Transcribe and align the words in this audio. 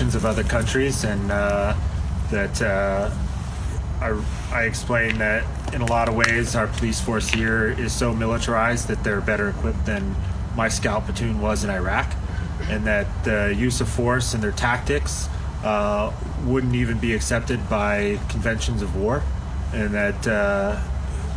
of 0.00 0.26
other 0.26 0.42
countries, 0.42 1.04
and 1.04 1.30
uh, 1.30 1.72
that 2.32 2.60
uh, 2.60 3.08
I, 4.00 4.20
I 4.50 4.62
explained 4.64 5.20
that 5.20 5.44
in 5.72 5.82
a 5.82 5.86
lot 5.86 6.08
of 6.08 6.16
ways 6.16 6.56
our 6.56 6.66
police 6.66 7.00
force 7.00 7.28
here 7.28 7.68
is 7.68 7.92
so 7.92 8.12
militarized 8.12 8.88
that 8.88 9.04
they're 9.04 9.20
better 9.20 9.50
equipped 9.50 9.86
than 9.86 10.16
my 10.56 10.68
scout 10.68 11.04
platoon 11.04 11.40
was 11.40 11.62
in 11.62 11.70
Iraq, 11.70 12.12
and 12.62 12.84
that 12.86 13.06
the 13.22 13.54
use 13.56 13.80
of 13.80 13.88
force 13.88 14.34
and 14.34 14.42
their 14.42 14.50
tactics 14.50 15.28
uh, 15.62 16.12
wouldn't 16.44 16.74
even 16.74 16.98
be 16.98 17.14
accepted 17.14 17.70
by 17.70 18.18
conventions 18.28 18.82
of 18.82 18.96
war, 18.96 19.22
and 19.72 19.94
that 19.94 20.26
uh, 20.26 20.82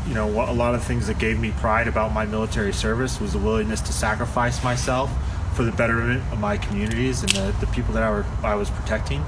you 0.08 0.16
know 0.16 0.28
a 0.28 0.54
lot 0.54 0.74
of 0.74 0.84
things 0.84 1.06
that 1.06 1.20
gave 1.20 1.40
me 1.40 1.52
pride 1.52 1.88
about 1.88 2.12
my 2.12 2.26
military 2.26 2.74
service 2.74 3.22
was 3.22 3.34
the 3.34 3.40
willingness 3.40 3.82
to 3.82 3.94
sacrifice 3.94 4.64
myself 4.64 5.12
for 5.58 5.64
the 5.64 5.72
betterment 5.72 6.22
of 6.32 6.40
my 6.40 6.56
communities 6.56 7.24
and 7.24 7.32
the, 7.32 7.52
the 7.60 7.66
people 7.74 7.92
that 7.96 8.04
I, 8.04 8.12
were, 8.12 8.26
I 8.44 8.54
was 8.54 8.70
protecting, 8.70 9.26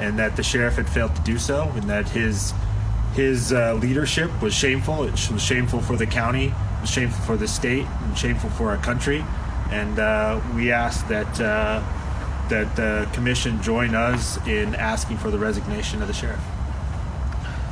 and 0.00 0.18
that 0.18 0.34
the 0.34 0.42
sheriff 0.42 0.74
had 0.74 0.88
failed 0.88 1.14
to 1.14 1.22
do 1.22 1.38
so, 1.38 1.70
and 1.76 1.84
that 1.84 2.08
his 2.08 2.52
his 3.14 3.52
uh, 3.52 3.74
leadership 3.74 4.30
was 4.42 4.52
shameful. 4.52 5.04
It 5.04 5.30
was 5.30 5.42
shameful 5.42 5.80
for 5.80 5.96
the 5.96 6.06
county, 6.06 6.46
it 6.46 6.80
was 6.80 6.90
shameful 6.90 7.24
for 7.24 7.36
the 7.36 7.46
state, 7.46 7.86
and 7.86 8.18
shameful 8.18 8.50
for 8.50 8.70
our 8.70 8.76
country. 8.78 9.24
And 9.70 10.00
uh, 10.00 10.40
we 10.56 10.72
ask 10.72 11.06
that 11.06 11.40
uh, 11.40 11.80
that 12.48 12.74
the 12.74 13.08
commission 13.12 13.62
join 13.62 13.94
us 13.94 14.44
in 14.48 14.74
asking 14.74 15.18
for 15.18 15.30
the 15.30 15.38
resignation 15.38 16.02
of 16.02 16.08
the 16.08 16.14
sheriff. 16.14 16.42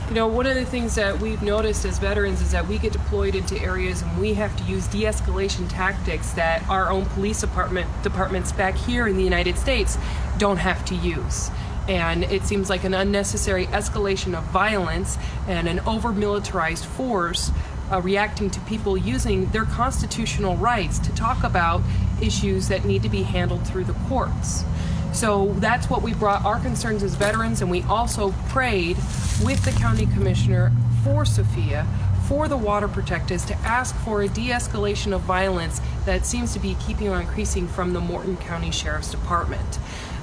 You 0.09 0.15
know, 0.15 0.29
one 0.29 0.47
of 0.47 0.55
the 0.55 0.65
things 0.65 0.95
that 0.95 1.21
we've 1.21 1.43
noticed 1.43 1.85
as 1.85 1.99
veterans 1.99 2.41
is 2.41 2.53
that 2.53 2.69
we 2.69 2.79
get 2.79 2.93
deployed 2.93 3.35
into 3.35 3.61
areas 3.61 4.03
and 4.03 4.21
we 4.21 4.35
have 4.35 4.57
to 4.57 4.63
use 4.63 4.87
de-escalation 4.87 5.69
tactics 5.69 6.31
that 6.35 6.67
our 6.69 6.91
own 6.93 7.07
police 7.07 7.41
department 7.41 7.91
departments 8.05 8.53
back 8.53 8.77
here 8.77 9.09
in 9.09 9.17
the 9.17 9.25
United 9.25 9.59
States 9.59 9.99
don't 10.39 10.59
have 10.59 10.85
to 10.85 10.95
use. 10.95 11.51
And 11.89 12.23
it 12.23 12.45
seems 12.45 12.71
like 12.71 12.85
an 12.85 12.95
unnecessary 12.95 13.67
escalation 13.67 14.39
of 14.39 14.45
violence 14.45 15.19
and 15.49 15.67
an 15.67 15.81
over 15.81 16.13
militarized 16.13 16.85
force 16.85 17.51
uh, 17.91 18.01
reacting 18.01 18.49
to 18.51 18.61
people 18.61 18.97
using 18.97 19.47
their 19.47 19.65
constitutional 19.65 20.57
rights 20.57 21.01
to 21.01 21.13
talk 21.17 21.43
about 21.43 21.83
issues 22.23 22.69
that 22.69 22.85
need 22.85 23.03
to 23.03 23.09
be 23.09 23.25
handled 23.25 23.67
through 23.67 23.85
the 23.85 23.93
courts. 24.09 24.65
So 25.13 25.55
that's 25.59 25.89
what 25.89 26.03
we 26.03 26.13
brought 26.15 26.45
our 26.45 26.61
concerns 26.61 27.03
as 27.03 27.15
veterans, 27.15 27.63
and 27.63 27.71
we 27.71 27.83
also 27.85 28.33
prayed 28.49 28.97
with 29.43 29.65
the 29.65 29.73
county 29.73 30.07
commissioner 30.07 30.73
for 31.03 31.25
Sophia, 31.25 31.87
for 32.27 32.49
the 32.49 32.57
water 32.57 32.89
protectors, 32.89 33.45
to 33.47 33.55
ask 33.59 33.95
for 33.97 34.23
a 34.23 34.29
de 34.29 34.49
escalation 34.49 35.15
of 35.15 35.23
violence 35.23 35.81
that 36.05 36.27
seems 36.27 36.53
to 36.53 36.59
be 36.59 36.77
keeping 36.87 37.09
on 37.09 37.23
increasing 37.23 37.67
from 37.67 37.93
the 37.93 38.01
Morton 38.01 38.37
County 38.37 38.71
Sheriff's 38.71 39.11
Department. 39.11 39.79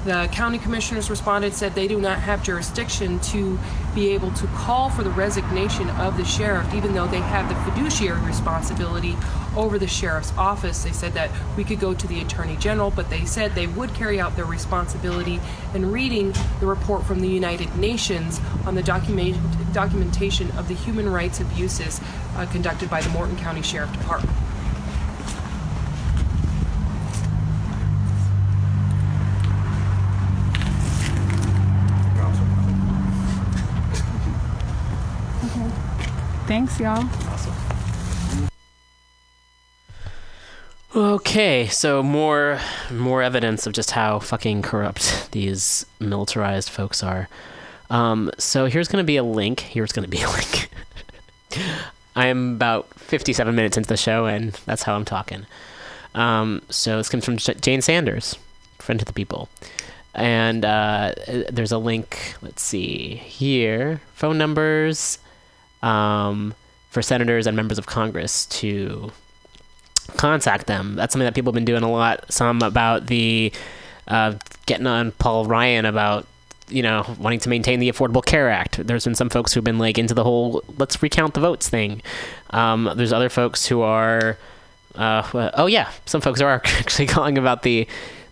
The 0.05 0.27
county 0.33 0.57
commissioners 0.57 1.09
responded, 1.09 1.53
said 1.53 1.75
they 1.75 1.87
do 1.87 2.01
not 2.01 2.19
have 2.19 2.43
jurisdiction 2.43 3.21
to 3.21 3.57
be 3.95 4.09
able 4.09 4.31
to 4.31 4.47
call 4.47 4.89
for 4.89 5.01
the 5.01 5.09
resignation 5.11 5.89
of 5.91 6.17
the 6.17 6.25
sheriff, 6.25 6.73
even 6.73 6.93
though 6.93 7.07
they 7.07 7.21
have 7.21 7.47
the 7.47 7.71
fiduciary 7.71 8.19
responsibility 8.25 9.15
over 9.55 9.77
the 9.77 9.87
sheriff's 9.87 10.33
office. 10.37 10.83
They 10.83 10.91
said 10.91 11.13
that 11.13 11.29
we 11.55 11.63
could 11.63 11.79
go 11.79 11.93
to 11.93 12.07
the 12.07 12.21
attorney 12.21 12.55
general, 12.57 12.91
but 12.91 13.09
they 13.09 13.25
said 13.25 13.53
they 13.53 13.67
would 13.67 13.93
carry 13.93 14.19
out 14.19 14.35
their 14.35 14.45
responsibility 14.45 15.39
in 15.73 15.91
reading 15.91 16.33
the 16.59 16.65
report 16.65 17.05
from 17.05 17.19
the 17.19 17.27
United 17.27 17.75
Nations 17.77 18.39
on 18.65 18.75
the 18.75 18.83
document, 18.83 19.37
documentation 19.73 20.49
of 20.51 20.67
the 20.67 20.73
human 20.73 21.09
rights 21.09 21.39
abuses 21.39 21.99
uh, 22.35 22.45
conducted 22.47 22.89
by 22.89 23.01
the 23.01 23.09
Morton 23.09 23.37
County 23.37 23.61
Sheriff 23.61 23.91
Department. 23.93 24.35
Thanks, 36.45 36.77
y'all. 36.77 37.32
Okay, 40.95 41.67
so 41.69 42.03
more 42.03 42.59
more 42.91 43.23
evidence 43.23 43.65
of 43.65 43.73
just 43.73 43.91
how 43.91 44.19
fucking 44.19 44.61
corrupt 44.61 45.31
these 45.31 45.87
militarized 45.99 46.69
folks 46.69 47.01
are. 47.01 47.27
Um, 47.89 48.29
so 48.37 48.65
here's 48.65 48.87
going 48.87 49.01
to 49.01 49.07
be 49.07 49.17
a 49.17 49.23
link. 49.23 49.61
Here's 49.61 49.91
going 49.91 50.03
to 50.03 50.09
be 50.09 50.21
a 50.21 50.29
link. 50.29 50.69
I 52.15 52.27
am 52.27 52.53
about 52.55 52.93
57 52.99 53.55
minutes 53.55 53.75
into 53.75 53.89
the 53.89 53.97
show, 53.97 54.27
and 54.27 54.53
that's 54.65 54.83
how 54.83 54.95
I'm 54.95 55.05
talking. 55.05 55.47
Um, 56.13 56.61
so 56.69 56.97
this 56.97 57.09
comes 57.09 57.25
from 57.25 57.37
Jane 57.37 57.81
Sanders, 57.81 58.37
friend 58.77 58.99
to 58.99 59.05
the 59.05 59.13
people. 59.13 59.49
And 60.13 60.63
uh, 60.63 61.15
there's 61.49 61.71
a 61.71 61.79
link, 61.79 62.35
let's 62.43 62.61
see, 62.61 63.15
here 63.15 63.99
phone 64.13 64.37
numbers 64.37 65.17
um, 65.81 66.53
for 66.91 67.01
senators 67.01 67.47
and 67.47 67.55
members 67.57 67.79
of 67.79 67.87
Congress 67.87 68.45
to 68.45 69.11
contact 70.17 70.67
them. 70.67 70.95
That's 70.95 71.13
something 71.13 71.25
that 71.25 71.35
people 71.35 71.51
have 71.51 71.55
been 71.55 71.65
doing 71.65 71.83
a 71.83 71.91
lot. 71.91 72.31
Some 72.31 72.61
about 72.61 73.07
the 73.07 73.51
uh, 74.07 74.35
getting 74.65 74.87
on 74.87 75.11
Paul 75.13 75.45
Ryan 75.45 75.85
about 75.85 76.27
you 76.69 76.81
know 76.81 77.05
wanting 77.19 77.39
to 77.39 77.49
maintain 77.49 77.79
the 77.79 77.89
Affordable 77.89 78.23
Care 78.23 78.49
Act. 78.49 78.85
There's 78.85 79.05
been 79.05 79.15
some 79.15 79.29
folks 79.29 79.53
who've 79.53 79.63
been 79.63 79.79
like 79.79 79.97
into 79.97 80.13
the 80.13 80.23
whole 80.23 80.63
let's 80.77 81.01
recount 81.01 81.33
the 81.33 81.39
votes 81.39 81.69
thing. 81.69 82.01
Um, 82.51 82.91
there's 82.95 83.13
other 83.13 83.29
folks 83.29 83.65
who 83.65 83.81
are. 83.81 84.37
Uh, 84.95 85.51
oh 85.55 85.65
yeah, 85.65 85.89
some 86.05 86.21
folks 86.21 86.39
are 86.39 86.61
actually 86.65 87.07
calling 87.07 87.37
about 87.37 87.63
the 87.63 87.87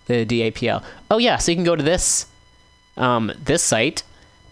the 0.08 0.26
DAPL. 0.26 0.84
Oh 1.09 1.18
yeah, 1.18 1.38
so 1.38 1.52
you 1.52 1.56
can 1.56 1.64
go 1.66 1.76
to 1.76 1.84
this 1.84 2.28
um, 2.98 3.32
this 3.44 3.64
site, 3.64 4.03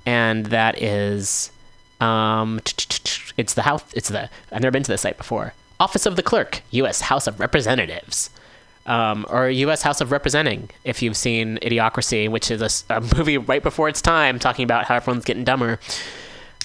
and 0.06 0.48
that 0.48 0.82
is 0.82 1.52
um, 2.00 2.60
it's 3.38 3.54
the 3.54 3.64
house. 3.64 3.84
It's 3.94 4.10
the 4.10 4.30
I've 4.52 4.62
never 4.62 4.72
been 4.72 4.84
to 4.84 4.92
this 4.92 5.02
site 5.02 5.18
before. 5.18 5.54
Office 5.80 6.06
of 6.06 6.16
the 6.16 6.24
Clerk, 6.24 6.62
U.S. 6.72 7.02
House 7.02 7.28
of 7.28 7.40
Representatives, 7.40 8.30
um, 8.86 9.26
or 9.30 9.50
U.S. 9.50 9.82
House 9.82 10.02
of 10.02 10.12
Representing. 10.12 10.70
If 10.84 11.02
you've 11.02 11.18
seen 11.18 11.58
Idiocracy, 11.62 12.30
which 12.30 12.52
is 12.52 12.62
a, 12.62 12.70
a 12.98 13.02
movie 13.16 13.38
right 13.38 13.64
before 13.64 13.88
its 13.88 14.02
time, 14.02 14.40
talking 14.40 14.64
about 14.64 14.86
how 14.86 14.96
everyone's 14.96 15.26
getting 15.26 15.44
dumber. 15.44 15.80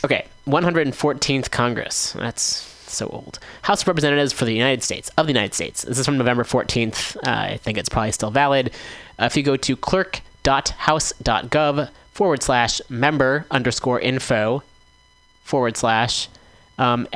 Okay, 0.04 0.26
114th 0.46 1.50
Congress. 1.50 2.12
That's 2.12 2.44
so 2.90 3.06
old. 3.08 3.38
House 3.62 3.82
of 3.82 3.88
Representatives 3.88 4.32
for 4.32 4.44
the 4.44 4.54
United 4.54 4.82
States 4.82 5.10
of 5.16 5.26
the 5.26 5.32
United 5.32 5.54
States. 5.54 5.82
This 5.82 5.98
is 5.98 6.06
from 6.06 6.18
November 6.18 6.44
14th. 6.44 7.16
Uh, 7.16 7.52
I 7.52 7.56
think 7.58 7.78
it's 7.78 7.88
probably 7.88 8.12
still 8.12 8.30
valid. 8.30 8.70
Uh, 9.18 9.24
if 9.26 9.36
you 9.36 9.42
go 9.42 9.56
to 9.56 9.76
clerk.house.gov 9.76 11.90
forward 12.12 12.42
slash 12.42 12.80
member 12.88 13.46
underscore 13.50 14.00
info 14.00 14.62
forward 15.42 15.76
slash 15.76 16.28
um, 16.78 17.06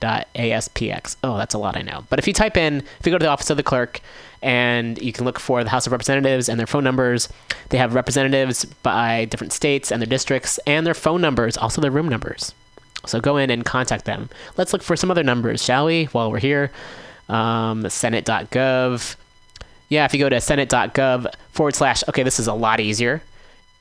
dot 0.00 0.28
ASPX. 0.34 1.16
Oh, 1.24 1.36
that's 1.36 1.54
a 1.54 1.58
lot, 1.58 1.76
I 1.76 1.82
know. 1.82 2.04
But 2.08 2.18
if 2.18 2.26
you 2.26 2.32
type 2.32 2.56
in, 2.56 2.78
if 3.00 3.06
you 3.06 3.10
go 3.10 3.18
to 3.18 3.24
the 3.24 3.30
office 3.30 3.50
of 3.50 3.56
the 3.56 3.62
clerk 3.62 4.00
and 4.42 5.00
you 5.02 5.12
can 5.12 5.24
look 5.24 5.40
for 5.40 5.64
the 5.64 5.70
House 5.70 5.86
of 5.86 5.92
Representatives 5.92 6.48
and 6.48 6.58
their 6.58 6.66
phone 6.66 6.84
numbers, 6.84 7.28
they 7.70 7.78
have 7.78 7.94
representatives 7.94 8.64
by 8.64 9.24
different 9.26 9.52
states 9.52 9.90
and 9.90 10.00
their 10.00 10.08
districts 10.08 10.58
and 10.66 10.86
their 10.86 10.94
phone 10.94 11.20
numbers, 11.20 11.56
also 11.56 11.80
their 11.80 11.90
room 11.90 12.08
numbers. 12.08 12.54
So 13.06 13.20
go 13.20 13.36
in 13.36 13.50
and 13.50 13.64
contact 13.64 14.04
them. 14.04 14.28
Let's 14.56 14.72
look 14.72 14.82
for 14.82 14.96
some 14.96 15.10
other 15.10 15.22
numbers, 15.22 15.64
shall 15.64 15.86
we, 15.86 16.04
while 16.06 16.30
we're 16.30 16.38
here? 16.38 16.70
Um, 17.28 17.88
Senate.gov. 17.88 19.16
Yeah, 19.88 20.04
if 20.04 20.12
you 20.12 20.20
go 20.20 20.28
to 20.28 20.40
Senate.gov 20.40 21.32
forward 21.52 21.74
slash, 21.74 22.02
okay, 22.08 22.22
this 22.22 22.38
is 22.38 22.46
a 22.46 22.54
lot 22.54 22.80
easier. 22.80 23.22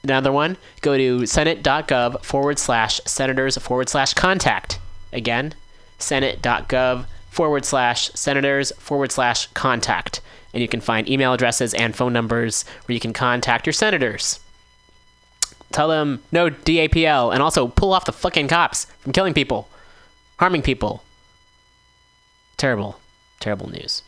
Another 0.07 0.31
one, 0.31 0.55
go 0.79 0.95
to 0.95 1.25
senate.gov 1.25 2.23
forward 2.23 2.57
slash 2.57 3.01
senators 3.03 3.57
forward 3.57 3.89
slash 3.89 4.13
contact. 4.13 4.79
Again, 5.11 5.53
senate.gov 5.99 7.05
forward 7.29 7.65
slash 7.65 8.09
senators 8.13 8.71
forward 8.79 9.11
slash 9.11 9.47
contact. 9.47 10.21
And 10.53 10.61
you 10.61 10.69
can 10.69 10.79
find 10.79 11.09
email 11.09 11.33
addresses 11.33 11.73
and 11.73 11.93
phone 11.93 12.13
numbers 12.13 12.63
where 12.85 12.93
you 12.93 13.01
can 13.01 13.11
contact 13.11 13.65
your 13.65 13.73
senators. 13.73 14.39
Tell 15.73 15.89
them 15.89 16.23
no 16.31 16.49
DAPL 16.49 17.33
and 17.33 17.43
also 17.43 17.67
pull 17.67 17.91
off 17.91 18.05
the 18.05 18.13
fucking 18.13 18.47
cops 18.47 18.85
from 19.01 19.11
killing 19.11 19.33
people, 19.33 19.67
harming 20.39 20.61
people. 20.61 21.03
Terrible, 22.55 22.97
terrible 23.41 23.69
news. 23.69 24.03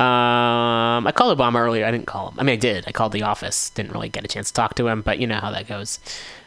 Um, 0.00 1.06
I 1.06 1.12
called 1.12 1.36
Obama 1.36 1.60
earlier. 1.60 1.84
I 1.84 1.90
didn't 1.90 2.06
call 2.06 2.30
him. 2.30 2.38
I 2.38 2.44
mean, 2.44 2.52
I 2.52 2.56
did. 2.56 2.84
I 2.86 2.92
called 2.92 3.12
the 3.12 3.22
office. 3.22 3.70
Didn't 3.70 3.92
really 3.92 4.08
get 4.08 4.24
a 4.24 4.28
chance 4.28 4.48
to 4.48 4.54
talk 4.54 4.74
to 4.76 4.86
him, 4.86 5.02
but 5.02 5.18
you 5.18 5.26
know 5.26 5.40
how 5.40 5.50
that 5.50 5.66
goes. 5.66 5.98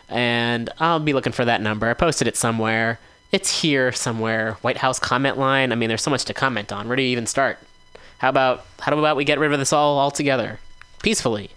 And 0.08 0.70
I'll 0.80 1.00
be 1.00 1.14
looking 1.14 1.34
for 1.34 1.44
that 1.46 1.62
number. 1.62 1.90
I 1.90 1.94
posted 1.94 2.28
it 2.28 2.38
somewhere. 2.38 3.00
It's 3.32 3.62
here 3.62 3.92
somewhere. 3.92 4.54
White 4.62 4.78
House 4.78 5.00
comment 5.00 5.38
line. 5.38 5.72
I 5.72 5.76
mean, 5.76 5.90
there's 5.90 6.02
so 6.02 6.12
much 6.12 6.26
to 6.26 6.34
comment 6.34 6.72
on. 6.72 6.88
Where 6.88 6.96
do 6.96 7.04
you 7.04 7.10
even 7.10 7.26
start? 7.28 7.60
How 8.20 8.30
about 8.30 8.66
how 8.80 8.98
about 8.98 9.16
we 9.18 9.26
get 9.26 9.40
rid 9.40 9.52
of 9.52 9.60
this 9.60 9.74
all 9.74 10.00
altogether, 10.00 10.60
peacefully? 11.02 11.50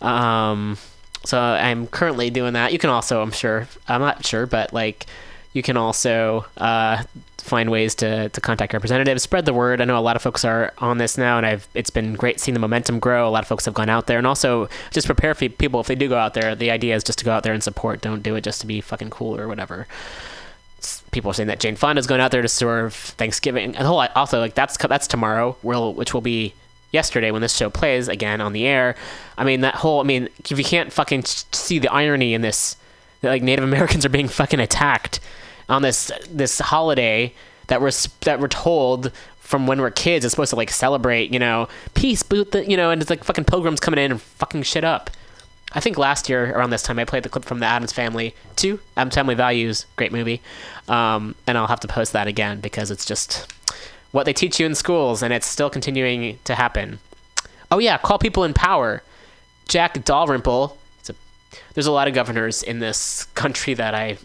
Um, 0.00 0.76
so 1.24 1.38
I'm 1.38 1.86
currently 1.86 2.30
doing 2.30 2.52
that. 2.54 2.72
You 2.72 2.78
can 2.78 2.90
also, 2.90 3.22
I'm 3.22 3.32
sure, 3.32 3.68
I'm 3.88 4.00
not 4.00 4.26
sure, 4.26 4.46
but 4.46 4.72
like 4.72 5.06
You 5.52 5.62
can 5.62 5.76
also 5.76 6.46
uh, 6.56 7.02
find 7.40 7.70
ways 7.70 7.94
to, 7.96 8.28
to 8.28 8.40
contact 8.40 8.72
representatives, 8.72 9.22
spread 9.22 9.44
the 9.44 9.54
word. 9.54 9.80
I 9.80 9.84
know 9.84 9.98
a 9.98 10.00
lot 10.00 10.16
of 10.16 10.22
folks 10.22 10.44
are 10.44 10.72
on 10.78 10.98
this 10.98 11.18
now, 11.18 11.36
and 11.36 11.46
I've 11.46 11.68
it's 11.74 11.90
been 11.90 12.14
great 12.14 12.40
seeing 12.40 12.54
the 12.54 12.60
momentum 12.60 12.98
grow. 12.98 13.28
A 13.28 13.30
lot 13.30 13.42
of 13.42 13.48
folks 13.48 13.64
have 13.64 13.74
gone 13.74 13.88
out 13.88 14.06
there, 14.06 14.18
and 14.18 14.26
also 14.26 14.68
just 14.90 15.06
prepare 15.06 15.34
for 15.34 15.48
people 15.48 15.80
if 15.80 15.86
they 15.86 15.94
do 15.94 16.08
go 16.08 16.18
out 16.18 16.34
there. 16.34 16.54
The 16.54 16.70
idea 16.70 16.94
is 16.94 17.04
just 17.04 17.18
to 17.20 17.24
go 17.24 17.32
out 17.32 17.42
there 17.42 17.52
and 17.52 17.62
support. 17.62 18.00
Don't 18.00 18.22
do 18.22 18.34
it 18.34 18.44
just 18.44 18.60
to 18.60 18.66
be 18.66 18.80
fucking 18.80 19.10
cool 19.10 19.38
or 19.38 19.48
whatever. 19.48 19.86
People 21.10 21.30
are 21.30 21.34
saying 21.34 21.48
that 21.48 21.60
Jane 21.60 21.76
Fonda 21.76 22.00
is 22.00 22.06
going 22.06 22.20
out 22.20 22.30
there 22.30 22.42
to 22.42 22.48
serve 22.48 22.94
Thanksgiving. 22.94 23.76
And 23.76 23.86
whole 23.86 24.00
also 24.14 24.38
like 24.40 24.54
that's 24.54 24.76
that's 24.76 25.06
tomorrow, 25.06 25.56
will 25.62 25.92
which 25.94 26.14
will 26.14 26.20
be 26.20 26.54
yesterday 26.92 27.30
when 27.30 27.42
this 27.42 27.56
show 27.56 27.70
plays 27.70 28.08
again 28.08 28.40
on 28.40 28.52
the 28.52 28.66
air. 28.66 28.96
I 29.36 29.44
mean 29.44 29.60
that 29.60 29.76
whole. 29.76 30.00
I 30.00 30.04
mean 30.04 30.28
if 30.38 30.56
you 30.56 30.64
can't 30.64 30.92
fucking 30.92 31.24
see 31.24 31.78
the 31.78 31.92
irony 31.92 32.34
in 32.34 32.42
this, 32.42 32.76
that 33.20 33.28
like 33.28 33.42
Native 33.42 33.64
Americans 33.64 34.06
are 34.06 34.10
being 34.10 34.28
fucking 34.28 34.60
attacked 34.60 35.20
on 35.70 35.82
this 35.82 36.12
this 36.30 36.58
holiday 36.58 37.32
that 37.68 37.80
we're 37.80 37.92
that 38.22 38.40
we're 38.40 38.48
told 38.48 39.12
from 39.38 39.66
when 39.66 39.80
we're 39.80 39.90
kids 39.90 40.24
is 40.24 40.30
supposed 40.30 40.50
to 40.50 40.56
like 40.56 40.70
celebrate, 40.70 41.32
you 41.32 41.38
know, 41.38 41.68
peace, 41.94 42.22
boot 42.22 42.52
the, 42.52 42.68
you 42.70 42.76
know, 42.76 42.90
and 42.90 43.00
it's 43.00 43.10
like 43.10 43.24
fucking 43.24 43.44
pilgrims 43.44 43.80
coming 43.80 43.98
in 43.98 44.12
and 44.12 44.22
fucking 44.22 44.62
shit 44.62 44.84
up. 44.84 45.10
I 45.72 45.80
think 45.80 45.98
last 45.98 46.28
year 46.28 46.52
around 46.52 46.70
this 46.70 46.82
time 46.82 46.98
I 46.98 47.04
played 47.04 47.22
the 47.22 47.28
clip 47.28 47.44
from 47.44 47.60
the 47.60 47.66
Addams 47.66 47.92
Family 47.92 48.34
two, 48.56 48.80
Addams 48.96 49.14
Family 49.14 49.34
Values, 49.34 49.86
great 49.96 50.12
movie, 50.12 50.42
um, 50.88 51.34
and 51.46 51.56
I'll 51.56 51.68
have 51.68 51.80
to 51.80 51.88
post 51.88 52.12
that 52.12 52.26
again 52.26 52.60
because 52.60 52.90
it's 52.90 53.04
just 53.04 53.52
what 54.12 54.24
they 54.24 54.32
teach 54.32 54.58
you 54.58 54.66
in 54.66 54.74
schools, 54.74 55.22
and 55.22 55.32
it's 55.32 55.46
still 55.46 55.70
continuing 55.70 56.38
to 56.44 56.56
happen. 56.56 56.98
Oh 57.70 57.78
yeah, 57.78 57.98
call 57.98 58.18
people 58.18 58.42
in 58.42 58.52
power. 58.52 59.02
Jack 59.68 60.04
Dalrymple. 60.04 60.76
It's 60.98 61.10
a, 61.10 61.14
there's 61.74 61.86
a 61.86 61.92
lot 61.92 62.08
of 62.08 62.14
governors 62.14 62.64
in 62.64 62.80
this 62.80 63.24
country 63.36 63.74
that 63.74 63.94
I 63.94 64.18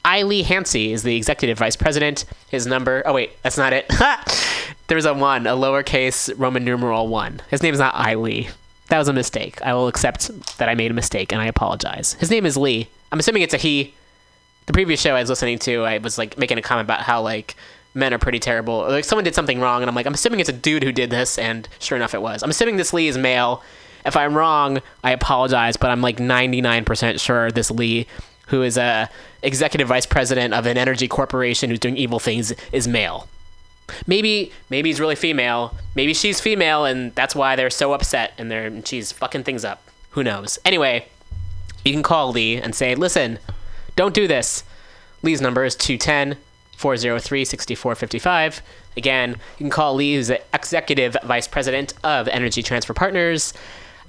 I. 0.05 0.23
Lee 0.23 0.45
Hansey 0.45 0.93
is 0.93 1.03
the 1.03 1.17
executive 1.17 1.59
vice 1.59 1.77
president. 1.77 2.25
His 2.49 2.67
number. 2.67 3.03
Oh 3.07 3.13
wait, 3.13 3.41
that's 3.43 3.59
not 3.59 3.73
it. 3.73 3.91
There's 4.89 5.05
a 5.05 5.15
one, 5.15 5.47
a 5.47 5.53
lowercase 5.53 6.33
Roman 6.37 6.65
numeral 6.65 7.09
one. 7.09 7.41
His 7.51 7.63
name 7.63 7.75
is 7.75 7.81
not 7.81 7.95
I. 7.95 8.15
Lee. 8.15 8.49
That 8.89 8.99
was 8.99 9.09
a 9.09 9.13
mistake. 9.13 9.61
I 9.63 9.75
will 9.75 9.89
accept 9.89 10.31
that 10.59 10.69
I 10.69 10.75
made 10.75 10.91
a 10.91 10.95
mistake 10.95 11.33
and 11.33 11.43
I 11.43 11.47
apologize. 11.47 12.15
His 12.15 12.31
name 12.31 12.47
is 12.47 12.57
Lee. 12.57 12.89
I'm 13.11 13.19
assuming 13.19 13.43
it's 13.43 13.55
a 13.55 13.57
he 13.57 13.95
the 14.67 14.73
previous 14.73 15.01
show 15.01 15.15
I 15.15 15.21
was 15.21 15.29
listening 15.29 15.59
to, 15.61 15.85
I 15.85 15.99
was 15.99 16.19
like 16.19 16.37
making 16.39 16.59
a 16.59 16.63
comment 16.63 16.87
about 16.87 17.01
how 17.01 17.23
like 17.23 17.57
men 17.97 18.15
are 18.15 18.19
pretty 18.19 18.39
terrible. 18.39 18.81
Like 18.81 19.05
someone 19.05 19.25
did 19.25 19.35
something 19.35 19.59
wrong, 19.61 19.83
and 19.83 19.89
I'm 19.89 19.95
like, 19.95 20.07
I'm 20.07 20.15
assuming 20.15 20.41
it's 20.41 20.49
a 20.49 20.53
dude 20.53 20.85
who 20.85 20.93
did 20.93 21.11
this, 21.11 21.39
and 21.39 21.69
sure 21.79 21.97
enough, 21.97 22.15
it 22.15 22.23
was. 22.23 22.43
I'm 22.43 22.51
assuming 22.51 22.77
this 22.77 22.93
Lee 22.93 23.09
is 23.09 23.19
male. 23.19 23.63
If 24.05 24.17
I'm 24.17 24.35
wrong, 24.35 24.81
I 25.03 25.11
apologize, 25.11 25.77
but 25.77 25.91
I'm 25.91 26.03
like 26.03 26.19
99% 26.19 27.19
sure 27.19 27.51
this 27.51 27.71
Lee, 27.71 28.07
who 28.49 28.63
is 28.63 28.77
a 28.77 29.11
executive 29.43 29.89
vice 29.89 30.07
president 30.07 30.55
of 30.55 30.67
an 30.67 30.79
energy 30.79 31.09
corporation 31.09 31.71
who's 31.71 31.81
doing 31.81 31.97
evil 31.97 32.21
things, 32.21 32.53
is 32.71 32.87
male. 32.87 33.29
Maybe 34.07 34.53
maybe 34.69 34.91
he's 34.91 35.01
really 35.01 35.17
female. 35.17 35.75
Maybe 35.95 36.13
she's 36.13 36.41
female, 36.41 36.85
and 36.85 37.15
that's 37.15 37.35
why 37.35 37.57
they're 37.57 37.71
so 37.71 37.93
upset, 37.95 38.35
and 38.39 38.51
they're 38.51 38.67
and 38.67 38.87
she's 38.87 39.11
fucking 39.11 39.45
things 39.45 39.65
up. 39.65 39.83
Who 40.11 40.23
knows? 40.23 40.59
Anyway, 40.65 41.09
you 41.85 41.93
can 41.93 42.03
call 42.03 42.31
Lee 42.31 42.57
and 42.57 42.75
say, 42.75 42.95
listen, 42.95 43.39
don't 43.95 44.15
do 44.15 44.27
this. 44.27 44.65
Lee's 45.23 45.41
number 45.41 45.65
is 45.65 45.75
210 45.77 46.39
403 46.77 47.45
6455. 47.45 48.63
Again, 48.97 49.31
you 49.31 49.37
can 49.59 49.71
call 49.71 49.95
Lee, 49.95 50.15
who's 50.15 50.29
the 50.29 50.41
executive 50.55 51.17
vice 51.25 51.49
president 51.49 51.95
of 52.05 52.29
Energy 52.29 52.63
Transfer 52.63 52.95
Partners, 52.95 53.53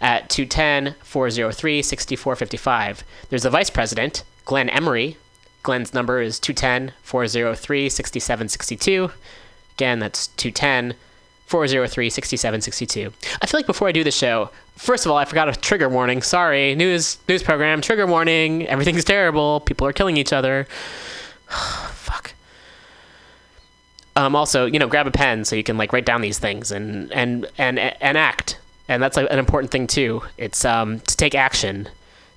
at 0.02 0.30
210 0.30 0.96
403 1.04 1.82
6455. 1.82 3.04
There's 3.30 3.46
a 3.46 3.50
vice 3.50 3.70
president, 3.70 4.24
Glenn 4.46 4.70
Emery. 4.70 5.18
Glenn's 5.64 5.94
number 5.94 6.22
is 6.22 6.40
210 6.40 6.94
403 7.02 7.90
6762. 7.90 9.12
Again, 9.76 10.00
that's 10.00 10.28
210 10.28 10.98
403 11.48 12.10
6762. 12.10 13.14
I 13.42 13.46
feel 13.46 13.58
like 13.58 13.66
before 13.66 13.88
I 13.88 13.92
do 13.92 14.04
the 14.04 14.12
show, 14.12 14.50
first 14.76 15.06
of 15.06 15.12
all, 15.12 15.18
I 15.18 15.26
forgot 15.26 15.50
a 15.50 15.60
trigger 15.60 15.90
warning. 15.90 16.22
Sorry, 16.22 16.76
news 16.76 17.18
news 17.28 17.44
program, 17.44 17.82
trigger 17.82 18.06
warning. 18.06 18.68
Everything's 18.68 19.04
terrible. 19.04 19.62
People 19.62 19.88
are 19.88 19.94
killing 19.94 20.18
each 20.18 20.34
other. 20.34 20.68
Fuck. 21.48 22.34
Um, 24.18 24.36
also, 24.36 24.66
you 24.66 24.80
know, 24.80 24.88
grab 24.88 25.06
a 25.06 25.12
pen 25.12 25.46
so 25.46 25.56
you 25.56 25.64
can 25.64 25.78
like 25.78 25.94
write 25.94 26.06
down 26.06 26.22
these 26.22 26.40
things 26.40 26.72
and 26.72 27.12
and 27.12 27.46
and 27.60 27.78
and 27.78 28.18
act. 28.18 28.60
And 28.90 29.02
that's 29.02 29.16
like 29.16 29.28
an 29.30 29.38
important 29.38 29.72
thing 29.72 29.86
too. 29.86 30.24
It's 30.38 30.66
um 30.66 31.00
to 31.02 31.16
take 31.16 31.36
action. 31.36 31.88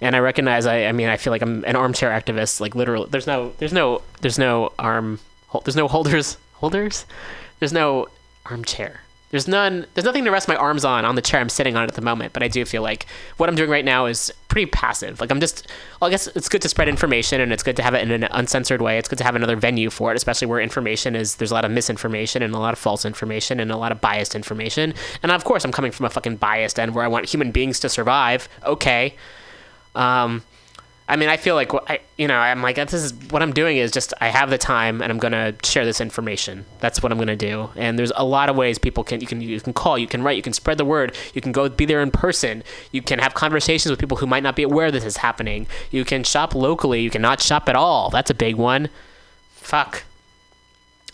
And 0.03 0.15
I 0.15 0.19
recognize 0.19 0.67
I 0.67 0.85
I 0.85 0.93
mean 0.93 1.09
I 1.09 1.17
feel 1.17 1.31
like 1.31 1.41
I'm 1.41 1.65
an 1.65 1.77
armchair 1.77 2.11
activist. 2.11 2.61
Like 2.61 2.75
literally, 2.75 3.09
there's 3.11 3.27
no 3.27 3.55
there's 3.59 3.73
no 3.73 4.03
there's 4.21 4.39
no 4.39 4.73
arm 4.79 5.21
there's 5.65 5.77
no 5.77 5.89
holders 5.89 6.37
holders. 6.53 7.07
There's 7.61 7.73
no 7.73 8.09
armchair. 8.45 9.01
There's 9.31 9.47
none. 9.47 9.87
There's 9.95 10.05
nothing 10.05 10.25
to 10.25 10.31
rest 10.31 10.49
my 10.49 10.57
arms 10.57 10.85
on 10.85 11.05
on 11.05 11.15
the 11.15 11.23
chair 11.23 11.41
I'm 11.41 11.49
sitting 11.49 11.77
on 11.77 11.85
at 11.85 11.95
the 11.95 12.03
moment. 12.03 12.33
But 12.33 12.43
I 12.43 12.49
do 12.49 12.65
feel 12.65 12.83
like 12.83 13.07
what 13.37 13.49
I'm 13.49 13.55
doing 13.55 13.71
right 13.71 13.85
now 13.85 14.07
is 14.07 14.33
pretty 14.49 14.67
passive. 14.67 15.21
Like 15.21 15.31
I'm 15.31 15.41
just. 15.41 15.69
Well, 16.01 16.09
I 16.09 16.11
guess 16.11 16.27
it's 16.29 16.49
good 16.49 16.63
to 16.63 16.69
spread 16.69 16.89
information, 16.89 17.41
and 17.41 17.53
it's 17.53 17.63
good 17.63 17.77
to 17.77 17.83
have 17.83 17.95
it 17.95 18.03
in 18.03 18.11
an 18.11 18.29
uncensored 18.33 18.83
way. 18.83 18.99
It's 18.99 19.09
good 19.09 19.19
to 19.19 19.25
have 19.25 19.37
another 19.37 19.57
venue 19.57 19.89
for 19.89 20.11
it, 20.13 20.17
especially 20.17 20.49
where 20.49 20.61
information 20.61 21.15
is. 21.15 21.37
There's 21.37 21.53
a 21.53 21.55
lot 21.55 21.65
of 21.65 21.71
misinformation 21.71 22.43
and 22.43 22.55
a 22.55 22.59
lot 22.59 22.73
of 22.73 22.79
false 22.79 23.05
information 23.05 23.61
and 23.61 23.71
a 23.71 23.77
lot 23.77 23.93
of 23.93 24.01
biased 24.01 24.35
information. 24.35 24.95
And 25.23 25.31
of 25.31 25.45
course, 25.45 25.65
I'm 25.65 25.73
coming 25.73 25.93
from 25.93 26.07
a 26.07 26.11
fucking 26.11 26.37
biased 26.37 26.81
end 26.81 26.95
where 26.95 27.05
I 27.05 27.09
want 27.09 27.27
human 27.27 27.53
beings 27.53 27.79
to 27.81 27.89
survive. 27.89 28.49
Okay. 28.65 29.15
Um, 29.95 30.43
I 31.11 31.17
mean, 31.17 31.29
I 31.29 31.37
feel 31.37 31.57
like 31.57 31.73
I, 31.91 31.99
you 32.17 32.29
know, 32.29 32.37
I'm 32.37 32.63
like 32.63 32.77
this 32.77 32.93
is 32.95 33.13
what 33.31 33.43
I'm 33.43 33.53
doing 33.53 33.79
is 33.79 33.91
just 33.91 34.15
I 34.21 34.29
have 34.29 34.49
the 34.49 34.59
time 34.59 35.03
and 35.03 35.11
I'm 35.11 35.19
gonna 35.19 35.55
share 35.65 35.85
this 35.85 36.01
information. 36.01 36.65
That's 36.79 37.03
what 37.03 37.11
I'm 37.11 37.19
gonna 37.19 37.35
do. 37.35 37.69
And 37.75 37.99
there's 37.99 38.13
a 38.15 38.25
lot 38.25 38.49
of 38.49 38.55
ways 38.55 38.79
people 38.79 39.03
can 39.03 39.21
you 39.21 39.27
can 39.27 39.41
you 39.41 39.61
can 39.61 39.73
call, 39.73 39.99
you 39.99 40.07
can 40.07 40.23
write, 40.23 40.37
you 40.37 40.43
can 40.43 40.53
spread 40.53 40.79
the 40.79 40.85
word, 40.85 41.17
you 41.35 41.41
can 41.41 41.51
go 41.51 41.69
be 41.69 41.85
there 41.85 42.01
in 42.01 42.13
person, 42.13 42.63
you 42.93 43.03
can 43.03 43.19
have 43.19 43.35
conversations 43.35 43.91
with 43.91 43.99
people 43.99 44.19
who 44.19 44.27
might 44.27 44.45
not 44.45 44.55
be 44.55 44.63
aware 44.63 44.93
this 44.93 45.05
is 45.05 45.17
happening. 45.17 45.67
You 45.91 46.05
can 46.05 46.23
shop 46.23 46.55
locally, 46.55 47.01
you 47.01 47.11
cannot 47.11 47.41
shop 47.41 47.69
at 47.69 47.75
all. 47.75 48.11
That's 48.11 48.31
a 48.31 48.35
big 48.35 48.55
one. 48.55 48.89
Fuck. 49.57 50.05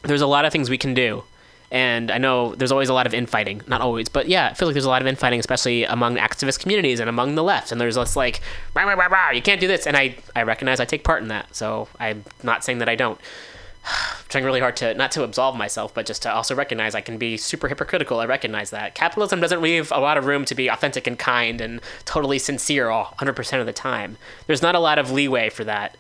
There's 0.02 0.20
a 0.20 0.26
lot 0.26 0.44
of 0.44 0.52
things 0.52 0.68
we 0.68 0.76
can 0.76 0.92
do. 0.92 1.24
And 1.70 2.10
I 2.10 2.18
know 2.18 2.54
there's 2.54 2.72
always 2.72 2.88
a 2.88 2.94
lot 2.94 3.06
of 3.06 3.14
infighting. 3.14 3.62
Not 3.66 3.80
always, 3.80 4.08
but 4.08 4.28
yeah, 4.28 4.48
I 4.50 4.54
feel 4.54 4.68
like 4.68 4.74
there's 4.74 4.84
a 4.84 4.90
lot 4.90 5.02
of 5.02 5.08
infighting, 5.08 5.40
especially 5.40 5.84
among 5.84 6.16
activist 6.16 6.60
communities 6.60 7.00
and 7.00 7.08
among 7.08 7.34
the 7.34 7.42
left. 7.42 7.72
And 7.72 7.80
there's 7.80 7.96
this 7.96 8.16
like, 8.16 8.40
rah, 8.74 8.84
rah, 8.84 8.94
rah, 8.94 9.06
rah, 9.06 9.30
you 9.30 9.42
can't 9.42 9.60
do 9.60 9.66
this. 9.66 9.86
And 9.86 9.96
I, 9.96 10.16
I 10.34 10.42
recognize 10.42 10.80
I 10.80 10.84
take 10.84 11.04
part 11.04 11.22
in 11.22 11.28
that. 11.28 11.54
So 11.54 11.88
I'm 11.98 12.24
not 12.42 12.64
saying 12.64 12.78
that 12.78 12.88
I 12.88 12.94
don't. 12.94 13.20
I'm 13.84 14.24
trying 14.28 14.44
really 14.44 14.60
hard 14.60 14.76
to, 14.78 14.94
not 14.94 15.12
to 15.12 15.22
absolve 15.22 15.56
myself, 15.56 15.94
but 15.94 16.06
just 16.06 16.22
to 16.22 16.32
also 16.32 16.54
recognize 16.54 16.94
I 16.94 17.00
can 17.00 17.18
be 17.18 17.36
super 17.36 17.68
hypocritical. 17.68 18.20
I 18.20 18.26
recognize 18.26 18.70
that. 18.70 18.94
Capitalism 18.94 19.40
doesn't 19.40 19.62
leave 19.62 19.92
a 19.92 20.00
lot 20.00 20.18
of 20.18 20.26
room 20.26 20.44
to 20.46 20.54
be 20.54 20.68
authentic 20.68 21.06
and 21.06 21.18
kind 21.18 21.60
and 21.60 21.80
totally 22.04 22.38
sincere 22.38 22.90
all 22.90 23.14
100% 23.18 23.60
of 23.60 23.66
the 23.66 23.72
time. 23.72 24.18
There's 24.46 24.62
not 24.62 24.74
a 24.74 24.80
lot 24.80 24.98
of 24.98 25.10
leeway 25.10 25.50
for 25.50 25.64
that. 25.64 25.96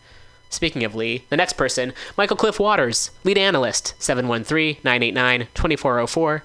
Speaking 0.48 0.84
of 0.84 0.94
Lee, 0.94 1.24
the 1.28 1.36
next 1.36 1.54
person, 1.54 1.92
Michael 2.16 2.36
Cliff 2.36 2.60
Waters, 2.60 3.10
lead 3.24 3.36
analyst, 3.36 3.94
713 3.98 4.76
989 4.84 5.48
2404. 5.54 6.42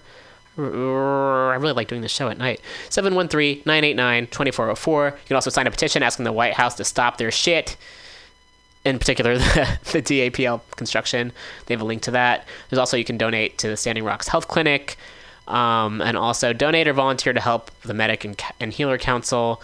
I 0.58 1.55
really 1.55 1.74
like 1.74 1.88
doing 1.88 2.01
this 2.01 2.12
show 2.12 2.27
at 2.29 2.38
night. 2.38 2.62
713 2.89 3.63
989 3.65 4.27
2404. 4.27 5.08
You 5.08 5.13
can 5.27 5.36
also 5.36 5.50
sign 5.50 5.67
a 5.67 5.72
petition 5.72 6.03
asking 6.03 6.25
the 6.25 6.34
White 6.34 6.53
House 6.53 6.75
to 6.75 6.84
stop 6.84 7.17
their 7.17 7.31
shit. 7.31 7.77
In 8.84 9.00
particular, 9.00 9.38
the, 9.38 9.79
the 9.91 10.01
DAPL 10.01 10.62
construction. 10.75 11.31
They 11.65 11.74
have 11.74 11.81
a 11.81 11.86
link 11.86 12.01
to 12.03 12.12
that. 12.12 12.48
There's 12.70 12.79
also, 12.79 12.98
you 12.98 13.05
can 13.05 13.17
donate 13.17 13.58
to 13.60 13.70
the 13.70 13.77
Standing 13.77 14.03
Rocks 14.03 14.27
Health 14.27 14.48
Clinic. 14.48 14.98
Um, 15.48 16.01
and 16.01 16.17
also, 16.17 16.53
donate 16.53 16.88
or 16.88 16.93
volunteer 16.93 17.34
to 17.34 17.41
help 17.41 17.72
the 17.81 17.93
Medic 17.93 18.25
and, 18.25 18.41
and 18.60 18.74
Healer 18.74 18.98
Council. 18.98 19.62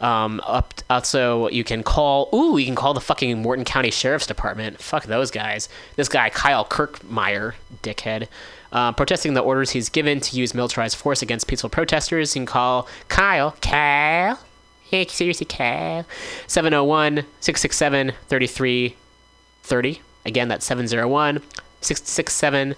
Um, 0.00 0.40
up 0.44 0.74
also, 0.88 1.48
you 1.48 1.64
can 1.64 1.82
call. 1.82 2.28
Ooh, 2.32 2.56
you 2.56 2.66
can 2.66 2.74
call 2.74 2.94
the 2.94 3.00
fucking 3.00 3.42
Morton 3.42 3.64
County 3.64 3.90
Sheriff's 3.90 4.26
Department. 4.26 4.80
Fuck 4.80 5.04
those 5.04 5.30
guys. 5.30 5.68
This 5.96 6.08
guy 6.08 6.30
Kyle 6.30 6.64
Kirchmeier, 6.64 7.54
dickhead, 7.82 8.28
uh, 8.72 8.92
protesting 8.92 9.34
the 9.34 9.40
orders 9.40 9.70
he's 9.70 9.88
given 9.88 10.20
to 10.20 10.36
use 10.36 10.54
militarized 10.54 10.96
force 10.96 11.20
against 11.22 11.48
peaceful 11.48 11.70
protesters. 11.70 12.36
You 12.36 12.40
can 12.40 12.46
call 12.46 12.86
Kyle. 13.08 13.56
Kyle. 13.60 14.38
Hey, 14.84 15.06
seriously, 15.06 15.46
Kyle. 15.46 16.06
701 16.46 17.24
667 17.40 18.12
3330. 18.28 20.00
Again, 20.24 20.48
that's 20.48 20.64
701 20.64 21.42
667 21.80 22.74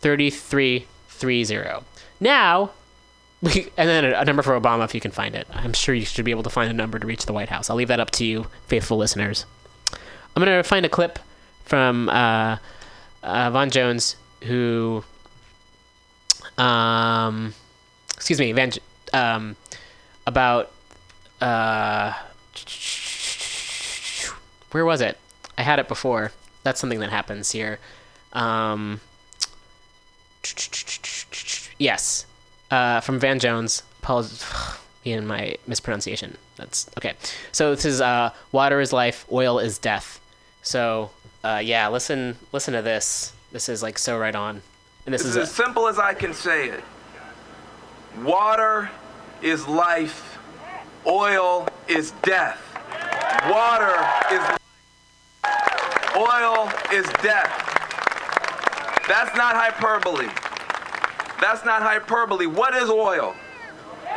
3330. 0.00 1.84
Now, 2.18 2.70
and 3.42 3.70
then 3.76 4.04
a, 4.04 4.20
a 4.20 4.24
number 4.24 4.42
for 4.42 4.58
Obama 4.58 4.84
if 4.84 4.94
you 4.94 5.00
can 5.00 5.10
find 5.10 5.34
it. 5.34 5.46
I'm 5.52 5.72
sure 5.72 5.94
you 5.94 6.04
should 6.04 6.24
be 6.24 6.30
able 6.30 6.42
to 6.42 6.50
find 6.50 6.70
a 6.70 6.74
number 6.74 6.98
to 6.98 7.06
reach 7.06 7.26
the 7.26 7.32
White 7.32 7.48
House. 7.48 7.70
I'll 7.70 7.76
leave 7.76 7.88
that 7.88 8.00
up 8.00 8.10
to 8.12 8.24
you, 8.24 8.46
faithful 8.66 8.96
listeners. 8.98 9.46
I'm 10.36 10.44
going 10.44 10.56
to 10.56 10.62
find 10.62 10.84
a 10.84 10.88
clip 10.88 11.18
from 11.64 12.08
uh, 12.08 12.58
uh, 13.22 13.50
Von 13.50 13.70
Jones, 13.70 14.16
who, 14.44 15.04
um, 16.58 17.54
excuse 18.14 18.38
me, 18.38 18.52
Van, 18.52 18.72
um, 19.12 19.56
about, 20.26 20.70
uh, 21.40 22.12
where 24.70 24.84
was 24.84 25.00
it? 25.00 25.18
I 25.56 25.62
had 25.62 25.78
it 25.78 25.88
before. 25.88 26.32
That's 26.62 26.78
something 26.78 27.00
that 27.00 27.10
happens 27.10 27.50
here. 27.50 27.78
Um, 28.32 29.00
yes, 31.78 32.26
uh, 32.70 33.00
from 33.00 33.18
Van 33.18 33.38
Jones. 33.38 33.82
Apologies 34.02 34.44
in 35.04 35.26
my 35.26 35.56
mispronunciation. 35.66 36.36
That's 36.56 36.88
okay. 36.98 37.14
So 37.52 37.74
this 37.74 37.84
is 37.84 38.00
uh, 38.00 38.32
"Water 38.52 38.80
is 38.80 38.92
life, 38.92 39.26
oil 39.30 39.58
is 39.58 39.78
death." 39.78 40.20
So 40.62 41.10
uh, 41.42 41.60
yeah, 41.62 41.88
listen, 41.88 42.36
listen 42.52 42.74
to 42.74 42.82
this. 42.82 43.32
This 43.52 43.68
is 43.68 43.82
like 43.82 43.98
so 43.98 44.18
right 44.18 44.34
on. 44.34 44.62
And 45.06 45.14
this 45.14 45.22
It's 45.22 45.30
is 45.30 45.36
as 45.36 45.50
a, 45.50 45.54
simple 45.54 45.88
as 45.88 45.98
I 45.98 46.14
can 46.14 46.34
say 46.34 46.68
it. 46.68 46.84
Water 48.22 48.90
is 49.42 49.66
life. 49.66 50.38
Oil 51.06 51.66
is 51.88 52.10
death. 52.22 52.60
Water 53.48 53.96
is 54.30 54.58
Oil 56.16 56.68
is 56.92 57.06
death. 57.22 57.48
That's 59.08 59.34
not 59.36 59.54
hyperbole. 59.54 60.28
That's 61.40 61.64
not 61.64 61.82
hyperbole. 61.82 62.46
What 62.46 62.74
is 62.74 62.90
oil? 62.90 63.34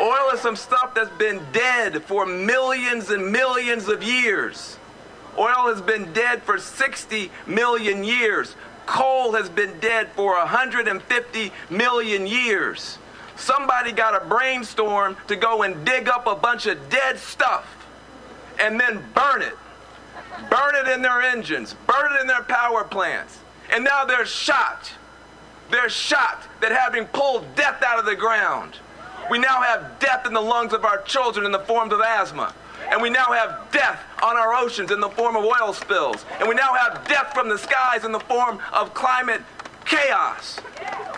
Oil 0.01 0.29
is 0.33 0.41
some 0.41 0.55
stuff 0.55 0.93
that's 0.93 1.15
been 1.17 1.41
dead 1.51 2.03
for 2.03 2.25
millions 2.25 3.09
and 3.09 3.31
millions 3.31 3.87
of 3.87 4.03
years. 4.03 4.77
Oil 5.37 5.67
has 5.67 5.81
been 5.81 6.11
dead 6.13 6.43
for 6.43 6.57
60 6.57 7.31
million 7.47 8.03
years. 8.03 8.55
Coal 8.85 9.33
has 9.33 9.49
been 9.49 9.79
dead 9.79 10.09
for 10.15 10.37
150 10.37 11.51
million 11.69 12.27
years. 12.27 12.97
Somebody 13.35 13.91
got 13.91 14.21
a 14.21 14.25
brainstorm 14.25 15.17
to 15.27 15.35
go 15.35 15.63
and 15.63 15.85
dig 15.85 16.07
up 16.07 16.27
a 16.27 16.35
bunch 16.35 16.65
of 16.65 16.89
dead 16.89 17.17
stuff 17.17 17.65
and 18.59 18.79
then 18.79 19.03
burn 19.13 19.41
it. 19.41 19.57
Burn 20.49 20.75
it 20.75 20.87
in 20.87 21.01
their 21.01 21.21
engines, 21.21 21.75
burn 21.87 22.13
it 22.13 22.21
in 22.21 22.27
their 22.27 22.43
power 22.43 22.83
plants. 22.83 23.39
And 23.71 23.83
now 23.83 24.05
they're 24.05 24.25
shocked. 24.25 24.93
They're 25.73 25.89
shocked 25.89 26.47
that 26.61 26.71
having 26.71 27.05
pulled 27.05 27.55
death 27.55 27.81
out 27.81 27.97
of 27.97 28.05
the 28.05 28.15
ground, 28.15 28.77
we 29.31 29.39
now 29.39 29.59
have 29.63 29.97
death 29.97 30.27
in 30.27 30.33
the 30.33 30.39
lungs 30.39 30.71
of 30.71 30.85
our 30.85 31.01
children 31.01 31.47
in 31.47 31.51
the 31.51 31.65
forms 31.65 31.91
of 31.91 31.99
asthma. 31.99 32.53
And 32.91 33.01
we 33.01 33.09
now 33.09 33.31
have 33.33 33.71
death 33.71 33.99
on 34.21 34.37
our 34.37 34.53
oceans 34.53 34.91
in 34.91 34.99
the 34.99 35.09
form 35.09 35.35
of 35.35 35.43
oil 35.43 35.73
spills. 35.73 36.25
And 36.37 36.47
we 36.47 36.53
now 36.53 36.75
have 36.75 37.07
death 37.07 37.33
from 37.33 37.49
the 37.49 37.57
skies 37.57 38.05
in 38.05 38.11
the 38.11 38.19
form 38.19 38.59
of 38.71 38.93
climate 38.93 39.41
chaos. 39.83 40.59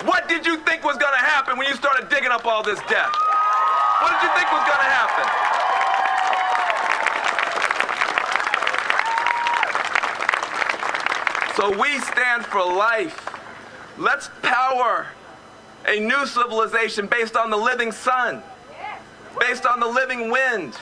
What 0.06 0.30
did 0.30 0.46
you 0.46 0.56
think 0.60 0.86
was 0.86 0.96
going 0.96 1.12
to 1.20 1.26
happen 1.26 1.58
when 1.58 1.68
you 1.68 1.76
started 1.76 2.08
digging 2.08 2.32
up 2.32 2.46
all 2.46 2.64
this 2.64 2.80
death? 2.88 3.12
What 4.00 4.14
did 4.14 4.24
you 4.24 4.30
think 4.40 4.50
was 4.54 4.64
going 4.64 4.80
to 4.80 4.88
happen? 4.88 5.28
So 11.58 11.78
we 11.78 12.00
stand 12.00 12.46
for 12.46 12.64
life. 12.64 13.35
Let's 13.98 14.30
power 14.42 15.08
a 15.88 16.00
new 16.00 16.25
civilization 16.25 17.08
based 17.08 17.36
on 17.36 17.50
the 17.50 17.58
living 17.58 17.92
sun, 17.92 18.44
based 19.40 19.66
on 19.66 19.80
the 19.80 19.88
living 19.88 20.30
wind, 20.30 20.78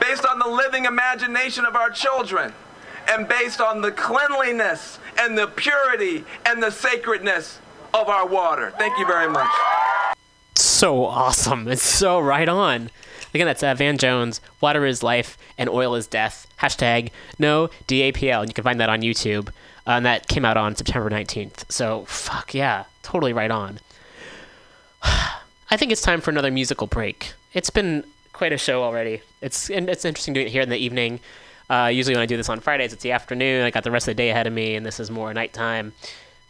based 0.00 0.26
on 0.26 0.38
the 0.38 0.48
living 0.48 0.84
imagination 0.84 1.64
of 1.64 1.76
our 1.76 1.90
children, 1.90 2.52
and 3.08 3.28
based 3.28 3.60
on 3.60 3.80
the 3.80 3.92
cleanliness 3.92 4.98
and 5.18 5.38
the 5.38 5.46
purity 5.46 6.24
and 6.46 6.62
the 6.62 6.70
sacredness 6.70 7.60
of 7.94 8.08
our 8.08 8.26
water. 8.26 8.72
Thank 8.78 8.98
you 8.98 9.06
very 9.06 9.30
much. 9.30 9.50
so 10.56 11.04
awesome. 11.04 11.68
It's 11.68 11.82
so 11.82 12.18
right 12.18 12.48
on. 12.48 12.90
Again, 13.34 13.46
that's 13.46 13.62
uh, 13.62 13.74
Van 13.74 13.98
Jones. 13.98 14.40
Water 14.60 14.84
is 14.84 15.02
life 15.02 15.38
and 15.56 15.68
oil 15.70 15.94
is 15.94 16.06
death. 16.06 16.46
Hashtag 16.60 17.10
no 17.38 17.68
DAPL. 17.86 18.40
And 18.40 18.48
you 18.48 18.54
can 18.54 18.64
find 18.64 18.80
that 18.80 18.88
on 18.88 19.00
YouTube. 19.00 19.50
Uh, 19.86 19.92
and 19.92 20.06
that 20.06 20.28
came 20.28 20.44
out 20.44 20.56
on 20.56 20.76
September 20.76 21.10
19th. 21.10 21.70
So, 21.70 22.04
fuck 22.04 22.54
yeah. 22.54 22.84
Totally 23.02 23.32
right 23.32 23.50
on. 23.50 23.80
I 25.02 25.76
think 25.76 25.90
it's 25.90 26.02
time 26.02 26.20
for 26.20 26.30
another 26.30 26.50
musical 26.50 26.86
break. 26.86 27.32
It's 27.52 27.70
been 27.70 28.04
quite 28.32 28.52
a 28.52 28.58
show 28.58 28.82
already. 28.82 29.22
It's 29.40 29.70
it's 29.70 30.04
interesting 30.04 30.34
doing 30.34 30.46
it 30.46 30.50
here 30.50 30.62
in 30.62 30.68
the 30.68 30.76
evening. 30.76 31.20
Uh, 31.70 31.90
usually 31.92 32.14
when 32.14 32.22
I 32.22 32.26
do 32.26 32.36
this 32.36 32.48
on 32.48 32.60
Fridays, 32.60 32.92
it's 32.92 33.02
the 33.02 33.12
afternoon. 33.12 33.64
I 33.64 33.70
got 33.70 33.84
the 33.84 33.90
rest 33.90 34.08
of 34.08 34.12
the 34.12 34.22
day 34.22 34.30
ahead 34.30 34.46
of 34.46 34.52
me, 34.52 34.74
and 34.74 34.84
this 34.84 35.00
is 35.00 35.10
more 35.10 35.32
nighttime. 35.32 35.92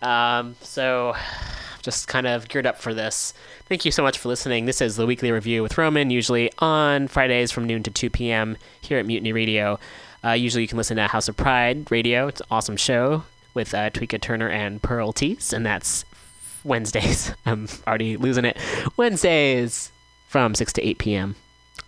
Um, 0.00 0.56
so 0.62 1.14
just 1.82 2.08
kind 2.08 2.26
of 2.26 2.48
geared 2.48 2.66
up 2.66 2.78
for 2.80 2.94
this. 2.94 3.34
Thank 3.66 3.84
you 3.84 3.92
so 3.92 4.02
much 4.02 4.18
for 4.18 4.28
listening. 4.28 4.66
This 4.66 4.80
is 4.80 4.96
the 4.96 5.06
weekly 5.06 5.30
review 5.30 5.62
with 5.62 5.78
Roman, 5.78 6.10
usually 6.10 6.50
on 6.58 7.08
Fridays 7.08 7.50
from 7.50 7.66
noon 7.66 7.82
to 7.84 7.90
2 7.90 8.10
p.m. 8.10 8.56
here 8.80 8.98
at 8.98 9.06
Mutiny 9.06 9.32
Radio. 9.32 9.78
Uh, 10.24 10.32
usually 10.32 10.62
you 10.62 10.68
can 10.68 10.78
listen 10.78 10.96
to 10.96 11.06
House 11.08 11.28
of 11.28 11.36
Pride 11.36 11.90
Radio. 11.90 12.28
It's 12.28 12.40
an 12.40 12.46
awesome 12.50 12.76
show 12.76 13.24
with 13.54 13.74
uh, 13.74 13.90
Tweeka 13.90 14.20
Turner 14.20 14.48
and 14.48 14.80
Pearl 14.80 15.12
Tees, 15.12 15.52
and 15.52 15.66
that's 15.66 16.04
Wednesdays. 16.64 17.34
I'm 17.46 17.68
already 17.86 18.16
losing 18.16 18.44
it. 18.44 18.56
Wednesdays 18.96 19.90
from 20.28 20.54
6 20.54 20.72
to 20.74 20.86
8 20.86 20.98
p.m. 20.98 21.36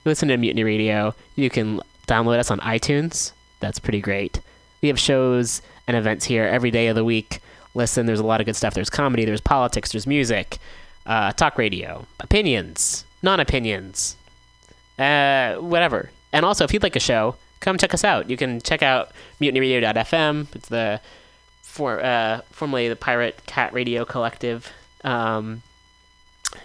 Listen 0.04 0.28
to 0.28 0.36
Mutiny 0.36 0.64
Radio. 0.64 1.14
You 1.36 1.48
can 1.48 1.80
download 2.06 2.38
us 2.38 2.50
on 2.50 2.60
iTunes. 2.60 3.32
That's 3.60 3.78
pretty 3.78 4.00
great. 4.00 4.40
We 4.82 4.88
have 4.88 4.98
shows 4.98 5.62
and 5.86 5.96
events 5.96 6.24
here 6.24 6.44
every 6.44 6.70
day 6.70 6.88
of 6.88 6.96
the 6.96 7.04
week. 7.04 7.40
Listen, 7.74 8.06
there's 8.06 8.20
a 8.20 8.26
lot 8.26 8.40
of 8.40 8.46
good 8.46 8.56
stuff. 8.56 8.74
There's 8.74 8.90
comedy, 8.90 9.24
there's 9.24 9.40
politics, 9.40 9.92
there's 9.92 10.06
music, 10.06 10.58
uh, 11.06 11.32
talk 11.32 11.56
radio, 11.56 12.06
opinions, 12.20 13.04
non 13.22 13.40
opinions, 13.40 14.16
uh, 14.98 15.54
whatever. 15.54 16.10
And 16.32 16.44
also, 16.44 16.64
if 16.64 16.72
you'd 16.72 16.82
like 16.82 16.96
a 16.96 17.00
show, 17.00 17.36
come 17.64 17.78
check 17.78 17.94
us 17.94 18.04
out. 18.04 18.28
You 18.28 18.36
can 18.36 18.60
check 18.60 18.82
out 18.82 19.10
mutinyradio.fm. 19.40 20.54
It's 20.54 20.68
the 20.68 21.00
for 21.62 22.04
uh, 22.04 22.42
formerly 22.50 22.88
the 22.88 22.96
Pirate 22.96 23.40
Cat 23.46 23.72
Radio 23.72 24.04
Collective. 24.04 24.70
Um, 25.02 25.62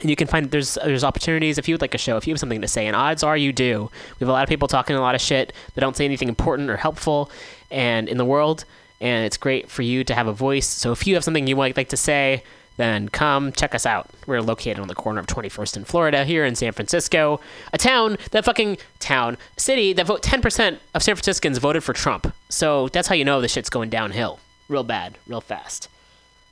and 0.01 0.09
you 0.09 0.15
can 0.15 0.27
find 0.27 0.51
there's 0.51 0.77
there's 0.83 1.03
opportunities 1.03 1.57
if 1.57 1.67
you 1.67 1.73
would 1.73 1.81
like 1.81 1.95
a 1.95 1.97
show, 1.97 2.17
if 2.17 2.27
you 2.27 2.33
have 2.33 2.39
something 2.39 2.61
to 2.61 2.67
say, 2.67 2.85
and 2.85 2.95
odds 2.95 3.23
are 3.23 3.37
you 3.37 3.51
do. 3.51 3.89
We 4.19 4.25
have 4.25 4.29
a 4.29 4.31
lot 4.31 4.43
of 4.43 4.49
people 4.49 4.67
talking 4.67 4.95
a 4.95 5.01
lot 5.01 5.15
of 5.15 5.21
shit 5.21 5.53
that 5.73 5.81
don't 5.81 5.95
say 5.95 6.05
anything 6.05 6.29
important 6.29 6.69
or 6.69 6.77
helpful, 6.77 7.31
and 7.71 8.07
in 8.07 8.17
the 8.17 8.25
world, 8.25 8.65
and 9.01 9.25
it's 9.25 9.37
great 9.37 9.69
for 9.69 9.81
you 9.81 10.03
to 10.03 10.13
have 10.13 10.27
a 10.27 10.33
voice. 10.33 10.67
So 10.67 10.91
if 10.91 11.07
you 11.07 11.15
have 11.15 11.23
something 11.23 11.47
you 11.47 11.55
might 11.55 11.75
like 11.75 11.89
to 11.89 11.97
say, 11.97 12.43
then 12.79 13.09
come 13.09 13.51
check 13.51 13.75
us 13.75 13.85
out. 13.85 14.09
We're 14.25 14.41
located 14.41 14.79
on 14.79 14.87
the 14.87 14.95
corner 14.95 15.19
of 15.19 15.27
21st 15.27 15.75
and 15.75 15.85
Florida 15.85 16.23
here 16.23 16.45
in 16.45 16.55
San 16.55 16.71
Francisco, 16.71 17.41
a 17.73 17.77
town 17.77 18.17
that 18.31 18.45
fucking 18.45 18.77
town 18.99 19.37
city 19.57 19.91
that 19.91 20.05
vote 20.05 20.23
10% 20.23 20.79
of 20.95 21.03
San 21.03 21.15
Franciscans 21.15 21.57
voted 21.57 21.83
for 21.83 21.91
Trump. 21.91 22.33
So 22.47 22.87
that's 22.87 23.09
how 23.09 23.15
you 23.15 23.25
know 23.25 23.41
the 23.41 23.49
shit's 23.49 23.69
going 23.69 23.89
downhill, 23.89 24.39
real 24.69 24.85
bad, 24.85 25.17
real 25.27 25.41
fast. 25.41 25.89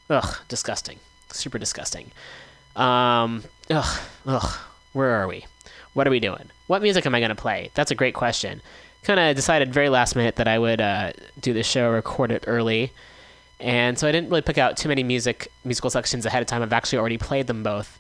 Ugh, 0.10 0.38
disgusting, 0.50 1.00
super 1.32 1.58
disgusting. 1.58 2.12
Um, 2.76 3.46
ugh, 3.70 4.02
ugh. 4.26 4.58
Where 4.92 5.12
are 5.12 5.28
we? 5.28 5.46
What 5.94 6.08
are 6.08 6.12
we 6.12 6.20
doing? 6.20 6.50
What 6.68 6.82
music 6.82 7.06
am 7.06 7.16
I 7.16 7.22
gonna 7.22 7.36
play? 7.36 7.72
That's 7.74 7.92
a 7.92 7.96
great 7.96 8.14
question. 8.14 8.62
Kind 9.04 9.20
of 9.20 9.34
decided 9.36 9.74
very 9.74 9.88
last 9.88 10.16
minute 10.16 10.36
that 10.36 10.48
I 10.48 10.60
would 10.60 10.82
uh, 10.82 11.14
do 11.40 11.54
the 11.54 11.64
show, 11.64 11.90
record 11.90 12.32
it 12.32 12.44
early, 12.48 12.92
and 13.60 13.98
so 13.98 14.08
I 14.08 14.12
didn't 14.12 14.30
really 14.30 14.42
pick 14.42 14.58
out 14.58 14.78
too 14.78 14.90
many 14.90 15.04
music 15.04 15.52
musical 15.66 15.90
sections 15.90 16.26
ahead 16.26 16.42
of 16.42 16.48
time. 16.48 16.62
I've 16.62 16.74
actually 16.74 17.00
already 17.00 17.18
played 17.18 17.48
them 17.48 17.64
both. 17.64 17.98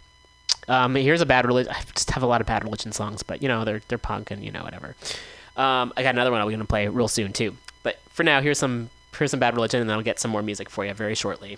Um, 0.68 0.96
here's 0.96 1.22
a 1.22 1.26
bad 1.26 1.46
religion. 1.46 1.72
I 1.74 1.82
just 1.94 2.12
have 2.12 2.24
a 2.24 2.28
lot 2.28 2.42
of 2.42 2.48
bad 2.48 2.64
religion 2.64 2.92
songs, 2.92 3.24
but 3.24 3.42
you 3.42 3.48
know 3.48 3.66
they're 3.66 3.82
they're 3.88 3.98
punk 3.98 4.32
and 4.32 4.44
you 4.44 4.52
know 4.52 4.64
whatever. 4.64 4.96
Um, 5.56 5.94
I 5.98 6.04
got 6.04 6.14
another 6.14 6.32
one 6.32 6.42
I'm 6.42 6.50
gonna 6.50 6.66
play 6.66 6.88
real 6.88 7.08
soon 7.08 7.34
too. 7.34 7.56
But 7.84 8.00
for 8.10 8.24
now, 8.24 8.42
here's 8.42 8.60
some 8.60 8.90
here's 9.18 9.32
some 9.32 9.40
bad 9.40 9.56
religion, 9.56 9.82
and 9.82 9.92
I'll 9.92 10.02
get 10.02 10.20
some 10.20 10.32
more 10.32 10.44
music 10.44 10.70
for 10.70 10.86
you 10.86 10.94
very 10.94 11.16
shortly. 11.16 11.58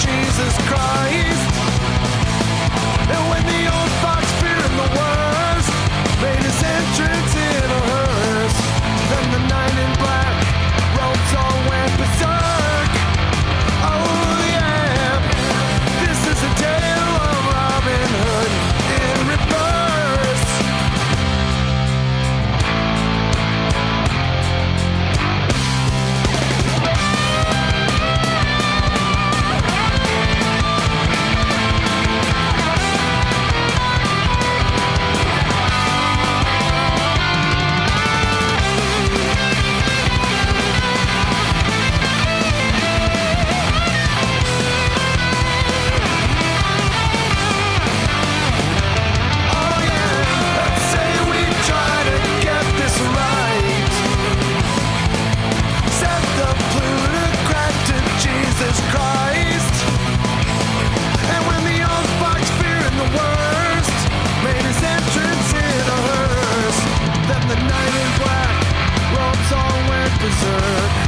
Jesus 0.00 0.54
Christ. 0.68 1.50
And 3.12 3.22
when 3.30 3.44
the 3.52 3.62
old 3.76 3.92
desert. 70.40 70.99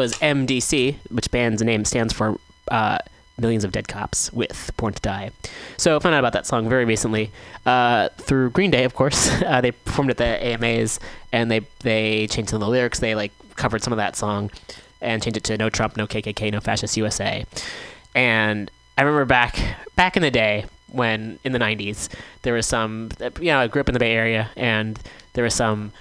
Was 0.00 0.14
MDC, 0.14 0.96
which 1.10 1.30
band's 1.30 1.62
name 1.62 1.84
stands 1.84 2.14
for 2.14 2.38
uh, 2.70 2.96
Millions 3.36 3.64
of 3.64 3.72
Dead 3.72 3.86
Cops 3.86 4.32
with 4.32 4.70
Born 4.78 4.94
to 4.94 5.02
Die. 5.02 5.30
So 5.76 5.94
I 5.94 5.98
found 5.98 6.14
out 6.14 6.20
about 6.20 6.32
that 6.32 6.46
song 6.46 6.70
very 6.70 6.86
recently 6.86 7.30
uh, 7.66 8.08
through 8.16 8.48
Green 8.48 8.70
Day, 8.70 8.84
of 8.84 8.94
course. 8.94 9.30
Uh, 9.50 9.60
they 9.60 9.72
performed 9.72 10.10
at 10.10 10.16
the 10.16 10.24
AMAs 10.24 11.00
and 11.32 11.50
they 11.50 11.60
they 11.80 12.28
changed 12.28 12.50
some 12.50 12.62
of 12.62 12.66
the 12.66 12.70
lyrics. 12.70 13.00
They 13.00 13.14
like 13.14 13.32
covered 13.56 13.82
some 13.82 13.92
of 13.92 13.96
that 13.96 14.14
song 14.16 14.50
and 15.00 15.22
changed 15.22 15.36
it 15.36 15.44
to 15.44 15.58
No 15.58 15.68
Trump, 15.68 15.96
No 15.96 16.06
KKK, 16.06 16.52
No 16.52 16.60
Fascist 16.60 16.96
USA. 16.96 17.44
And 18.14 18.70
I 18.96 19.02
remember 19.02 19.24
back 19.24 19.58
back 19.96 20.16
in 20.16 20.22
the 20.22 20.30
day 20.30 20.66
when 20.92 21.38
in 21.42 21.52
the 21.52 21.58
90s 21.58 22.08
there 22.42 22.54
was 22.54 22.66
some 22.66 23.10
you 23.40 23.46
know 23.46 23.58
I 23.58 23.66
grew 23.66 23.80
up 23.80 23.88
in 23.88 23.92
the 23.92 23.98
Bay 23.98 24.12
Area 24.12 24.50
and 24.56 24.98
there 25.32 25.44
was 25.44 25.54
some 25.54 25.92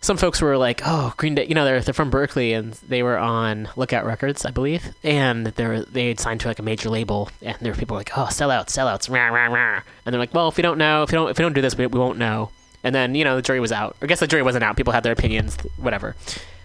some 0.00 0.16
folks 0.16 0.40
were 0.40 0.56
like, 0.56 0.80
"Oh, 0.84 1.12
Green 1.16 1.34
Day," 1.34 1.46
you 1.46 1.54
know, 1.54 1.64
they're 1.64 1.80
they're 1.80 1.94
from 1.94 2.10
Berkeley 2.10 2.52
and 2.52 2.72
they 2.74 3.02
were 3.02 3.18
on 3.18 3.68
Lookout 3.76 4.04
Records, 4.04 4.44
I 4.44 4.50
believe, 4.50 4.94
and 5.02 5.46
they're 5.46 5.82
they 5.82 6.08
had 6.08 6.20
signed 6.20 6.40
to 6.42 6.48
like 6.48 6.58
a 6.58 6.62
major 6.62 6.88
label, 6.88 7.30
and 7.42 7.56
there 7.60 7.72
were 7.72 7.78
people 7.78 7.96
like, 7.96 8.16
"Oh, 8.16 8.28
sellouts, 8.30 8.70
sellouts," 8.70 9.10
rah, 9.10 9.26
rah, 9.28 9.46
rah. 9.46 9.80
and 10.06 10.12
they're 10.12 10.20
like, 10.20 10.32
"Well, 10.34 10.48
if 10.48 10.56
we 10.56 10.62
don't 10.62 10.78
know, 10.78 11.02
if 11.02 11.10
we 11.10 11.16
don't 11.16 11.30
if 11.30 11.38
we 11.38 11.42
don't 11.42 11.52
do 11.52 11.60
this, 11.62 11.76
we, 11.76 11.86
we 11.86 11.98
won't 11.98 12.18
know." 12.18 12.50
And 12.84 12.94
then 12.94 13.14
you 13.16 13.24
know 13.24 13.34
the 13.36 13.42
jury 13.42 13.60
was 13.60 13.72
out. 13.72 13.96
I 14.00 14.06
guess 14.06 14.20
the 14.20 14.28
jury 14.28 14.42
wasn't 14.42 14.62
out. 14.64 14.76
People 14.76 14.92
had 14.92 15.02
their 15.02 15.12
opinions, 15.12 15.56
whatever. 15.76 16.14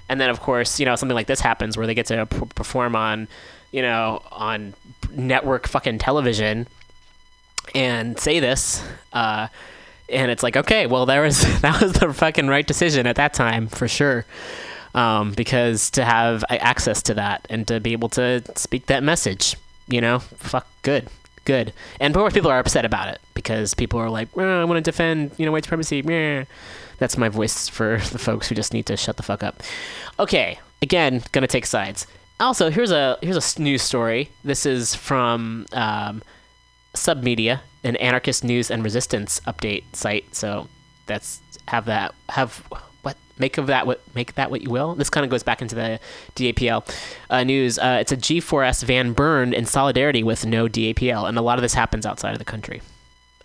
And 0.10 0.22
then 0.22 0.30
of 0.30 0.39
course, 0.39 0.80
you 0.80 0.86
know, 0.86 0.96
something 0.96 1.15
like 1.15 1.28
this 1.28 1.39
happens 1.39 1.76
where 1.76 1.88
they 1.88 1.96
get 1.96 2.06
to 2.08 2.28
p- 2.28 2.39
perform 2.54 2.96
on, 2.96 3.28
you 3.72 3.82
know, 3.82 4.22
on 4.32 4.76
network 5.12 5.67
fucking 5.67 5.98
television 5.98 6.67
and 7.74 8.19
say 8.19 8.39
this. 8.39 8.84
Uh, 9.12 9.48
and 10.13 10.32
it's 10.32 10.43
like 10.43 10.56
okay 10.56 10.88
well 10.88 11.06
there 11.06 11.21
was 11.21 11.41
that 11.62 11.82
was 11.82 11.93
the 11.93 12.13
fucking 12.13 12.47
right 12.47 12.65
decision 12.65 13.08
at 13.08 13.15
that 13.15 13.34
time 13.34 13.67
for 13.67 13.88
sure. 13.88 14.26
Um, 14.95 15.32
because 15.32 15.89
to 15.91 16.06
have 16.06 16.45
access 16.52 17.02
to 17.04 17.15
that 17.15 17.47
and 17.49 17.67
to 17.67 17.80
be 17.80 17.93
able 17.93 18.10
to 18.10 18.43
speak 18.56 18.86
that 18.88 19.02
message 19.02 19.56
you 19.88 19.99
know 19.99 20.19
fuck 20.19 20.67
good 20.84 21.10
good. 21.45 21.73
And 21.99 22.15
of 22.15 22.19
course 22.19 22.34
people 22.34 22.52
are 22.52 22.60
upset 22.60 22.86
about 22.86 23.10
it 23.10 23.19
because 23.34 23.73
people 23.73 23.99
are 23.99 24.10
like 24.10 24.36
"Well, 24.36 24.62
i 24.62 24.63
want 24.63 24.78
to 24.78 24.91
defend 24.91 25.32
you 25.38 25.45
know 25.45 25.52
white 25.52 25.63
supremacy 25.63 26.02
Meh." 26.02 26.45
that's 26.99 27.17
my 27.17 27.28
voice 27.28 27.67
for 27.67 27.97
the 28.12 28.19
folks 28.19 28.47
who 28.47 28.56
just 28.56 28.73
need 28.73 28.86
to 28.86 28.97
shut 28.97 29.17
the 29.17 29.23
fuck 29.23 29.43
up. 29.43 29.62
Okay 30.19 30.60
again 30.82 31.23
gonna 31.32 31.47
take 31.47 31.65
sides. 31.65 32.06
Also 32.39 32.69
here's 32.69 32.91
a 32.91 33.17
here's 33.21 33.58
a 33.58 33.62
news 33.62 33.82
story. 33.82 34.30
This 34.43 34.65
is 34.65 34.93
from 34.93 35.65
um, 35.73 36.21
Submedia, 36.93 37.62
an 37.84 37.96
anarchist 37.98 38.43
news 38.43 38.72
and 38.72 38.84
resistance 38.84 39.41
update 39.48 39.84
site. 39.93 40.36
So 40.36 40.67
that's 41.06 41.41
have 41.67 41.86
that 41.86 42.13
have 42.30 42.58
what 43.02 43.17
make 43.38 43.58
of 43.58 43.67
that 43.67 43.86
what 43.88 44.02
make 44.15 44.36
that 44.36 44.52
what 44.52 44.62
you 44.62 44.69
will. 44.69 44.96
This 44.96 45.10
kind 45.10 45.24
of 45.24 45.30
goes 45.30 45.43
back 45.43 45.62
into 45.62 45.76
the 45.76 46.00
DAPL 46.36 46.89
uh, 47.30 47.43
news. 47.43 47.78
Uh, 47.78 47.98
it's 48.00 48.12
a 48.12 48.17
G4S 48.17 48.84
van 48.84 49.13
burned 49.13 49.54
in 49.54 49.65
solidarity 49.65 50.24
with 50.24 50.46
no 50.46 50.67
DAPL, 50.67 51.28
and 51.28 51.38
a 51.38 51.41
lot 51.41 51.58
of 51.58 51.62
this 51.62 51.74
happens 51.74 52.06
outside 52.06 52.34
of 52.34 52.39
the 52.39 52.46
country. 52.46 52.82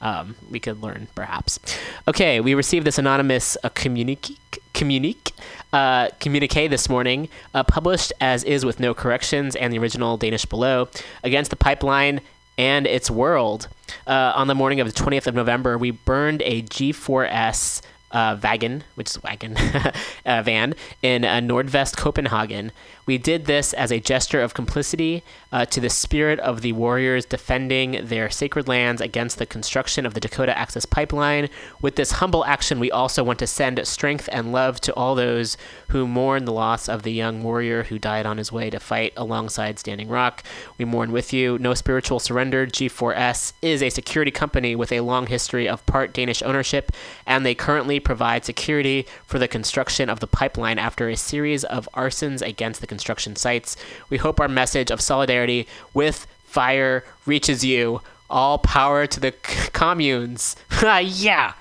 Um, 0.00 0.36
we 0.48 0.60
could 0.60 0.80
learn 0.80 1.08
perhaps. 1.16 1.58
Okay, 2.06 2.40
we 2.40 2.54
received 2.54 2.86
this 2.86 2.98
anonymous 2.98 3.56
communique 3.74 4.38
communique 4.72 5.32
uh, 5.72 6.08
communique 6.20 6.68
this 6.68 6.88
morning, 6.88 7.28
uh, 7.52 7.64
published 7.64 8.12
as 8.20 8.44
is 8.44 8.64
with 8.64 8.78
no 8.78 8.94
corrections 8.94 9.56
and 9.56 9.72
the 9.72 9.78
original 9.78 10.16
Danish 10.16 10.44
below 10.44 10.88
against 11.24 11.50
the 11.50 11.56
pipeline 11.56 12.20
and 12.58 12.86
its 12.86 13.10
world. 13.10 13.68
Uh, 14.06 14.32
on 14.34 14.48
the 14.48 14.54
morning 14.54 14.80
of 14.80 14.92
the 14.92 14.92
20th 14.92 15.26
of 15.26 15.34
November, 15.34 15.78
we 15.78 15.92
burned 15.92 16.42
a 16.44 16.62
G4S 16.62 17.80
uh, 18.10 18.36
wagon, 18.42 18.84
which 18.96 19.10
is 19.10 19.22
wagon 19.22 19.56
uh, 20.26 20.42
van 20.42 20.74
in 21.02 21.24
uh, 21.24 21.40
Nordvest, 21.40 21.96
Copenhagen. 21.96 22.72
We 23.08 23.16
did 23.16 23.46
this 23.46 23.72
as 23.72 23.90
a 23.90 24.00
gesture 24.00 24.42
of 24.42 24.52
complicity 24.52 25.24
uh, 25.50 25.64
to 25.64 25.80
the 25.80 25.88
spirit 25.88 26.38
of 26.40 26.60
the 26.60 26.72
warriors 26.72 27.24
defending 27.24 28.04
their 28.04 28.28
sacred 28.28 28.68
lands 28.68 29.00
against 29.00 29.38
the 29.38 29.46
construction 29.46 30.04
of 30.04 30.12
the 30.12 30.20
Dakota 30.20 30.56
Access 30.58 30.84
Pipeline. 30.84 31.48
With 31.80 31.96
this 31.96 32.12
humble 32.12 32.44
action, 32.44 32.78
we 32.78 32.90
also 32.90 33.24
want 33.24 33.38
to 33.38 33.46
send 33.46 33.80
strength 33.88 34.28
and 34.30 34.52
love 34.52 34.78
to 34.82 34.92
all 34.92 35.14
those 35.14 35.56
who 35.88 36.06
mourn 36.06 36.44
the 36.44 36.52
loss 36.52 36.86
of 36.86 37.02
the 37.02 37.10
young 37.10 37.42
warrior 37.42 37.84
who 37.84 37.98
died 37.98 38.26
on 38.26 38.36
his 38.36 38.52
way 38.52 38.68
to 38.68 38.78
fight 38.78 39.14
alongside 39.16 39.78
Standing 39.78 40.10
Rock. 40.10 40.44
We 40.76 40.84
mourn 40.84 41.10
with 41.10 41.32
you. 41.32 41.56
No 41.58 41.72
spiritual 41.72 42.20
surrender. 42.20 42.66
G4S 42.66 43.54
is 43.62 43.82
a 43.82 43.88
security 43.88 44.30
company 44.30 44.76
with 44.76 44.92
a 44.92 45.00
long 45.00 45.28
history 45.28 45.66
of 45.66 45.86
part 45.86 46.12
Danish 46.12 46.42
ownership, 46.42 46.92
and 47.24 47.46
they 47.46 47.54
currently 47.54 48.00
provide 48.00 48.44
security 48.44 49.06
for 49.24 49.38
the 49.38 49.48
construction 49.48 50.10
of 50.10 50.20
the 50.20 50.26
pipeline 50.26 50.78
after 50.78 51.08
a 51.08 51.16
series 51.16 51.64
of 51.64 51.88
arsons 51.94 52.46
against 52.46 52.82
the 52.82 52.86
construction 52.86 52.97
sites. 52.98 53.76
We 54.10 54.18
hope 54.18 54.40
our 54.40 54.48
message 54.48 54.90
of 54.90 55.00
solidarity 55.00 55.66
with 55.94 56.26
fire 56.44 57.04
reaches 57.26 57.64
you. 57.64 58.00
All 58.30 58.58
power 58.58 59.06
to 59.06 59.20
the 59.20 59.32
c- 59.46 59.70
communes. 59.72 60.54
yeah. 60.82 61.54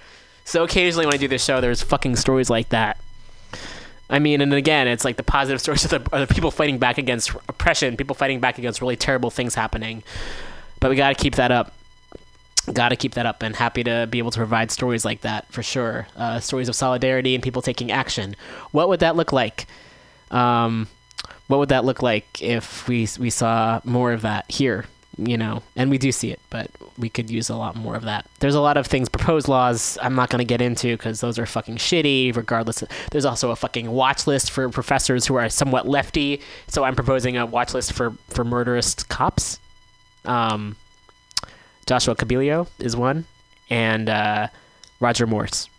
So 0.43 0.63
occasionally 0.63 1.05
when 1.05 1.13
I 1.13 1.17
do 1.17 1.27
this 1.27 1.43
show, 1.43 1.61
there's 1.61 1.81
fucking 1.81 2.17
stories 2.17 2.49
like 2.49 2.69
that. 2.69 2.97
I 4.09 4.19
mean, 4.19 4.41
and 4.41 4.53
again, 4.53 4.87
it's 4.87 5.03
like 5.03 5.17
the 5.17 5.23
positive 5.23 5.59
stories 5.59 5.85
are 5.85 5.99
the, 5.99 6.25
the 6.25 6.27
people 6.33 6.51
fighting 6.51 6.77
back 6.77 6.97
against 6.97 7.31
oppression, 7.49 7.97
people 7.97 8.15
fighting 8.15 8.39
back 8.39 8.57
against 8.57 8.81
really 8.81 8.95
terrible 8.95 9.29
things 9.29 9.55
happening. 9.55 10.03
But 10.79 10.89
we 10.89 10.95
got 10.95 11.09
to 11.09 11.21
keep 11.21 11.35
that 11.35 11.51
up. 11.51 11.73
Got 12.71 12.89
to 12.89 12.97
keep 12.97 13.13
that 13.13 13.25
up, 13.25 13.43
and 13.43 13.55
happy 13.55 13.83
to 13.85 14.07
be 14.09 14.17
able 14.17 14.31
to 14.31 14.39
provide 14.39 14.71
stories 14.71 15.05
like 15.05 15.21
that 15.21 15.49
for 15.51 15.63
sure. 15.63 16.07
Uh, 16.17 16.39
stories 16.41 16.67
of 16.67 16.75
solidarity 16.75 17.33
and 17.33 17.41
people 17.41 17.61
taking 17.61 17.91
action. 17.91 18.35
What 18.71 18.89
would 18.89 18.99
that 18.99 19.15
look 19.15 19.31
like? 19.31 19.67
Um, 20.31 20.89
what 21.47 21.59
would 21.59 21.69
that 21.69 21.85
look 21.85 22.01
like 22.01 22.41
if 22.41 22.87
we 22.87 23.07
we 23.19 23.29
saw 23.29 23.81
more 23.83 24.11
of 24.11 24.21
that 24.21 24.49
here? 24.49 24.85
You 25.19 25.35
know, 25.35 25.63
and 25.75 25.89
we 25.89 25.97
do 25.97 26.11
see 26.11 26.29
it, 26.29 26.39
but 26.51 26.69
we 26.95 27.09
could 27.09 27.31
use 27.31 27.49
a 27.49 27.55
lot 27.55 27.75
more 27.75 27.95
of 27.95 28.03
that. 28.03 28.27
There's 28.39 28.53
a 28.53 28.61
lot 28.61 28.77
of 28.77 28.85
things, 28.85 29.09
proposed 29.09 29.47
laws. 29.47 29.97
I'm 29.99 30.13
not 30.13 30.29
going 30.29 30.39
to 30.39 30.45
get 30.45 30.61
into 30.61 30.95
because 30.95 31.21
those 31.21 31.39
are 31.39 31.47
fucking 31.47 31.77
shitty. 31.77 32.35
Regardless, 32.35 32.83
there's 33.09 33.25
also 33.25 33.49
a 33.49 33.55
fucking 33.55 33.89
watch 33.89 34.27
list 34.27 34.51
for 34.51 34.69
professors 34.69 35.25
who 35.25 35.33
are 35.33 35.49
somewhat 35.49 35.87
lefty. 35.87 36.41
So 36.67 36.83
I'm 36.83 36.95
proposing 36.95 37.35
a 37.35 37.47
watch 37.47 37.73
list 37.73 37.93
for 37.93 38.13
for 38.29 38.43
murderous 38.43 38.93
cops. 38.93 39.59
Um, 40.25 40.75
Joshua 41.87 42.15
Cabillo 42.15 42.67
is 42.77 42.95
one, 42.95 43.25
and 43.71 44.09
uh, 44.09 44.49
Roger 44.99 45.25
Morse 45.25 45.69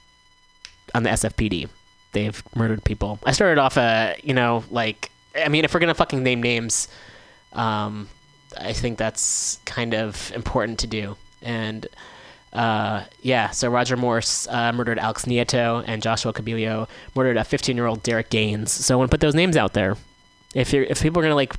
on 0.95 1.03
the 1.03 1.11
SFPD. 1.11 1.69
They've 2.13 2.43
murdered 2.57 2.83
people. 2.85 3.19
I 3.25 3.33
started 3.33 3.59
off 3.59 3.77
a, 3.77 4.17
you 4.23 4.35
know, 4.35 4.65
like, 4.71 5.11
I 5.37 5.49
mean, 5.49 5.65
if 5.65 5.75
we're 5.75 5.81
gonna 5.81 5.95
fucking 5.95 6.23
name 6.23 6.43
names, 6.43 6.89
um, 7.53 8.09
I 8.59 8.73
think 8.73 8.99
that's 8.99 9.61
kind 9.65 9.95
of 9.95 10.33
important 10.35 10.79
to 10.81 10.87
do. 10.87 11.17
And 11.43 11.87
uh, 12.53 13.05
yeah, 13.23 13.51
so 13.51 13.69
Roger 13.69 13.97
Morse 13.97 14.47
uh, 14.49 14.73
murdered 14.73 14.99
Alex 14.99 15.27
Nieto, 15.27 15.85
and 15.87 16.03
Joshua 16.03 16.33
Cabillo 16.33 16.89
murdered 17.15 17.37
a 17.37 17.43
15-year-old 17.43 18.03
Derrick 18.03 18.31
Gaines. 18.31 18.73
So 18.73 18.95
I 18.95 18.97
want 18.97 19.11
to 19.11 19.15
put 19.15 19.21
those 19.21 19.35
names 19.35 19.57
out 19.57 19.75
there. 19.75 19.97
If 20.55 20.73
you're, 20.73 20.85
if 20.85 21.03
people 21.03 21.21
are 21.21 21.23
gonna 21.23 21.35
like 21.35 21.55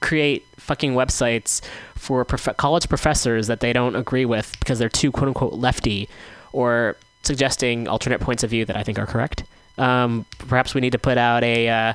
create 0.00 0.46
fucking 0.56 0.92
websites 0.92 1.62
for 1.94 2.24
prof- 2.24 2.56
college 2.56 2.88
professors 2.88 3.46
that 3.46 3.60
they 3.60 3.72
don't 3.72 3.96
agree 3.96 4.24
with 4.24 4.54
because 4.58 4.78
they're 4.78 4.88
too 4.88 5.10
quote 5.10 5.28
unquote 5.28 5.54
lefty 5.54 6.08
or 6.52 6.96
suggesting 7.22 7.88
alternate 7.88 8.20
points 8.20 8.44
of 8.44 8.50
view 8.50 8.64
that 8.64 8.76
I 8.76 8.82
think 8.82 8.98
are 8.98 9.06
correct. 9.06 9.44
Um, 9.78 10.24
perhaps 10.38 10.74
we 10.74 10.80
need 10.80 10.92
to 10.92 10.98
put 10.98 11.18
out 11.18 11.42
a 11.44 11.68
uh, 11.68 11.92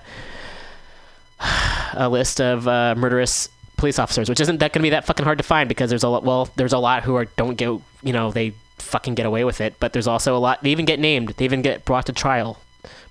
a 1.94 2.08
list 2.10 2.40
of 2.40 2.68
uh, 2.68 2.96
murderous 2.96 3.50
police 3.78 4.00
officers, 4.00 4.30
which 4.30 4.40
isn't 4.40 4.60
that 4.60 4.74
going 4.74 4.82
to 4.82 4.84
be 4.84 4.90
that 4.92 5.06
fucking 5.06 5.26
hard 5.26 5.38
to 5.40 5.44
find 5.44 5.68
because 5.68 5.90
there's 5.90 6.04
a 6.04 6.10
lot. 6.10 6.24
Well, 6.24 6.50
there's 6.56 6.74
a 6.74 6.78
lot 6.78 7.04
who 7.04 7.16
are 7.16 7.26
don't 7.26 7.56
get 7.56 7.70
you 8.04 8.14
know 8.14 8.32
they 8.32 8.54
fucking 8.78 9.16
get 9.16 9.26
away 9.26 9.44
with 9.44 9.62
it, 9.62 9.76
but 9.80 9.94
there's 9.94 10.08
also 10.08 10.36
a 10.36 10.40
lot 10.40 10.64
they 10.64 10.72
even 10.72 10.86
get 10.86 11.00
named, 11.00 11.30
they 11.38 11.46
even 11.46 11.62
get 11.62 11.86
brought 11.86 12.06
to 12.08 12.14
trial. 12.14 12.60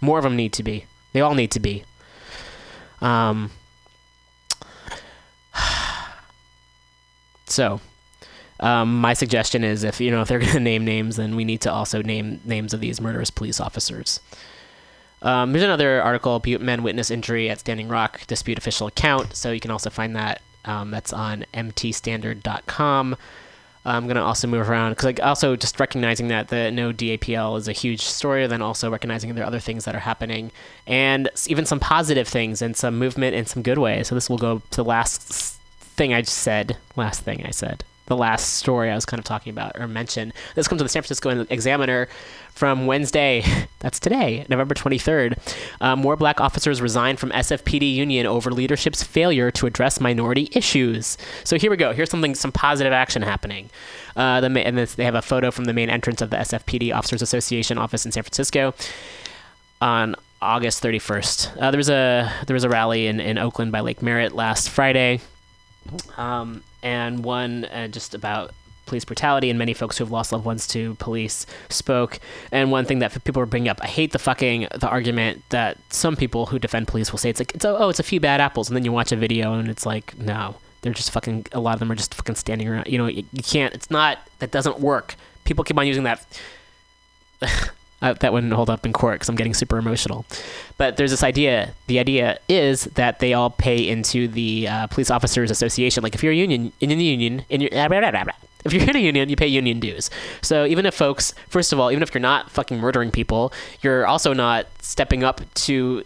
More 0.00 0.18
of 0.18 0.24
them 0.24 0.36
need 0.36 0.52
to 0.54 0.62
be. 0.62 0.86
They 1.12 1.20
all 1.20 1.34
need 1.34 1.50
to 1.52 1.60
be. 1.60 1.84
Um, 3.00 3.50
So, 7.46 7.80
um, 8.60 9.00
my 9.00 9.12
suggestion 9.12 9.64
is 9.64 9.82
if 9.82 10.00
you 10.00 10.12
know 10.12 10.22
if 10.22 10.28
they're 10.28 10.38
going 10.38 10.52
to 10.52 10.60
name 10.60 10.84
names, 10.84 11.16
then 11.16 11.34
we 11.34 11.44
need 11.44 11.60
to 11.62 11.72
also 11.72 12.00
name 12.00 12.40
names 12.44 12.72
of 12.72 12.80
these 12.80 13.00
murderous 13.00 13.30
police 13.30 13.60
officers. 13.60 14.20
Um, 15.22 15.52
there's 15.52 15.64
another 15.64 16.02
article: 16.02 16.42
"Men 16.60 16.82
Witness 16.82 17.10
Injury 17.10 17.50
at 17.50 17.60
Standing 17.60 17.88
Rock 17.88 18.26
Dispute 18.26 18.58
Official 18.58 18.86
Account." 18.86 19.34
So 19.34 19.52
you 19.52 19.60
can 19.60 19.70
also 19.70 19.90
find 19.90 20.16
that. 20.16 20.42
Um, 20.66 20.90
that's 20.90 21.14
on 21.14 21.46
mtstandard.com. 21.54 23.16
I'm 23.84 24.06
gonna 24.06 24.22
also 24.22 24.46
move 24.46 24.68
around 24.68 24.92
because 24.92 25.06
like 25.06 25.22
also 25.22 25.56
just 25.56 25.80
recognizing 25.80 26.28
that 26.28 26.48
the 26.48 26.70
no 26.70 26.92
DAPL 26.92 27.56
is 27.56 27.66
a 27.66 27.72
huge 27.72 28.02
story, 28.02 28.46
then 28.46 28.60
also 28.60 28.90
recognizing 28.90 29.34
there 29.34 29.44
are 29.44 29.46
other 29.46 29.58
things 29.58 29.86
that 29.86 29.94
are 29.94 30.00
happening, 30.00 30.50
and 30.86 31.30
even 31.46 31.64
some 31.64 31.80
positive 31.80 32.28
things 32.28 32.60
and 32.60 32.76
some 32.76 32.98
movement 32.98 33.34
in 33.34 33.46
some 33.46 33.62
good 33.62 33.78
ways. 33.78 34.08
So 34.08 34.14
this 34.14 34.28
will 34.28 34.38
go 34.38 34.60
to 34.70 34.76
the 34.76 34.84
last 34.84 35.58
thing 35.78 36.12
I 36.12 36.20
just 36.20 36.38
said. 36.38 36.76
Last 36.94 37.22
thing 37.22 37.44
I 37.46 37.50
said. 37.50 37.84
The 38.10 38.16
last 38.16 38.54
story 38.54 38.90
I 38.90 38.96
was 38.96 39.06
kind 39.06 39.20
of 39.20 39.24
talking 39.24 39.52
about 39.52 39.78
or 39.78 39.86
mentioned. 39.86 40.32
This 40.56 40.66
comes 40.66 40.80
from 40.80 40.86
the 40.86 40.88
San 40.90 41.02
Francisco 41.02 41.46
Examiner 41.48 42.08
from 42.52 42.86
Wednesday. 42.86 43.44
That's 43.78 44.00
today, 44.00 44.44
November 44.48 44.74
23rd. 44.74 45.38
Uh, 45.80 45.94
more 45.94 46.16
black 46.16 46.40
officers 46.40 46.82
resign 46.82 47.16
from 47.16 47.30
SFPD 47.30 47.94
union 47.94 48.26
over 48.26 48.50
leadership's 48.50 49.04
failure 49.04 49.52
to 49.52 49.66
address 49.66 50.00
minority 50.00 50.50
issues. 50.52 51.16
So 51.44 51.56
here 51.56 51.70
we 51.70 51.76
go. 51.76 51.92
Here's 51.92 52.10
something, 52.10 52.34
some 52.34 52.50
positive 52.50 52.92
action 52.92 53.22
happening. 53.22 53.70
Uh, 54.16 54.40
the 54.40 54.48
and 54.66 54.76
this, 54.76 54.96
they 54.96 55.04
have 55.04 55.14
a 55.14 55.22
photo 55.22 55.52
from 55.52 55.66
the 55.66 55.72
main 55.72 55.88
entrance 55.88 56.20
of 56.20 56.30
the 56.30 56.36
SFPD 56.36 56.92
Officers 56.92 57.22
Association 57.22 57.78
office 57.78 58.04
in 58.04 58.10
San 58.10 58.24
Francisco 58.24 58.74
on 59.80 60.16
August 60.42 60.82
31st. 60.82 61.62
Uh, 61.62 61.70
there 61.70 61.78
was 61.78 61.88
a 61.88 62.32
there 62.48 62.54
was 62.54 62.64
a 62.64 62.68
rally 62.68 63.06
in, 63.06 63.20
in 63.20 63.38
Oakland 63.38 63.70
by 63.70 63.78
Lake 63.80 64.02
Merritt 64.02 64.32
last 64.32 64.68
Friday, 64.68 65.20
um, 66.16 66.64
and 66.82 67.24
one 67.24 67.64
uh, 67.66 67.88
just 67.88 68.14
about 68.14 68.52
police 68.90 69.04
brutality 69.04 69.50
and 69.50 69.58
many 69.58 69.72
folks 69.72 69.96
who 69.96 70.04
have 70.04 70.10
lost 70.10 70.32
loved 70.32 70.44
ones 70.44 70.66
to 70.66 70.96
police 70.96 71.46
spoke. 71.68 72.18
And 72.50 72.72
one 72.72 72.84
thing 72.84 72.98
that 72.98 73.12
people 73.24 73.40
were 73.40 73.46
bringing 73.46 73.68
up, 73.68 73.78
I 73.82 73.86
hate 73.86 74.10
the 74.12 74.18
fucking 74.18 74.66
the 74.74 74.88
argument 74.88 75.42
that 75.50 75.78
some 75.90 76.16
people 76.16 76.46
who 76.46 76.58
defend 76.58 76.88
police 76.88 77.12
will 77.12 77.18
say 77.18 77.30
it's 77.30 77.40
like 77.40 77.54
it's 77.54 77.64
oh 77.64 77.88
it's 77.88 78.00
a 78.00 78.04
few 78.04 78.20
bad 78.20 78.40
apples, 78.40 78.68
and 78.68 78.76
then 78.76 78.84
you 78.84 78.92
watch 78.92 79.12
a 79.12 79.16
video 79.16 79.54
and 79.54 79.68
it's 79.68 79.86
like 79.86 80.18
no, 80.18 80.56
they're 80.82 80.92
just 80.92 81.12
fucking 81.12 81.46
a 81.52 81.60
lot 81.60 81.74
of 81.74 81.80
them 81.80 81.90
are 81.90 81.94
just 81.94 82.14
fucking 82.14 82.34
standing 82.34 82.68
around. 82.68 82.88
You 82.88 82.98
know 82.98 83.06
you, 83.06 83.24
you 83.32 83.42
can't. 83.42 83.72
It's 83.74 83.90
not 83.90 84.18
that 84.40 84.50
doesn't 84.50 84.80
work. 84.80 85.14
People 85.44 85.64
keep 85.64 85.78
on 85.78 85.86
using 85.86 86.04
that. 86.04 86.26
That 88.00 88.32
wouldn't 88.32 88.52
hold 88.52 88.70
up 88.70 88.86
in 88.86 88.92
court 88.92 89.16
because 89.16 89.28
I'm 89.28 89.36
getting 89.36 89.54
super 89.54 89.76
emotional. 89.76 90.24
But 90.78 90.96
there's 90.96 91.10
this 91.10 91.22
idea. 91.22 91.74
The 91.86 91.98
idea 91.98 92.38
is 92.48 92.84
that 92.84 93.18
they 93.18 93.34
all 93.34 93.50
pay 93.50 93.86
into 93.86 94.26
the 94.26 94.68
uh, 94.68 94.86
police 94.86 95.10
officers 95.10 95.50
association. 95.50 96.02
Like 96.02 96.14
if 96.14 96.22
you're 96.22 96.32
a 96.32 96.36
union 96.36 96.72
in 96.80 96.88
the 96.88 97.04
union, 97.04 97.44
in 97.50 97.60
your 97.60 97.70
if 98.64 98.72
you're 98.72 98.82
in 98.82 98.96
a 98.96 99.00
union, 99.00 99.28
you 99.28 99.36
pay 99.36 99.46
union 99.46 99.80
dues. 99.80 100.10
So 100.42 100.66
even 100.66 100.86
if 100.86 100.94
folks, 100.94 101.34
first 101.48 101.72
of 101.72 101.80
all, 101.80 101.90
even 101.90 102.02
if 102.02 102.14
you're 102.14 102.20
not 102.20 102.50
fucking 102.50 102.78
murdering 102.78 103.10
people, 103.10 103.52
you're 103.82 104.06
also 104.06 104.32
not 104.32 104.66
stepping 104.80 105.24
up 105.24 105.42
to 105.54 106.04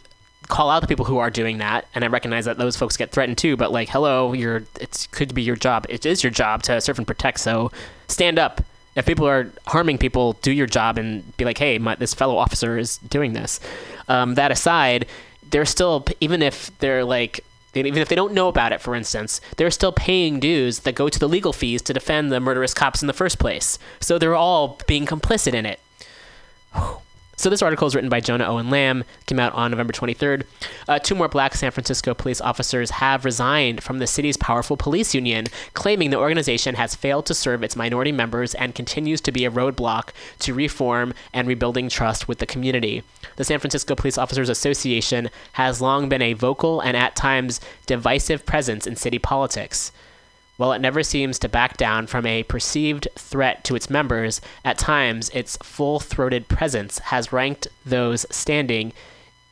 call 0.48 0.70
out 0.70 0.80
the 0.80 0.86
people 0.86 1.04
who 1.04 1.18
are 1.18 1.30
doing 1.30 1.58
that. 1.58 1.86
And 1.94 2.04
I 2.04 2.08
recognize 2.08 2.44
that 2.44 2.58
those 2.58 2.76
folks 2.76 2.96
get 2.96 3.10
threatened 3.10 3.38
too. 3.38 3.56
But 3.56 3.72
like, 3.72 3.88
hello, 3.88 4.32
you're 4.32 4.64
it 4.80 5.08
could 5.10 5.34
be 5.34 5.42
your 5.42 5.56
job. 5.56 5.86
It 5.88 6.06
is 6.06 6.22
your 6.22 6.30
job 6.30 6.62
to 6.64 6.80
serve 6.80 6.98
and 6.98 7.06
protect. 7.06 7.40
So 7.40 7.70
stand 8.08 8.38
up 8.38 8.60
if 8.96 9.06
people 9.06 9.26
are 9.26 9.50
harming 9.66 9.98
people, 9.98 10.34
do 10.34 10.52
your 10.52 10.66
job 10.66 10.98
and 10.98 11.36
be 11.36 11.44
like, 11.44 11.58
hey, 11.58 11.78
my, 11.78 11.94
this 11.96 12.14
fellow 12.14 12.36
officer 12.36 12.78
is 12.78 12.98
doing 12.98 13.32
this. 13.32 13.60
Um, 14.08 14.34
that 14.34 14.50
aside, 14.50 15.06
they're 15.50 15.64
still, 15.64 16.06
even 16.20 16.42
if 16.42 16.76
they're 16.78 17.04
like, 17.04 17.40
even 17.74 17.96
if 18.00 18.08
they 18.08 18.14
don't 18.14 18.32
know 18.32 18.48
about 18.48 18.72
it, 18.72 18.80
for 18.80 18.94
instance, 18.94 19.40
they're 19.56 19.70
still 19.70 19.90
paying 19.90 20.38
dues 20.38 20.80
that 20.80 20.94
go 20.94 21.08
to 21.08 21.18
the 21.18 21.28
legal 21.28 21.52
fees 21.52 21.82
to 21.82 21.92
defend 21.92 22.30
the 22.30 22.38
murderous 22.38 22.72
cops 22.72 23.02
in 23.02 23.08
the 23.08 23.12
first 23.12 23.40
place. 23.40 23.78
So 24.00 24.16
they're 24.16 24.36
all 24.36 24.78
being 24.86 25.06
complicit 25.06 25.54
in 25.54 25.66
it. 25.66 25.80
So 27.36 27.50
this 27.50 27.62
article 27.62 27.86
is 27.86 27.94
written 27.94 28.10
by 28.10 28.20
Jonah 28.20 28.44
Owen 28.44 28.70
Lamb, 28.70 29.04
came 29.26 29.40
out 29.40 29.52
on 29.54 29.70
November 29.70 29.92
23rd. 29.92 30.44
Uh, 30.88 30.98
two 30.98 31.14
more 31.14 31.28
black 31.28 31.54
San 31.54 31.70
Francisco 31.70 32.14
police 32.14 32.40
officers 32.40 32.90
have 32.90 33.24
resigned 33.24 33.82
from 33.82 33.98
the 33.98 34.06
city's 34.06 34.36
powerful 34.36 34.76
police 34.76 35.14
union, 35.14 35.46
claiming 35.74 36.10
the 36.10 36.18
organization 36.18 36.76
has 36.76 36.94
failed 36.94 37.26
to 37.26 37.34
serve 37.34 37.62
its 37.62 37.76
minority 37.76 38.12
members 38.12 38.54
and 38.54 38.74
continues 38.74 39.20
to 39.20 39.32
be 39.32 39.44
a 39.44 39.50
roadblock 39.50 40.10
to 40.40 40.54
reform 40.54 41.12
and 41.32 41.48
rebuilding 41.48 41.88
trust 41.88 42.28
with 42.28 42.38
the 42.38 42.46
community. 42.46 43.02
The 43.36 43.44
San 43.44 43.58
Francisco 43.58 43.94
Police 43.94 44.18
Officers 44.18 44.48
Association 44.48 45.30
has 45.52 45.80
long 45.80 46.08
been 46.08 46.22
a 46.22 46.34
vocal 46.34 46.80
and 46.80 46.96
at 46.96 47.16
times 47.16 47.60
divisive 47.86 48.46
presence 48.46 48.86
in 48.86 48.96
city 48.96 49.18
politics. 49.18 49.90
While 50.56 50.72
it 50.72 50.80
never 50.80 51.02
seems 51.02 51.38
to 51.40 51.48
back 51.48 51.76
down 51.76 52.06
from 52.06 52.26
a 52.26 52.44
perceived 52.44 53.08
threat 53.16 53.64
to 53.64 53.74
its 53.74 53.90
members, 53.90 54.40
at 54.64 54.78
times 54.78 55.28
its 55.30 55.56
full 55.62 55.98
throated 55.98 56.48
presence 56.48 56.98
has 57.00 57.32
ranked 57.32 57.66
those 57.84 58.24
standing 58.30 58.92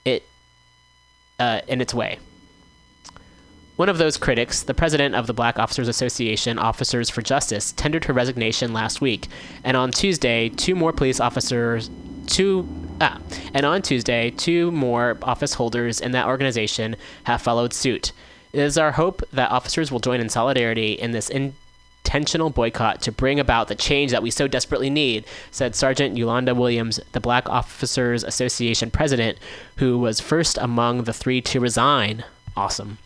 it 0.04 0.22
uh, 1.40 1.60
in 1.66 1.80
its 1.80 1.92
way. 1.92 2.18
One 3.76 3.88
of 3.88 3.98
those 3.98 4.16
critics, 4.16 4.62
the 4.62 4.74
president 4.74 5.14
of 5.16 5.26
the 5.26 5.34
Black 5.34 5.58
Officers 5.58 5.88
Association, 5.88 6.58
Officers 6.58 7.10
for 7.10 7.22
Justice, 7.22 7.72
tendered 7.72 8.04
her 8.04 8.12
resignation 8.12 8.72
last 8.72 9.00
week, 9.00 9.26
and 9.64 9.76
on 9.76 9.90
Tuesday, 9.90 10.50
two 10.50 10.76
more 10.76 10.92
police 10.92 11.18
officers, 11.18 11.90
two 12.26 12.68
ah, 13.00 13.18
and 13.54 13.66
on 13.66 13.82
Tuesday, 13.82 14.30
two 14.30 14.70
more 14.70 15.18
office 15.22 15.54
holders 15.54 16.00
in 16.00 16.12
that 16.12 16.26
organization 16.26 16.94
have 17.24 17.42
followed 17.42 17.72
suit. 17.72 18.12
It 18.52 18.60
is 18.60 18.76
our 18.76 18.92
hope 18.92 19.22
that 19.32 19.50
officers 19.50 19.90
will 19.90 19.98
join 19.98 20.20
in 20.20 20.28
solidarity 20.28 20.92
in 20.92 21.12
this 21.12 21.30
intentional 21.30 22.50
boycott 22.50 23.00
to 23.02 23.10
bring 23.10 23.40
about 23.40 23.68
the 23.68 23.74
change 23.74 24.10
that 24.10 24.22
we 24.22 24.30
so 24.30 24.46
desperately 24.46 24.90
need, 24.90 25.24
said 25.50 25.74
Sergeant 25.74 26.18
Yolanda 26.18 26.54
Williams, 26.54 27.00
the 27.12 27.20
Black 27.20 27.48
Officers 27.48 28.22
Association 28.22 28.90
president, 28.90 29.38
who 29.76 29.98
was 29.98 30.20
first 30.20 30.58
among 30.58 31.04
the 31.04 31.14
three 31.14 31.40
to 31.40 31.60
resign. 31.60 32.24
Awesome. 32.54 32.98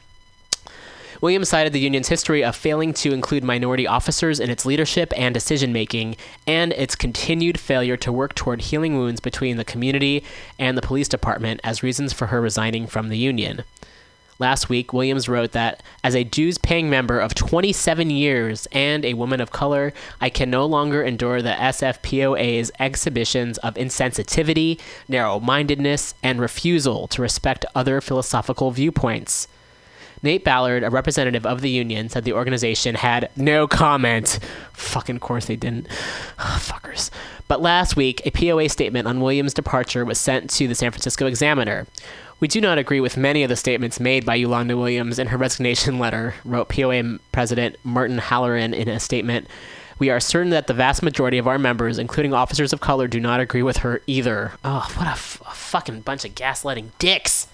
Williams 1.20 1.48
cited 1.48 1.72
the 1.72 1.80
union's 1.80 2.08
history 2.08 2.42
of 2.42 2.56
failing 2.56 2.92
to 2.92 3.12
include 3.12 3.44
minority 3.44 3.86
officers 3.86 4.40
in 4.40 4.50
its 4.50 4.66
leadership 4.66 5.12
and 5.16 5.32
decision 5.32 5.72
making, 5.72 6.16
and 6.44 6.72
its 6.72 6.96
continued 6.96 7.60
failure 7.60 7.96
to 7.96 8.12
work 8.12 8.34
toward 8.34 8.62
healing 8.62 8.96
wounds 8.96 9.20
between 9.20 9.56
the 9.56 9.64
community 9.64 10.24
and 10.58 10.76
the 10.76 10.82
police 10.82 11.08
department 11.08 11.60
as 11.62 11.84
reasons 11.84 12.12
for 12.12 12.26
her 12.26 12.40
resigning 12.40 12.88
from 12.88 13.08
the 13.08 13.16
union. 13.16 13.62
Last 14.38 14.68
week, 14.68 14.92
Williams 14.92 15.28
wrote 15.28 15.52
that 15.52 15.82
as 16.04 16.14
a 16.14 16.22
dues 16.24 16.58
paying 16.58 16.90
member 16.90 17.18
of 17.18 17.34
27 17.34 18.10
years 18.10 18.68
and 18.70 19.04
a 19.04 19.14
woman 19.14 19.40
of 19.40 19.50
color, 19.50 19.94
I 20.20 20.28
can 20.28 20.50
no 20.50 20.66
longer 20.66 21.02
endure 21.02 21.40
the 21.40 21.50
SFPOA's 21.50 22.70
exhibitions 22.78 23.56
of 23.58 23.74
insensitivity, 23.74 24.78
narrow 25.08 25.40
mindedness, 25.40 26.14
and 26.22 26.38
refusal 26.38 27.08
to 27.08 27.22
respect 27.22 27.64
other 27.74 28.02
philosophical 28.02 28.70
viewpoints. 28.72 29.48
Nate 30.22 30.44
Ballard, 30.44 30.82
a 30.82 30.90
representative 30.90 31.46
of 31.46 31.60
the 31.60 31.70
union, 31.70 32.08
said 32.08 32.24
the 32.24 32.32
organization 32.32 32.94
had 32.94 33.30
no 33.36 33.66
comment. 33.66 34.38
Fucking 34.72 35.20
course 35.20 35.46
they 35.46 35.56
didn't. 35.56 35.88
Fuckers. 36.38 37.10
But 37.48 37.62
last 37.62 37.96
week, 37.96 38.22
a 38.26 38.30
POA 38.30 38.68
statement 38.68 39.06
on 39.06 39.20
Williams' 39.20 39.54
departure 39.54 40.04
was 40.04 40.18
sent 40.18 40.50
to 40.50 40.66
the 40.66 40.74
San 40.74 40.90
Francisco 40.90 41.26
Examiner. 41.26 41.86
We 42.38 42.48
do 42.48 42.60
not 42.60 42.76
agree 42.76 43.00
with 43.00 43.16
many 43.16 43.42
of 43.42 43.48
the 43.48 43.56
statements 43.56 43.98
made 43.98 44.26
by 44.26 44.34
Yolanda 44.34 44.76
Williams 44.76 45.18
in 45.18 45.28
her 45.28 45.38
resignation 45.38 45.98
letter, 45.98 46.34
wrote 46.44 46.68
POA 46.68 47.18
President 47.32 47.76
Martin 47.82 48.18
Halloran 48.18 48.74
in 48.74 48.88
a 48.88 49.00
statement. 49.00 49.46
We 49.98 50.10
are 50.10 50.20
certain 50.20 50.50
that 50.50 50.66
the 50.66 50.74
vast 50.74 51.02
majority 51.02 51.38
of 51.38 51.48
our 51.48 51.58
members, 51.58 51.98
including 51.98 52.34
officers 52.34 52.74
of 52.74 52.80
color, 52.80 53.08
do 53.08 53.18
not 53.20 53.40
agree 53.40 53.62
with 53.62 53.78
her 53.78 54.02
either. 54.06 54.52
Oh, 54.62 54.86
what 54.96 55.06
a, 55.06 55.12
f- 55.12 55.40
a 55.46 55.54
fucking 55.54 56.02
bunch 56.02 56.26
of 56.26 56.34
gaslighting 56.34 56.90
dicks. 56.98 57.48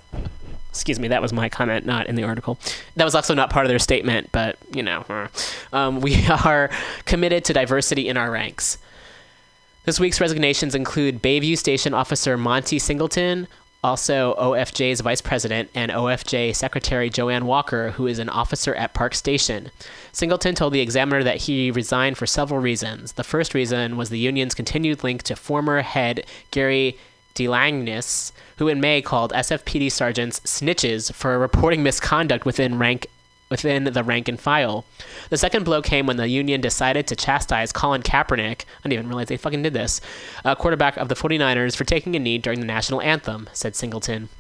Excuse 0.71 0.99
me, 0.99 1.07
that 1.09 1.23
was 1.23 1.33
my 1.33 1.49
comment, 1.49 1.87
not 1.87 2.09
in 2.09 2.17
the 2.17 2.25
article. 2.25 2.59
That 2.97 3.05
was 3.05 3.15
also 3.15 3.35
not 3.35 3.51
part 3.51 3.65
of 3.65 3.69
their 3.69 3.79
statement, 3.79 4.31
but, 4.33 4.57
you 4.75 4.83
know. 4.83 5.05
uh. 5.09 5.29
Um, 5.73 6.01
we 6.01 6.27
are 6.45 6.71
committed 7.05 7.45
to 7.45 7.53
diversity 7.53 8.09
in 8.09 8.17
our 8.17 8.33
ranks. 8.33 8.79
This 9.85 10.01
week's 10.01 10.21
resignations 10.21 10.75
include 10.75 11.23
Bayview 11.23 11.57
Station 11.57 11.95
Officer 11.95 12.37
Monty 12.37 12.81
Singleton, 12.81 13.47
also 13.85 14.35
OFJ's 14.37 15.01
Vice 15.01 15.21
President 15.21 15.69
and 15.75 15.91
OFJ 15.91 16.55
Secretary 16.55 17.11
Joanne 17.11 17.47
Walker, 17.47 17.91
who 17.91 18.07
is 18.07 18.19
an 18.19 18.29
officer 18.29 18.75
at 18.75 18.95
Park 18.95 19.15
Station. 19.15 19.71
Singleton 20.13 20.55
told 20.55 20.73
the 20.73 20.81
Examiner 20.81 21.25
that 21.25 21.39
he 21.39 21.71
resigned 21.71 22.17
for 22.17 22.27
several 22.27 22.61
reasons. 22.61 23.13
The 23.13 23.25
first 23.25 23.55
reason 23.55 23.97
was 23.97 24.09
the 24.09 24.19
union's 24.19 24.55
continued 24.55 25.03
link 25.03 25.25
to 25.25 25.35
former 25.35 25.83
head 25.83 26.25
Gary 26.53 26.97
Delagnes, 27.35 28.33
who 28.59 28.69
in 28.69 28.81
May 28.81 29.03
called 29.03 29.33
SFPD 29.33 29.91
sergeants 29.91 30.41
snitches 30.41 31.13
for 31.13 31.39
reporting 31.39 31.83
misconduct 31.83 32.45
within 32.45 32.79
rank 32.79 33.07
within 33.53 33.85
the 33.85 34.03
rank 34.03 34.29
and 34.29 34.41
file. 34.41 34.85
The 35.31 35.37
second 35.37 35.65
blow 35.65 35.83
came 35.83 36.07
when 36.07 36.17
the 36.17 36.27
union 36.27 36.61
decided 36.61 37.07
to 37.07 37.15
chastise 37.15 37.71
Colin 37.71 38.03
Kaepernick. 38.03 38.63
I 38.63 38.89
didn't 38.89 38.95
even 38.95 39.09
realize 39.09 39.29
they 39.29 39.37
fucking 39.37 39.63
did 39.63 39.75
this. 39.75 40.01
A 40.45 40.57
quarterback 40.57 40.97
of 40.97 41.09
the 41.09 41.15
49ers 41.15 41.77
for 41.77 41.85
taking 41.85 42.17
a 42.17 42.19
knee 42.19 42.39
during 42.39 42.61
the 42.61 42.67
national 42.67 43.03
anthem, 43.03 43.49
said 43.53 43.77
Singleton. 43.77 44.31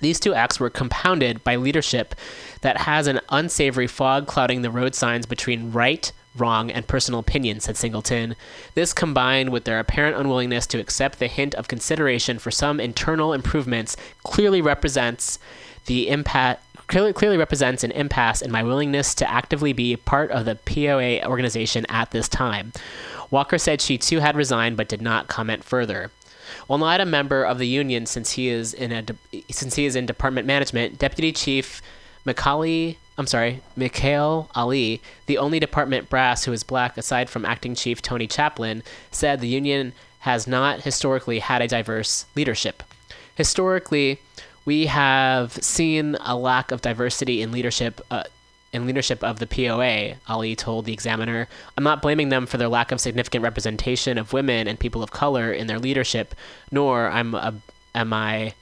These 0.00 0.20
two 0.20 0.34
acts 0.34 0.60
were 0.60 0.70
compounded 0.70 1.42
by 1.42 1.56
leadership 1.56 2.14
that 2.60 2.82
has 2.82 3.06
an 3.06 3.20
unsavory 3.30 3.86
fog 3.86 4.26
clouding 4.26 4.60
the 4.60 4.70
road 4.70 4.94
signs 4.94 5.24
between 5.24 5.72
right, 5.72 6.12
wrong, 6.36 6.70
and 6.70 6.86
personal 6.86 7.20
opinion, 7.20 7.60
said 7.60 7.78
Singleton. 7.78 8.36
This 8.74 8.92
combined 8.92 9.50
with 9.50 9.64
their 9.64 9.78
apparent 9.78 10.16
unwillingness 10.16 10.66
to 10.68 10.80
accept 10.80 11.18
the 11.18 11.26
hint 11.28 11.54
of 11.54 11.68
consideration 11.68 12.38
for 12.38 12.50
some 12.50 12.80
internal 12.80 13.32
improvements 13.32 13.96
clearly 14.24 14.60
represents 14.60 15.38
the 15.86 16.08
impact 16.08 16.62
clearly, 16.86 17.12
clearly 17.12 17.36
represents 17.36 17.84
an 17.84 17.90
impasse 17.92 18.42
in 18.42 18.50
my 18.50 18.62
willingness 18.62 19.14
to 19.16 19.30
actively 19.30 19.72
be 19.72 19.96
part 19.96 20.30
of 20.30 20.44
the 20.44 20.56
POA 20.56 21.24
organization 21.26 21.86
at 21.88 22.10
this 22.10 22.28
time. 22.28 22.72
Walker 23.30 23.58
said 23.58 23.80
she 23.80 23.98
too 23.98 24.20
had 24.20 24.36
resigned 24.36 24.76
but 24.76 24.88
did 24.88 25.02
not 25.02 25.28
comment 25.28 25.64
further. 25.64 26.10
While 26.66 26.78
not 26.78 27.00
a 27.00 27.06
member 27.06 27.42
of 27.44 27.58
the 27.58 27.66
union 27.66 28.06
since 28.06 28.32
he 28.32 28.48
is 28.48 28.74
in 28.74 28.92
a 28.92 29.02
de- 29.02 29.44
since 29.50 29.76
he 29.76 29.86
is 29.86 29.96
in 29.96 30.06
department 30.06 30.46
management, 30.46 30.98
Deputy 30.98 31.32
Chief 31.32 31.82
Macaulay 32.24 32.98
I'm 33.16 33.26
sorry, 33.28 33.60
Mikail 33.76 34.50
Ali, 34.56 35.00
the 35.26 35.38
only 35.38 35.60
department 35.60 36.10
brass 36.10 36.44
who 36.44 36.52
is 36.52 36.64
black 36.64 36.98
aside 36.98 37.30
from 37.30 37.44
acting 37.44 37.76
chief 37.76 38.02
Toney 38.02 38.26
Chaplin, 38.26 38.82
said 39.12 39.40
the 39.40 39.46
union 39.46 39.92
has 40.20 40.48
not 40.48 40.80
historically 40.80 41.38
had 41.38 41.62
a 41.62 41.68
diverse 41.68 42.26
leadership. 42.34 42.82
Historically, 43.36 44.20
we 44.64 44.86
have 44.86 45.52
seen 45.52 46.16
a 46.20 46.36
lack 46.36 46.70
of 46.70 46.80
diversity 46.80 47.42
in 47.42 47.52
leadership. 47.52 48.00
Uh, 48.10 48.24
in 48.72 48.86
leadership 48.86 49.22
of 49.22 49.38
the 49.38 49.46
POA, 49.46 50.16
Ali 50.28 50.56
told 50.56 50.84
the 50.84 50.92
Examiner, 50.92 51.46
I'm 51.78 51.84
not 51.84 52.02
blaming 52.02 52.30
them 52.30 52.44
for 52.44 52.56
their 52.56 52.66
lack 52.66 52.90
of 52.90 53.00
significant 53.00 53.44
representation 53.44 54.18
of 54.18 54.32
women 54.32 54.66
and 54.66 54.80
people 54.80 55.00
of 55.00 55.12
color 55.12 55.52
in 55.52 55.68
their 55.68 55.78
leadership, 55.78 56.34
nor 56.72 57.08
am, 57.08 57.62
am 57.94 58.12
I 58.12 58.54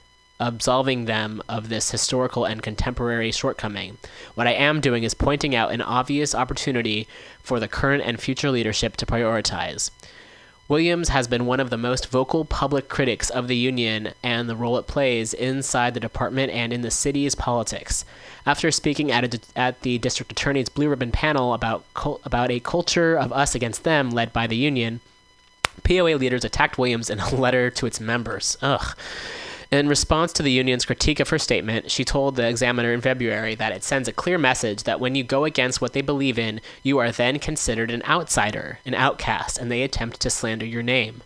absolving 0.42 1.04
them 1.04 1.40
of 1.48 1.68
this 1.68 1.92
historical 1.92 2.44
and 2.44 2.62
contemporary 2.62 3.30
shortcoming. 3.30 3.96
What 4.34 4.48
I 4.48 4.52
am 4.52 4.80
doing 4.80 5.04
is 5.04 5.14
pointing 5.14 5.54
out 5.54 5.72
an 5.72 5.80
obvious 5.80 6.34
opportunity 6.34 7.06
for 7.42 7.60
the 7.60 7.68
current 7.68 8.02
and 8.04 8.20
future 8.20 8.50
leadership 8.50 8.96
to 8.98 9.06
prioritize. 9.06 9.90
Williams 10.72 11.10
has 11.10 11.28
been 11.28 11.44
one 11.44 11.60
of 11.60 11.68
the 11.68 11.76
most 11.76 12.08
vocal 12.08 12.46
public 12.46 12.88
critics 12.88 13.28
of 13.28 13.46
the 13.46 13.56
union 13.56 14.14
and 14.22 14.48
the 14.48 14.56
role 14.56 14.78
it 14.78 14.86
plays 14.86 15.34
inside 15.34 15.92
the 15.92 16.00
department 16.00 16.50
and 16.50 16.72
in 16.72 16.80
the 16.80 16.90
city's 16.90 17.34
politics. 17.34 18.06
After 18.46 18.70
speaking 18.70 19.12
at, 19.12 19.34
a, 19.34 19.40
at 19.54 19.82
the 19.82 19.98
district 19.98 20.32
attorney's 20.32 20.70
blue 20.70 20.88
ribbon 20.88 21.12
panel 21.12 21.52
about 21.52 21.84
about 22.24 22.50
a 22.50 22.58
culture 22.58 23.18
of 23.18 23.34
us 23.34 23.54
against 23.54 23.84
them 23.84 24.12
led 24.12 24.32
by 24.32 24.46
the 24.46 24.56
union, 24.56 25.02
POA 25.84 26.16
leaders 26.16 26.42
attacked 26.42 26.78
Williams 26.78 27.10
in 27.10 27.20
a 27.20 27.34
letter 27.34 27.68
to 27.68 27.84
its 27.84 28.00
members. 28.00 28.56
Ugh. 28.62 28.96
In 29.72 29.88
response 29.88 30.34
to 30.34 30.42
the 30.42 30.52
union's 30.52 30.84
critique 30.84 31.18
of 31.18 31.30
her 31.30 31.38
statement, 31.38 31.90
she 31.90 32.04
told 32.04 32.36
the 32.36 32.46
Examiner 32.46 32.92
in 32.92 33.00
February 33.00 33.54
that 33.54 33.72
it 33.72 33.82
sends 33.82 34.06
a 34.06 34.12
clear 34.12 34.36
message 34.36 34.82
that 34.82 35.00
when 35.00 35.14
you 35.14 35.24
go 35.24 35.46
against 35.46 35.80
what 35.80 35.94
they 35.94 36.02
believe 36.02 36.38
in, 36.38 36.60
you 36.82 36.98
are 36.98 37.10
then 37.10 37.38
considered 37.38 37.90
an 37.90 38.02
outsider, 38.06 38.80
an 38.84 38.92
outcast, 38.92 39.56
and 39.56 39.72
they 39.72 39.82
attempt 39.82 40.20
to 40.20 40.28
slander 40.28 40.66
your 40.66 40.82
name. 40.82 41.22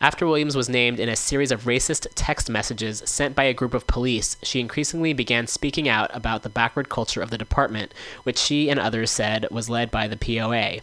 After 0.00 0.28
Williams 0.28 0.54
was 0.54 0.68
named 0.68 1.00
in 1.00 1.08
a 1.08 1.16
series 1.16 1.50
of 1.50 1.64
racist 1.64 2.06
text 2.14 2.48
messages 2.48 3.02
sent 3.04 3.34
by 3.34 3.44
a 3.44 3.52
group 3.52 3.74
of 3.74 3.88
police, 3.88 4.36
she 4.44 4.60
increasingly 4.60 5.12
began 5.12 5.48
speaking 5.48 5.88
out 5.88 6.12
about 6.14 6.44
the 6.44 6.48
backward 6.48 6.88
culture 6.88 7.20
of 7.20 7.30
the 7.30 7.38
department, 7.38 7.92
which 8.22 8.38
she 8.38 8.70
and 8.70 8.78
others 8.78 9.10
said 9.10 9.44
was 9.50 9.68
led 9.68 9.90
by 9.90 10.06
the 10.06 10.16
POA. 10.16 10.82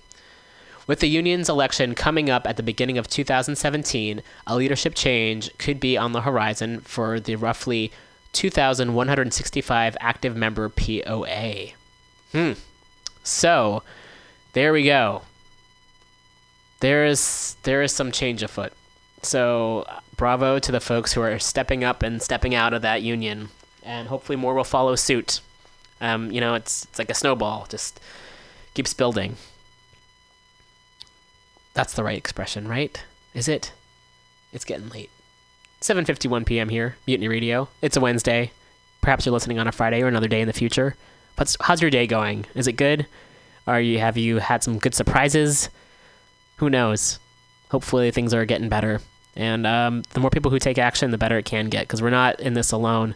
With 0.87 0.99
the 0.99 1.09
union's 1.09 1.49
election 1.49 1.95
coming 1.95 2.29
up 2.29 2.45
at 2.45 2.57
the 2.57 2.63
beginning 2.63 2.97
of 2.97 3.07
2017, 3.07 4.21
a 4.45 4.55
leadership 4.55 4.93
change 4.93 5.55
could 5.57 5.79
be 5.79 5.97
on 5.97 6.11
the 6.11 6.21
horizon 6.21 6.81
for 6.81 7.19
the 7.19 7.35
roughly 7.35 7.91
2,165 8.33 9.97
active 9.99 10.35
member 10.35 10.69
POA. 10.69 11.69
Hmm. 12.31 12.51
So, 13.23 13.81
there 14.53 14.73
we 14.73 14.83
go. 14.83 15.23
There 16.81 17.05
is 17.05 17.55
there 17.63 17.81
is 17.81 17.91
some 17.91 18.11
change 18.11 18.43
afoot. 18.43 18.73
So, 19.23 19.87
bravo 20.17 20.59
to 20.59 20.71
the 20.71 20.79
folks 20.79 21.13
who 21.13 21.21
are 21.21 21.39
stepping 21.39 21.83
up 21.83 22.03
and 22.03 22.21
stepping 22.21 22.53
out 22.53 22.73
of 22.73 22.83
that 22.83 23.01
union, 23.01 23.49
and 23.81 24.07
hopefully 24.07 24.35
more 24.35 24.53
will 24.53 24.63
follow 24.63 24.95
suit. 24.95 25.39
Um, 25.99 26.29
you 26.31 26.41
know, 26.41 26.53
it's 26.53 26.83
it's 26.83 26.99
like 26.99 27.09
a 27.09 27.15
snowball, 27.15 27.65
just 27.69 27.99
keeps 28.75 28.93
building. 28.93 29.37
That's 31.75 31.93
the 31.93 32.03
right 32.03 32.17
expression, 32.17 32.67
right? 32.67 33.03
Is 33.33 33.47
it? 33.47 33.73
It's 34.51 34.65
getting 34.65 34.89
late. 34.89 35.11
7:51 35.81 36.45
p.m. 36.45 36.69
here, 36.69 36.95
Mutiny 37.05 37.27
Radio. 37.27 37.67
It's 37.81 37.97
a 37.97 37.99
Wednesday. 37.99 38.51
Perhaps 39.01 39.25
you're 39.25 39.33
listening 39.33 39.59
on 39.59 39.67
a 39.67 39.71
Friday 39.71 40.01
or 40.01 40.07
another 40.07 40.29
day 40.29 40.41
in 40.41 40.47
the 40.47 40.53
future. 40.53 40.95
But 41.35 41.55
how's 41.59 41.81
your 41.81 41.91
day 41.91 42.07
going? 42.07 42.45
Is 42.55 42.65
it 42.67 42.73
good? 42.73 43.05
Are 43.67 43.81
you 43.81 43.99
have 43.99 44.17
you 44.17 44.37
had 44.37 44.63
some 44.63 44.79
good 44.79 44.95
surprises? 44.95 45.69
Who 46.57 46.69
knows? 46.69 47.19
Hopefully 47.71 48.09
things 48.09 48.33
are 48.33 48.45
getting 48.45 48.69
better. 48.69 49.01
And 49.35 49.67
um, 49.67 50.03
the 50.13 50.21
more 50.21 50.29
people 50.29 50.51
who 50.51 50.59
take 50.59 50.77
action, 50.77 51.11
the 51.11 51.17
better 51.17 51.37
it 51.37 51.45
can 51.45 51.67
get 51.67 51.81
because 51.81 52.01
we're 52.01 52.09
not 52.09 52.39
in 52.39 52.53
this 52.53 52.71
alone. 52.71 53.15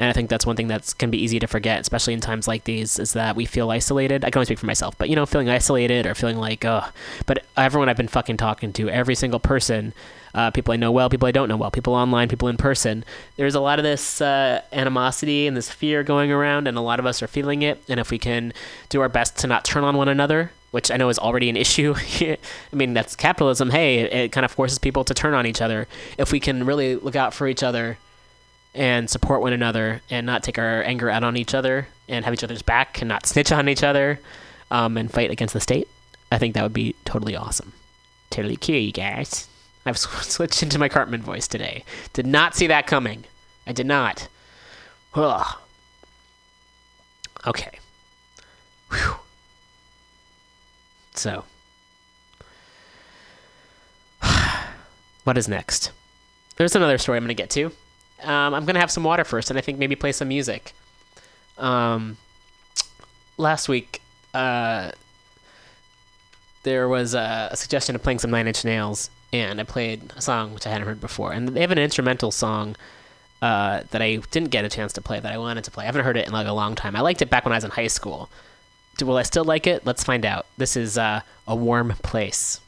And 0.00 0.08
I 0.08 0.14
think 0.14 0.30
that's 0.30 0.46
one 0.46 0.56
thing 0.56 0.68
that 0.68 0.94
can 0.96 1.10
be 1.10 1.22
easy 1.22 1.38
to 1.40 1.46
forget, 1.46 1.78
especially 1.82 2.14
in 2.14 2.20
times 2.20 2.48
like 2.48 2.64
these, 2.64 2.98
is 2.98 3.12
that 3.12 3.36
we 3.36 3.44
feel 3.44 3.70
isolated. 3.70 4.24
I 4.24 4.30
can 4.30 4.38
only 4.38 4.46
speak 4.46 4.58
for 4.58 4.64
myself, 4.64 4.96
but 4.96 5.10
you 5.10 5.14
know, 5.14 5.26
feeling 5.26 5.50
isolated 5.50 6.06
or 6.06 6.14
feeling 6.14 6.38
like, 6.38 6.64
oh, 6.64 6.86
but 7.26 7.44
everyone 7.54 7.90
I've 7.90 7.98
been 7.98 8.08
fucking 8.08 8.38
talking 8.38 8.72
to, 8.72 8.88
every 8.88 9.14
single 9.14 9.38
person, 9.38 9.92
uh, 10.34 10.52
people 10.52 10.72
I 10.72 10.78
know 10.78 10.90
well, 10.90 11.10
people 11.10 11.28
I 11.28 11.32
don't 11.32 11.50
know 11.50 11.56
well, 11.58 11.70
people 11.70 11.92
online, 11.92 12.28
people 12.30 12.48
in 12.48 12.56
person, 12.56 13.04
there's 13.36 13.54
a 13.54 13.60
lot 13.60 13.78
of 13.78 13.82
this 13.82 14.22
uh, 14.22 14.62
animosity 14.72 15.46
and 15.46 15.54
this 15.54 15.68
fear 15.68 16.02
going 16.02 16.32
around, 16.32 16.66
and 16.66 16.78
a 16.78 16.80
lot 16.80 16.98
of 16.98 17.04
us 17.04 17.22
are 17.22 17.28
feeling 17.28 17.60
it. 17.60 17.82
And 17.86 18.00
if 18.00 18.10
we 18.10 18.18
can 18.18 18.54
do 18.88 19.02
our 19.02 19.10
best 19.10 19.36
to 19.40 19.46
not 19.46 19.66
turn 19.66 19.84
on 19.84 19.98
one 19.98 20.08
another, 20.08 20.50
which 20.70 20.90
I 20.90 20.96
know 20.96 21.10
is 21.10 21.18
already 21.18 21.50
an 21.50 21.58
issue. 21.58 21.94
I 22.20 22.38
mean, 22.72 22.94
that's 22.94 23.14
capitalism. 23.16 23.68
Hey, 23.68 23.98
it, 23.98 24.12
it 24.14 24.32
kind 24.32 24.46
of 24.46 24.50
forces 24.50 24.78
people 24.78 25.04
to 25.04 25.12
turn 25.12 25.34
on 25.34 25.44
each 25.44 25.60
other. 25.60 25.88
If 26.16 26.32
we 26.32 26.40
can 26.40 26.64
really 26.64 26.96
look 26.96 27.16
out 27.16 27.34
for 27.34 27.46
each 27.46 27.62
other 27.62 27.98
and 28.74 29.10
support 29.10 29.40
one 29.40 29.52
another 29.52 30.00
and 30.10 30.26
not 30.26 30.42
take 30.42 30.58
our 30.58 30.82
anger 30.82 31.10
out 31.10 31.24
on 31.24 31.36
each 31.36 31.54
other 31.54 31.88
and 32.08 32.24
have 32.24 32.34
each 32.34 32.44
other's 32.44 32.62
back 32.62 33.00
and 33.00 33.08
not 33.08 33.26
snitch 33.26 33.50
on 33.52 33.68
each 33.68 33.82
other 33.82 34.20
um, 34.70 34.96
and 34.96 35.10
fight 35.12 35.30
against 35.30 35.54
the 35.54 35.60
state, 35.60 35.88
I 36.30 36.38
think 36.38 36.54
that 36.54 36.62
would 36.62 36.72
be 36.72 36.94
totally 37.04 37.34
awesome. 37.34 37.72
Totally 38.30 38.56
cool, 38.56 38.76
you 38.76 38.92
guys. 38.92 39.48
I've 39.84 39.98
sw- 39.98 40.22
switched 40.22 40.62
into 40.62 40.78
my 40.78 40.88
Cartman 40.88 41.22
voice 41.22 41.48
today. 41.48 41.84
Did 42.12 42.26
not 42.26 42.54
see 42.54 42.66
that 42.68 42.86
coming. 42.86 43.24
I 43.66 43.72
did 43.72 43.86
not. 43.86 44.28
Ugh. 45.14 45.58
Okay. 47.46 47.78
Whew. 48.92 49.14
So, 51.14 51.44
what 55.24 55.36
is 55.36 55.48
next? 55.48 55.90
There's 56.56 56.76
another 56.76 56.98
story 56.98 57.16
I'm 57.18 57.24
going 57.24 57.28
to 57.28 57.34
get 57.34 57.50
to. 57.50 57.72
Um, 58.22 58.54
I'm 58.54 58.66
to 58.66 58.80
have 58.80 58.90
some 58.90 59.04
water 59.04 59.24
first, 59.24 59.50
and 59.50 59.58
I 59.58 59.62
think 59.62 59.78
maybe 59.78 59.96
play 59.96 60.12
some 60.12 60.28
music. 60.28 60.72
Um, 61.58 62.16
last 63.36 63.68
week, 63.68 64.00
uh, 64.34 64.92
there 66.62 66.88
was 66.88 67.14
a, 67.14 67.48
a 67.52 67.56
suggestion 67.56 67.94
of 67.94 68.02
playing 68.02 68.18
some 68.18 68.30
Nine 68.30 68.46
Inch 68.46 68.64
Nails, 68.64 69.10
and 69.32 69.60
I 69.60 69.64
played 69.64 70.12
a 70.16 70.20
song 70.20 70.54
which 70.54 70.66
I 70.66 70.70
hadn't 70.70 70.86
heard 70.86 71.00
before. 71.00 71.32
And 71.32 71.48
they 71.48 71.60
have 71.60 71.70
an 71.70 71.78
instrumental 71.78 72.30
song 72.30 72.76
uh, 73.42 73.82
that 73.90 74.02
I 74.02 74.16
didn't 74.30 74.50
get 74.50 74.64
a 74.64 74.68
chance 74.68 74.92
to 74.94 75.00
play 75.00 75.20
that 75.20 75.32
I 75.32 75.38
wanted 75.38 75.64
to 75.64 75.70
play. 75.70 75.84
I 75.84 75.86
haven't 75.86 76.04
heard 76.04 76.16
it 76.16 76.26
in 76.26 76.32
like 76.32 76.46
a 76.46 76.52
long 76.52 76.74
time. 76.74 76.96
I 76.96 77.00
liked 77.00 77.22
it 77.22 77.30
back 77.30 77.44
when 77.44 77.52
I 77.52 77.56
was 77.56 77.64
in 77.64 77.70
high 77.70 77.86
school. 77.86 78.28
Will 79.00 79.16
I 79.16 79.22
still 79.22 79.44
like 79.44 79.66
it? 79.66 79.86
Let's 79.86 80.04
find 80.04 80.26
out. 80.26 80.44
This 80.58 80.76
is 80.76 80.98
uh, 80.98 81.22
A 81.48 81.56
Warm 81.56 81.94
Place. 82.02 82.60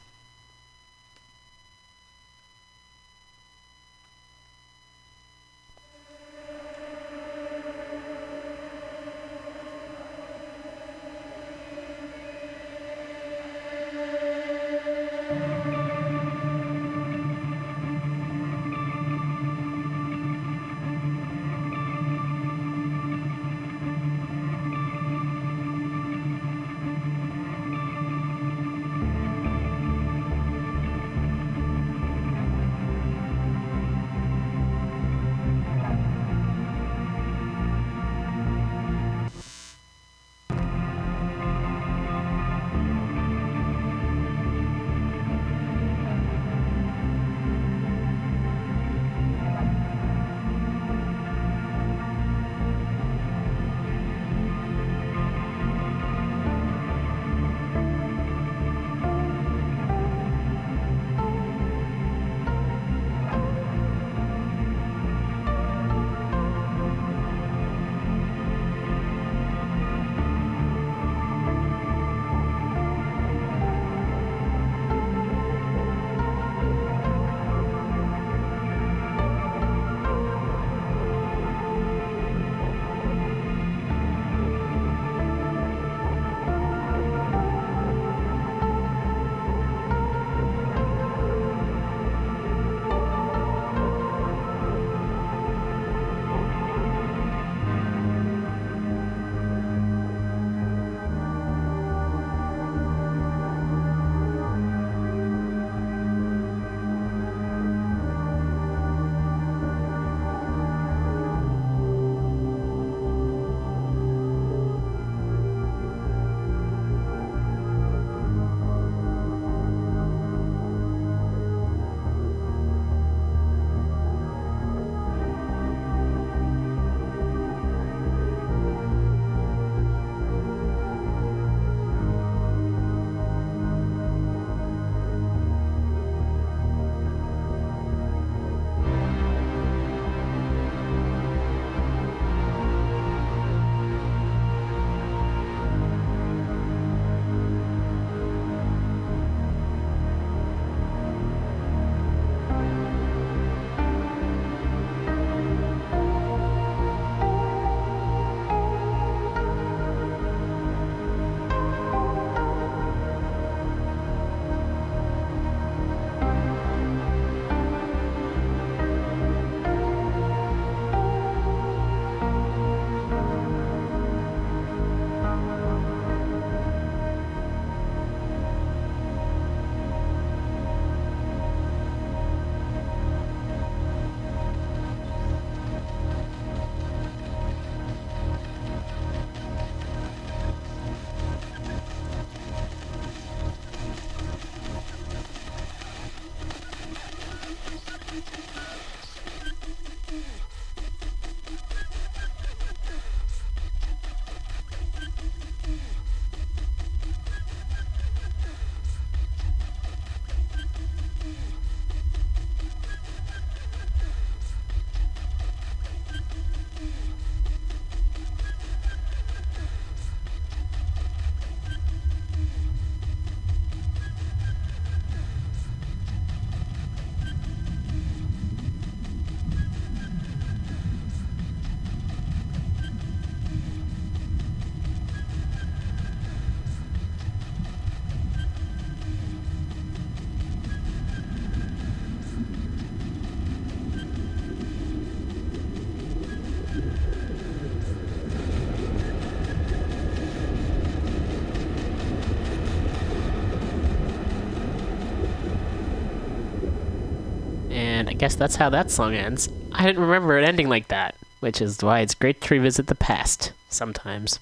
I 258.13 258.15
guess 258.15 258.35
that's 258.35 258.57
how 258.57 258.69
that 258.69 258.91
song 258.91 259.15
ends. 259.15 259.49
I 259.71 259.87
didn't 259.87 260.03
remember 260.03 260.37
it 260.37 260.45
ending 260.45 260.69
like 260.69 260.89
that, 260.89 261.15
which 261.39 261.59
is 261.59 261.81
why 261.81 262.01
it's 262.01 262.13
great 262.13 262.41
to 262.41 262.53
revisit 262.53 262.85
the 262.85 262.93
past 262.93 263.53
sometimes. 263.69 264.39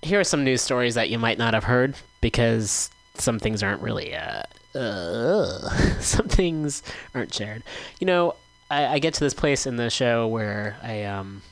Here 0.00 0.18
are 0.18 0.24
some 0.24 0.42
news 0.42 0.62
stories 0.62 0.94
that 0.94 1.10
you 1.10 1.18
might 1.18 1.36
not 1.36 1.52
have 1.52 1.64
heard 1.64 1.96
because 2.22 2.88
some 3.12 3.38
things 3.38 3.62
aren't 3.62 3.82
really, 3.82 4.16
uh, 4.16 4.44
uh 4.74 5.68
some 6.00 6.28
things 6.28 6.82
aren't 7.14 7.34
shared. 7.34 7.62
You 8.00 8.06
know, 8.06 8.36
I, 8.70 8.86
I 8.86 8.98
get 9.00 9.12
to 9.14 9.20
this 9.20 9.34
place 9.34 9.66
in 9.66 9.76
the 9.76 9.90
show 9.90 10.26
where 10.26 10.78
I, 10.82 11.02
um, 11.04 11.42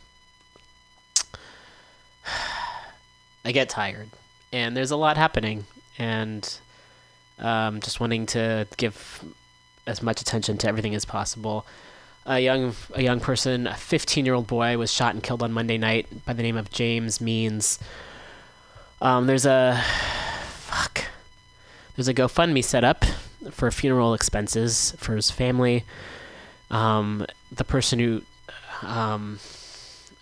I 3.44 3.52
get 3.52 3.68
tired 3.68 4.08
and 4.54 4.74
there's 4.74 4.90
a 4.90 4.96
lot 4.96 5.18
happening 5.18 5.66
and 5.98 6.50
um, 7.38 7.80
just 7.80 8.00
wanting 8.00 8.24
to 8.26 8.66
give 8.78 9.22
as 9.90 10.02
much 10.02 10.20
attention 10.20 10.56
to 10.58 10.68
everything 10.68 10.94
as 10.94 11.04
possible. 11.04 11.66
A 12.26 12.38
young 12.40 12.74
a 12.94 13.02
young 13.02 13.20
person, 13.20 13.66
a 13.66 13.74
15 13.74 14.24
year 14.24 14.34
old 14.34 14.46
boy, 14.46 14.78
was 14.78 14.92
shot 14.92 15.14
and 15.14 15.22
killed 15.22 15.42
on 15.42 15.52
Monday 15.52 15.78
night 15.78 16.24
by 16.24 16.32
the 16.32 16.42
name 16.42 16.56
of 16.56 16.70
James 16.70 17.20
Means. 17.20 17.78
Um, 19.02 19.26
there's 19.26 19.46
a 19.46 19.82
fuck. 20.54 21.04
There's 21.96 22.08
a 22.08 22.14
GoFundMe 22.14 22.62
set 22.62 22.84
up 22.84 23.04
for 23.50 23.70
funeral 23.70 24.14
expenses 24.14 24.94
for 24.98 25.16
his 25.16 25.30
family. 25.30 25.84
Um, 26.70 27.26
the 27.50 27.64
person 27.64 27.98
who, 27.98 28.22
um, 28.82 29.40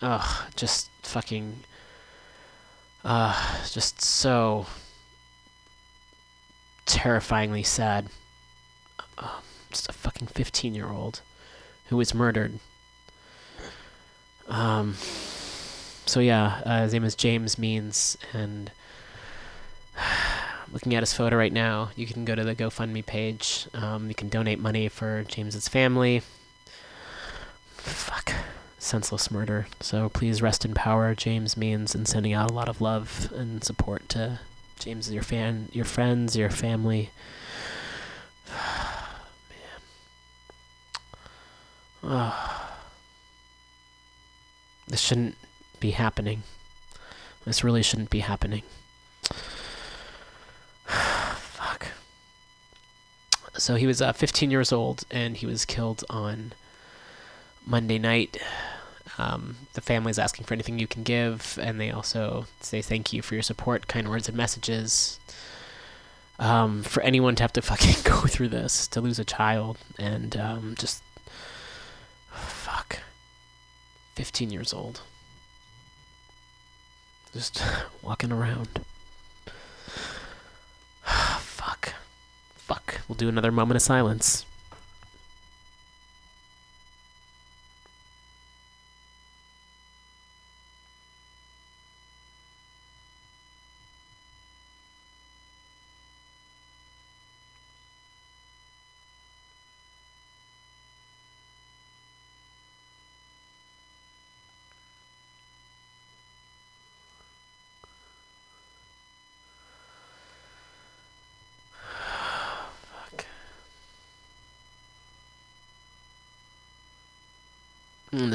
ugh, 0.00 0.44
just 0.56 0.88
fucking, 1.02 1.60
uh, 3.04 3.64
just 3.70 4.00
so 4.00 4.66
terrifyingly 6.86 7.62
sad. 7.62 8.06
Um, 9.18 9.42
just 9.70 9.88
a 9.88 9.92
fucking 9.92 10.28
15 10.28 10.74
year 10.74 10.88
old 10.88 11.20
who 11.88 11.96
was 11.96 12.14
murdered. 12.14 12.58
Um, 14.48 14.94
so 16.06 16.20
yeah, 16.20 16.62
uh, 16.64 16.82
his 16.82 16.92
name 16.92 17.04
is 17.04 17.14
James 17.14 17.58
Means, 17.58 18.16
and 18.32 18.70
looking 20.72 20.94
at 20.94 21.02
his 21.02 21.12
photo 21.12 21.36
right 21.36 21.52
now, 21.52 21.90
you 21.96 22.06
can 22.06 22.24
go 22.24 22.34
to 22.34 22.44
the 22.44 22.54
GoFundMe 22.54 23.04
page. 23.04 23.66
Um, 23.74 24.08
you 24.08 24.14
can 24.14 24.28
donate 24.28 24.58
money 24.58 24.88
for 24.88 25.24
James's 25.24 25.68
family. 25.68 26.22
Fuck, 27.76 28.32
senseless 28.78 29.30
murder. 29.30 29.66
So 29.80 30.08
please 30.08 30.40
rest 30.40 30.64
in 30.64 30.74
power, 30.74 31.14
James 31.14 31.56
Means, 31.56 31.94
and 31.94 32.08
sending 32.08 32.32
out 32.32 32.50
a 32.50 32.54
lot 32.54 32.68
of 32.68 32.80
love 32.80 33.30
and 33.34 33.62
support 33.62 34.08
to 34.10 34.40
James, 34.78 35.12
your 35.12 35.22
fan, 35.22 35.68
your 35.72 35.84
friends, 35.84 36.36
your 36.36 36.50
family. 36.50 37.10
Oh. 42.02 42.68
This 44.86 45.00
shouldn't 45.00 45.36
be 45.80 45.90
happening. 45.90 46.42
This 47.44 47.62
really 47.62 47.82
shouldn't 47.82 48.10
be 48.10 48.20
happening. 48.20 48.62
Fuck. 50.86 51.88
So 53.56 53.74
he 53.74 53.86
was 53.86 54.00
uh, 54.00 54.12
15 54.12 54.50
years 54.50 54.72
old 54.72 55.04
and 55.10 55.36
he 55.36 55.46
was 55.46 55.64
killed 55.64 56.04
on 56.08 56.52
Monday 57.66 57.98
night. 57.98 58.38
Um, 59.18 59.56
the 59.74 59.80
family's 59.80 60.18
asking 60.18 60.46
for 60.46 60.54
anything 60.54 60.78
you 60.78 60.86
can 60.86 61.02
give, 61.02 61.58
and 61.60 61.80
they 61.80 61.90
also 61.90 62.46
say 62.60 62.80
thank 62.80 63.12
you 63.12 63.20
for 63.20 63.34
your 63.34 63.42
support, 63.42 63.88
kind 63.88 64.08
words 64.08 64.28
and 64.28 64.36
messages. 64.36 65.18
Um, 66.38 66.84
for 66.84 67.02
anyone 67.02 67.34
to 67.34 67.42
have 67.42 67.52
to 67.54 67.62
fucking 67.62 67.96
go 68.04 68.20
through 68.20 68.48
this, 68.48 68.86
to 68.88 69.00
lose 69.00 69.18
a 69.18 69.24
child, 69.24 69.78
and 69.98 70.36
um, 70.36 70.74
just 70.78 71.02
15 74.18 74.50
years 74.50 74.74
old. 74.74 75.02
Just 77.32 77.62
walking 78.02 78.32
around. 78.32 78.68
Fuck. 81.04 81.94
Fuck. 82.56 83.00
We'll 83.06 83.14
do 83.14 83.28
another 83.28 83.52
moment 83.52 83.76
of 83.76 83.82
silence. 83.82 84.44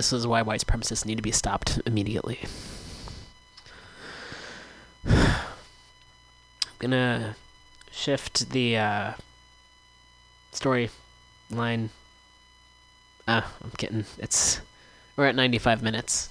This 0.09 0.19
is 0.19 0.27
why 0.27 0.41
white 0.41 0.59
supremacists 0.59 1.05
need 1.05 1.15
to 1.15 1.21
be 1.21 1.31
stopped 1.31 1.79
immediately. 1.85 2.39
I'm 5.07 5.45
gonna 6.79 7.35
shift 7.89 8.49
the 8.49 8.77
uh, 8.77 9.13
story 10.51 10.89
line. 11.49 11.89
Ah, 13.27 13.49
I'm 13.63 13.71
kidding. 13.77 14.05
it's. 14.17 14.59
We're 15.15 15.27
at 15.27 15.35
95 15.35 15.81
minutes. 15.81 16.29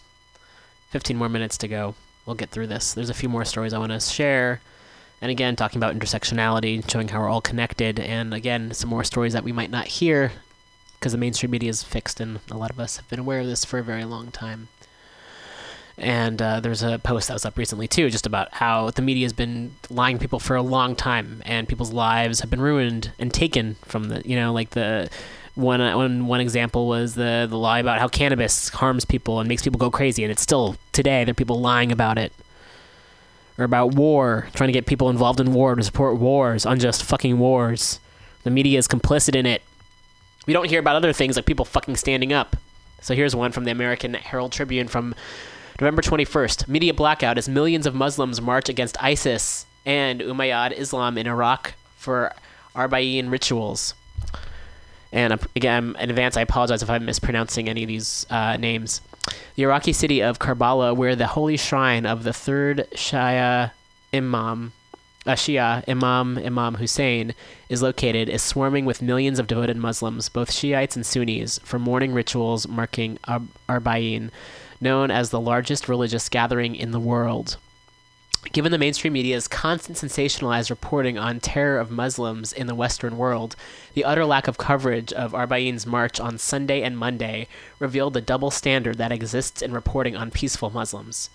15 0.91 1.16
more 1.16 1.31
minutes 1.31 1.57
to 1.59 1.68
go. 1.68 1.95
We'll 2.27 2.37
get 2.37 2.51
through 2.51 2.66
this. 2.66 2.93
There's 2.93 3.11
a 3.11 3.14
few 3.14 3.29
more 3.29 3.45
stories 3.47 3.73
I 3.73 3.79
want 3.79 3.93
to 3.93 4.01
share. 4.01 4.61
And 5.23 5.31
again, 5.31 5.57
talking 5.57 5.79
about 5.79 5.97
intersectionality, 5.97 6.89
showing 6.91 7.09
how 7.09 7.20
we're 7.20 7.29
all 7.29 7.41
connected, 7.41 8.01
and 8.01 8.35
again, 8.35 8.75
some 8.75 8.91
more 8.91 9.05
stories 9.05 9.33
that 9.33 9.45
we 9.45 9.53
might 9.53 9.70
not 9.70 9.87
hear 9.87 10.33
because 11.03 11.11
the 11.11 11.18
mainstream 11.18 11.50
media 11.50 11.68
is 11.68 11.82
fixed, 11.82 12.20
and 12.20 12.38
a 12.48 12.57
lot 12.57 12.70
of 12.70 12.78
us 12.78 12.96
have 12.96 13.09
been 13.09 13.18
aware 13.18 13.40
of 13.40 13.46
this 13.46 13.64
for 13.64 13.80
a 13.80 13.82
very 13.82 14.05
long 14.05 14.30
time. 14.30 14.68
And 15.98 16.40
uh, 16.40 16.61
there's 16.61 16.84
a 16.84 17.00
post 17.00 17.26
that 17.26 17.34
was 17.34 17.44
up 17.44 17.59
recently 17.59 17.88
too, 17.88 18.09
just 18.09 18.24
about 18.24 18.55
how 18.55 18.90
the 18.90 19.03
media 19.03 19.24
has 19.24 19.32
been 19.32 19.74
lying 19.90 20.18
to 20.18 20.20
people 20.20 20.38
for 20.38 20.55
a 20.55 20.62
long 20.62 20.94
time, 20.94 21.42
and 21.44 21.68
people's 21.68 21.92
lives 21.92 22.38
have 22.38 22.50
been 22.50 22.61
ruined 22.61 23.11
and 23.18 23.34
taken 23.34 23.74
from 23.82 24.11
the, 24.11 24.22
you 24.24 24.36
know, 24.36 24.53
like 24.53 24.70
the 24.70 25.11
one 25.57 25.80
one 25.80 26.28
one 26.28 26.40
example 26.40 26.86
was 26.86 27.16
the 27.16 27.48
the 27.50 27.59
lie 27.59 27.80
about 27.80 27.98
how 27.98 28.07
cannabis 28.07 28.68
harms 28.68 29.05
people 29.05 29.40
and 29.40 29.48
makes 29.48 29.62
people 29.62 29.80
go 29.80 29.90
crazy, 29.90 30.22
and 30.22 30.30
it's 30.30 30.40
still 30.40 30.76
today 30.92 31.24
there 31.24 31.32
are 31.32 31.34
people 31.34 31.61
lying 31.61 31.90
about 31.90 32.16
it 32.16 32.32
or 33.59 33.64
about 33.64 33.96
war, 33.96 34.46
trying 34.55 34.68
to 34.68 34.72
get 34.72 34.86
people 34.86 35.11
involved 35.11 35.40
in 35.40 35.53
war 35.53 35.74
to 35.74 35.82
support 35.82 36.16
wars, 36.16 36.64
unjust 36.64 37.03
fucking 37.03 37.40
wars. 37.40 37.98
The 38.44 38.50
media 38.50 38.78
is 38.78 38.86
complicit 38.86 39.34
in 39.34 39.46
it. 39.46 39.62
We 40.47 40.53
don't 40.53 40.68
hear 40.68 40.80
about 40.80 40.97
other 40.97 41.12
things 41.12 41.36
like 41.36 41.47
people 41.47 41.64
fucking 41.64 41.97
standing 41.97 42.32
up. 42.32 42.57
So 43.01 43.14
here's 43.14 43.34
one 43.34 43.53
from 43.53 43.64
the 43.64 43.70
American 43.70 44.14
Herald 44.14 44.53
Tribune 44.53 44.88
from 44.88 45.14
November 45.80 46.03
21st. 46.03 46.68
Media 46.68 46.95
blackout 46.95 47.38
as 47.38 47.49
millions 47.49 47.86
of 47.86 47.95
Muslims 47.95 48.40
march 48.40 48.68
against 48.68 49.03
ISIS 49.03 49.66
and 49.84 50.20
Umayyad 50.20 50.72
Islam 50.72 51.18
in 51.18 51.26
Iraq 51.26 51.74
for 51.97 52.32
Arba'in 52.74 53.30
rituals. 53.30 53.95
And 55.12 55.38
again, 55.55 55.95
in 56.01 56.11
advance, 56.11 56.36
I 56.36 56.40
apologize 56.40 56.82
if 56.82 56.90
I'm 56.90 57.05
mispronouncing 57.05 57.68
any 57.68 57.82
of 57.82 57.88
these 57.88 58.26
uh, 58.30 58.57
names. 58.57 59.01
The 59.57 59.64
Iraqi 59.64 59.93
city 59.93 60.22
of 60.22 60.38
Karbala, 60.38 60.97
where 60.97 61.14
the 61.14 61.26
holy 61.26 61.57
shrine 61.57 62.07
of 62.07 62.24
the 62.24 62.32
third 62.32 62.88
Shia 62.95 63.72
Imam, 64.12 64.72
uh, 65.27 65.33
Shia 65.33 65.85
Imam 65.89 66.39
Imam 66.39 66.75
Hussein, 66.75 67.35
is 67.68 67.83
located, 67.83 68.29
is 68.29 68.43
swarming 68.43 68.85
with 68.85 69.03
millions 69.03 69.39
of 69.39 69.47
devoted 69.47 69.77
Muslims, 69.77 70.29
both 70.29 70.53
Shiites 70.53 70.97
and 70.97 71.07
Sunnis, 71.07 71.59
for 71.62 71.79
mourning 71.79 72.12
rituals 72.12 72.66
marking 72.66 73.18
Ar- 73.25 73.43
known 74.81 75.11
as 75.11 75.31
the 75.31 75.41
largest 75.41 75.89
religious 75.89 76.29
gathering 76.29 76.75
in 76.75 76.91
the 76.91 77.01
world. 77.01 77.57
Given 78.51 78.73
the 78.73 78.79
mainstream 78.79 79.12
media's 79.12 79.47
constant 79.47 79.97
sensationalized 79.97 80.68
reporting 80.68 81.16
on 81.16 81.39
terror 81.39 81.79
of 81.79 81.93
Muslims 81.93 82.53
in 82.53 82.66
the 82.66 82.75
Western 82.75 83.16
world, 83.16 83.55
the 83.95 84.05
utter 84.05 84.25
lack 84.25 84.49
of 84.49 84.59
coverage 84.59 85.12
of 85.12 85.33
Arba'in's 85.33 85.87
march 85.87 86.18
on 86.18 86.39
Sunday 86.39 86.83
and 86.83 86.99
Monday 86.99 87.47
revealed 87.79 88.14
the 88.14 88.20
double 88.20 88.51
standard 88.51 88.99
that 88.99 89.12
exists 89.12 89.62
in 89.62 89.73
reporting 89.73 90.16
on 90.16 90.33
peaceful 90.33 90.70
Muslims. 90.70 91.31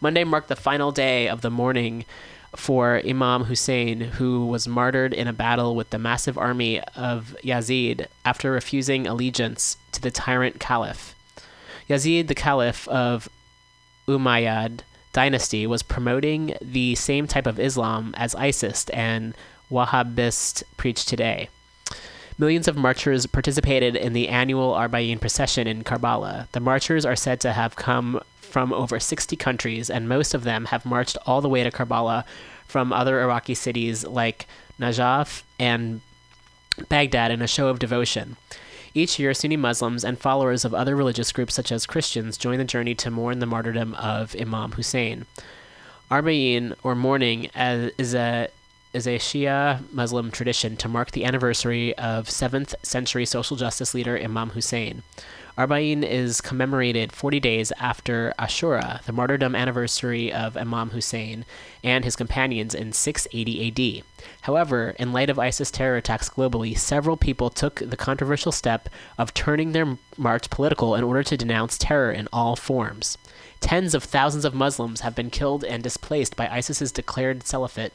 Monday 0.00 0.22
marked 0.22 0.48
the 0.48 0.54
final 0.54 0.92
day 0.92 1.28
of 1.28 1.40
the 1.40 1.50
mourning 1.50 2.04
for 2.56 3.00
Imam 3.06 3.44
Hussein, 3.44 4.00
who 4.00 4.46
was 4.46 4.68
martyred 4.68 5.12
in 5.12 5.26
a 5.26 5.32
battle 5.32 5.74
with 5.74 5.90
the 5.90 5.98
massive 5.98 6.38
army 6.38 6.80
of 6.96 7.36
Yazid 7.42 8.06
after 8.24 8.50
refusing 8.52 9.06
allegiance 9.06 9.76
to 9.92 10.00
the 10.00 10.10
tyrant 10.10 10.60
caliph. 10.60 11.14
Yazid, 11.88 12.28
the 12.28 12.34
caliph 12.34 12.88
of 12.88 13.28
Umayyad 14.08 14.80
dynasty, 15.12 15.66
was 15.66 15.82
promoting 15.82 16.56
the 16.60 16.94
same 16.94 17.26
type 17.26 17.46
of 17.46 17.60
Islam 17.60 18.14
as 18.16 18.34
ISIS 18.34 18.88
and 18.90 19.34
Wahhabist 19.70 20.62
preach 20.76 21.04
today. 21.04 21.48
Millions 22.36 22.66
of 22.66 22.76
marchers 22.76 23.26
participated 23.26 23.94
in 23.94 24.12
the 24.12 24.28
annual 24.28 24.72
Arba'in 24.72 25.20
procession 25.20 25.68
in 25.68 25.84
Karbala. 25.84 26.50
The 26.50 26.60
marchers 26.60 27.06
are 27.06 27.14
said 27.14 27.40
to 27.40 27.52
have 27.52 27.76
come 27.76 28.20
from 28.54 28.72
over 28.72 29.00
60 29.00 29.34
countries, 29.34 29.90
and 29.90 30.08
most 30.08 30.32
of 30.32 30.44
them 30.44 30.66
have 30.66 30.86
marched 30.86 31.18
all 31.26 31.40
the 31.40 31.48
way 31.48 31.64
to 31.64 31.72
Karbala 31.72 32.22
from 32.68 32.92
other 32.92 33.20
Iraqi 33.20 33.52
cities 33.52 34.06
like 34.06 34.46
Najaf 34.78 35.42
and 35.58 36.00
Baghdad 36.88 37.32
in 37.32 37.42
a 37.42 37.48
show 37.48 37.66
of 37.66 37.80
devotion. 37.80 38.36
Each 38.94 39.18
year, 39.18 39.34
Sunni 39.34 39.56
Muslims 39.56 40.04
and 40.04 40.20
followers 40.20 40.64
of 40.64 40.72
other 40.72 40.94
religious 40.94 41.32
groups, 41.32 41.54
such 41.54 41.72
as 41.72 41.84
Christians, 41.84 42.38
join 42.38 42.58
the 42.58 42.64
journey 42.64 42.94
to 42.94 43.10
mourn 43.10 43.40
the 43.40 43.46
martyrdom 43.46 43.92
of 43.94 44.36
Imam 44.40 44.70
Hussein. 44.70 45.26
Arba'in, 46.08 46.76
or 46.84 46.94
mourning, 46.94 47.50
is 47.56 48.14
a 48.14 48.50
is 48.92 49.08
a 49.08 49.18
Shia 49.18 49.80
Muslim 49.92 50.30
tradition 50.30 50.76
to 50.76 50.86
mark 50.86 51.10
the 51.10 51.24
anniversary 51.24 51.92
of 51.98 52.28
7th 52.28 52.76
century 52.84 53.26
social 53.26 53.56
justice 53.56 53.94
leader 53.94 54.16
Imam 54.16 54.50
Hussein. 54.50 55.02
Arba'in 55.56 56.02
is 56.02 56.40
commemorated 56.40 57.12
40 57.12 57.38
days 57.38 57.72
after 57.78 58.34
Ashura, 58.36 59.00
the 59.04 59.12
martyrdom 59.12 59.54
anniversary 59.54 60.32
of 60.32 60.56
Imam 60.56 60.90
Hussein 60.90 61.44
and 61.84 62.04
his 62.04 62.16
companions 62.16 62.74
in 62.74 62.92
680 62.92 64.02
AD. 64.02 64.26
However, 64.42 64.96
in 64.98 65.12
light 65.12 65.30
of 65.30 65.38
ISIS 65.38 65.70
terror 65.70 65.96
attacks 65.96 66.28
globally, 66.28 66.76
several 66.76 67.16
people 67.16 67.50
took 67.50 67.76
the 67.76 67.96
controversial 67.96 68.50
step 68.50 68.88
of 69.16 69.32
turning 69.32 69.70
their 69.70 69.96
march 70.16 70.50
political 70.50 70.96
in 70.96 71.04
order 71.04 71.22
to 71.22 71.36
denounce 71.36 71.78
terror 71.78 72.10
in 72.10 72.26
all 72.32 72.56
forms. 72.56 73.16
Tens 73.60 73.94
of 73.94 74.02
thousands 74.02 74.44
of 74.44 74.54
Muslims 74.54 75.02
have 75.02 75.14
been 75.14 75.30
killed 75.30 75.62
and 75.62 75.84
displaced 75.84 76.34
by 76.34 76.48
ISIS's 76.48 76.90
declared 76.90 77.44
Salafit, 77.44 77.92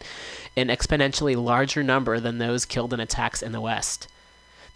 an 0.55 0.69
exponentially 0.69 1.35
larger 1.35 1.83
number 1.83 2.21
than 2.21 2.37
those 2.37 2.63
killed 2.63 2.93
in 2.93 3.01
attacks 3.01 3.41
in 3.41 3.51
the 3.51 3.59
West. 3.59 4.07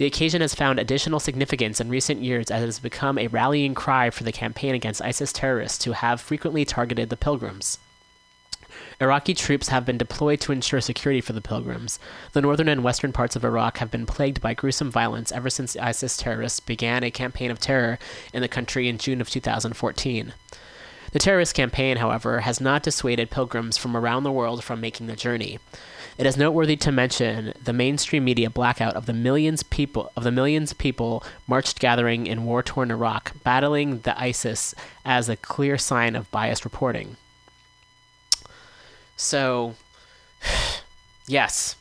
The 0.04 0.08
occasion 0.08 0.41
has 0.41 0.54
found 0.54 0.80
additional 0.80 1.22
significance 1.22 1.80
in 1.80 1.88
recent 1.88 2.22
years 2.22 2.51
as 2.51 2.62
it 2.62 2.66
has 2.66 2.80
become 2.80 3.18
a 3.18 3.28
rallying 3.28 3.74
cry 3.74 4.10
for 4.10 4.26
the 4.26 4.34
campaign 4.34 4.76
against 4.76 5.01
ISIS 5.01 5.32
terrorists 5.32 5.86
who 5.86 5.93
have 5.93 6.20
frequently 6.20 6.66
targeted 6.66 7.10
the 7.10 7.16
pilgrims. 7.16 7.78
Iraqi 8.99 9.34
troops 9.34 9.70
have 9.70 9.86
been 9.86 9.97
deployed 9.97 10.41
to 10.41 10.51
ensure 10.51 10.82
security 10.82 11.22
for 11.22 11.32
the 11.32 11.39
pilgrims. 11.39 11.99
The 12.34 12.41
northern 12.41 12.68
and 12.68 12.84
western 12.84 13.14
parts 13.14 13.38
of 13.38 13.45
Iraq 13.45 13.78
have 13.78 13.91
been 13.91 14.06
plagued 14.06 14.41
by 14.41 14.54
gruesome 14.54 14.91
violence 14.91 15.32
ever 15.32 15.49
since 15.49 15.78
ISIS 15.78 16.18
terrorists 16.18 16.60
began 16.60 17.06
a 17.06 17.10
campaign 17.10 17.49
of 17.49 17.62
terror 17.62 17.97
in 18.34 18.41
the 18.41 18.49
country 18.49 18.89
in 18.89 18.97
June 18.97 19.22
of 19.22 19.30
2014. 19.30 20.34
The 21.14 21.20
terrorist 21.20 21.56
campaign, 21.56 21.95
however, 21.95 22.41
has 22.41 22.60
not 22.60 22.84
dissuaded 22.84 23.32
pilgrims 23.32 23.78
from 23.78 23.95
around 23.95 24.24
the 24.24 24.34
world 24.34 24.66
from 24.66 24.82
making 24.82 25.08
the 25.08 25.16
journey. 25.16 25.60
It 26.18 26.26
is 26.26 26.38
noteworthy 26.38 26.76
to 26.78 26.91
mention 26.91 27.53
the 27.61 27.74
mainstream 27.74 28.24
media 28.24 28.49
blackout 28.49 28.95
of 28.95 29.07
the 29.07 29.14
millions 29.14 29.64
people 29.64 30.11
of 30.16 30.24
the 30.24 30.32
millions 30.32 30.74
people 30.74 31.24
marched 31.47 31.80
gathering 31.80 32.28
in 32.28 32.45
war-torn 32.45 32.91
Iraq, 32.91 33.34
battling 33.43 33.99
the 33.99 34.20
ISIS 34.20 34.76
as 35.03 35.28
a 35.28 35.36
clear 35.36 35.78
sign 35.78 36.16
of 36.16 36.30
biased 36.30 36.66
reporting. 36.66 37.18
So, 39.18 39.76
yes, 41.28 41.76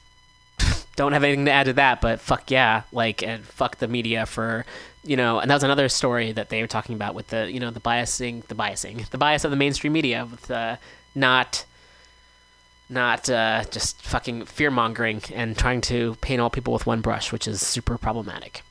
don't 0.96 1.12
have 1.12 1.24
anything 1.24 1.44
to 1.44 1.52
add 1.52 1.66
to 1.66 1.72
that, 1.74 2.00
but 2.00 2.20
fuck 2.20 2.50
yeah, 2.50 2.82
like 2.90 3.22
and 3.22 3.44
fuck 3.44 3.76
the 3.76 3.88
media 3.88 4.24
for 4.24 4.64
you 5.04 5.16
know, 5.16 5.40
and 5.40 5.50
that 5.50 5.54
was 5.54 5.64
another 5.64 5.88
story 5.88 6.30
that 6.30 6.48
they 6.48 6.60
were 6.60 6.68
talking 6.68 6.94
about 6.94 7.14
with 7.14 7.28
the 7.28 7.50
you 7.50 7.60
know 7.60 7.70
the 7.70 7.80
biasing, 7.80 8.46
the 8.46 8.54
biasing, 8.54 9.08
the 9.10 9.18
bias 9.18 9.44
of 9.44 9.50
the 9.50 9.56
mainstream 9.56 9.92
media 9.92 10.26
with 10.30 10.50
uh, 10.50 10.76
not 11.14 11.64
not 12.92 13.28
uh, 13.28 13.64
just 13.70 14.00
fucking 14.02 14.44
fear 14.44 14.70
mongering 14.70 15.22
and 15.34 15.56
trying 15.56 15.80
to 15.82 16.16
paint 16.20 16.40
all 16.40 16.50
people 16.50 16.72
with 16.72 16.86
one 16.86 17.00
brush, 17.00 17.32
which 17.32 17.48
is 17.48 17.66
super 17.66 17.98
problematic. 17.98 18.62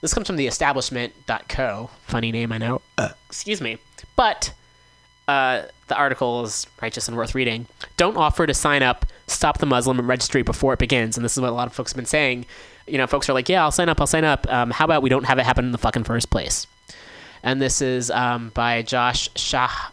This 0.00 0.14
comes 0.14 0.26
from 0.26 0.36
the 0.36 0.46
establishment.co. 0.46 1.90
Funny 2.06 2.32
name, 2.32 2.52
I 2.52 2.58
know. 2.58 2.80
Excuse 3.28 3.60
me. 3.60 3.78
But 4.16 4.52
uh, 5.28 5.62
the 5.88 5.96
article 5.96 6.42
is 6.44 6.66
righteous 6.80 7.06
and 7.06 7.16
worth 7.16 7.34
reading. 7.34 7.66
Don't 7.96 8.16
offer 8.16 8.46
to 8.46 8.54
sign 8.54 8.82
up, 8.82 9.06
stop 9.26 9.58
the 9.58 9.66
Muslim 9.66 10.00
registry 10.08 10.42
before 10.42 10.72
it 10.72 10.78
begins. 10.78 11.16
And 11.16 11.24
this 11.24 11.36
is 11.36 11.40
what 11.40 11.50
a 11.50 11.54
lot 11.54 11.66
of 11.66 11.74
folks 11.74 11.92
have 11.92 11.96
been 11.96 12.06
saying. 12.06 12.46
You 12.86 12.98
know, 12.98 13.06
folks 13.06 13.28
are 13.28 13.34
like, 13.34 13.48
yeah, 13.48 13.62
I'll 13.62 13.70
sign 13.70 13.88
up, 13.88 14.00
I'll 14.00 14.06
sign 14.06 14.24
up. 14.24 14.50
Um, 14.50 14.70
how 14.70 14.86
about 14.86 15.02
we 15.02 15.10
don't 15.10 15.24
have 15.24 15.38
it 15.38 15.44
happen 15.44 15.66
in 15.66 15.72
the 15.72 15.78
fucking 15.78 16.04
first 16.04 16.30
place? 16.30 16.66
And 17.42 17.60
this 17.60 17.80
is 17.80 18.10
um, 18.10 18.50
by 18.54 18.82
Josh 18.82 19.28
Shah. 19.36 19.90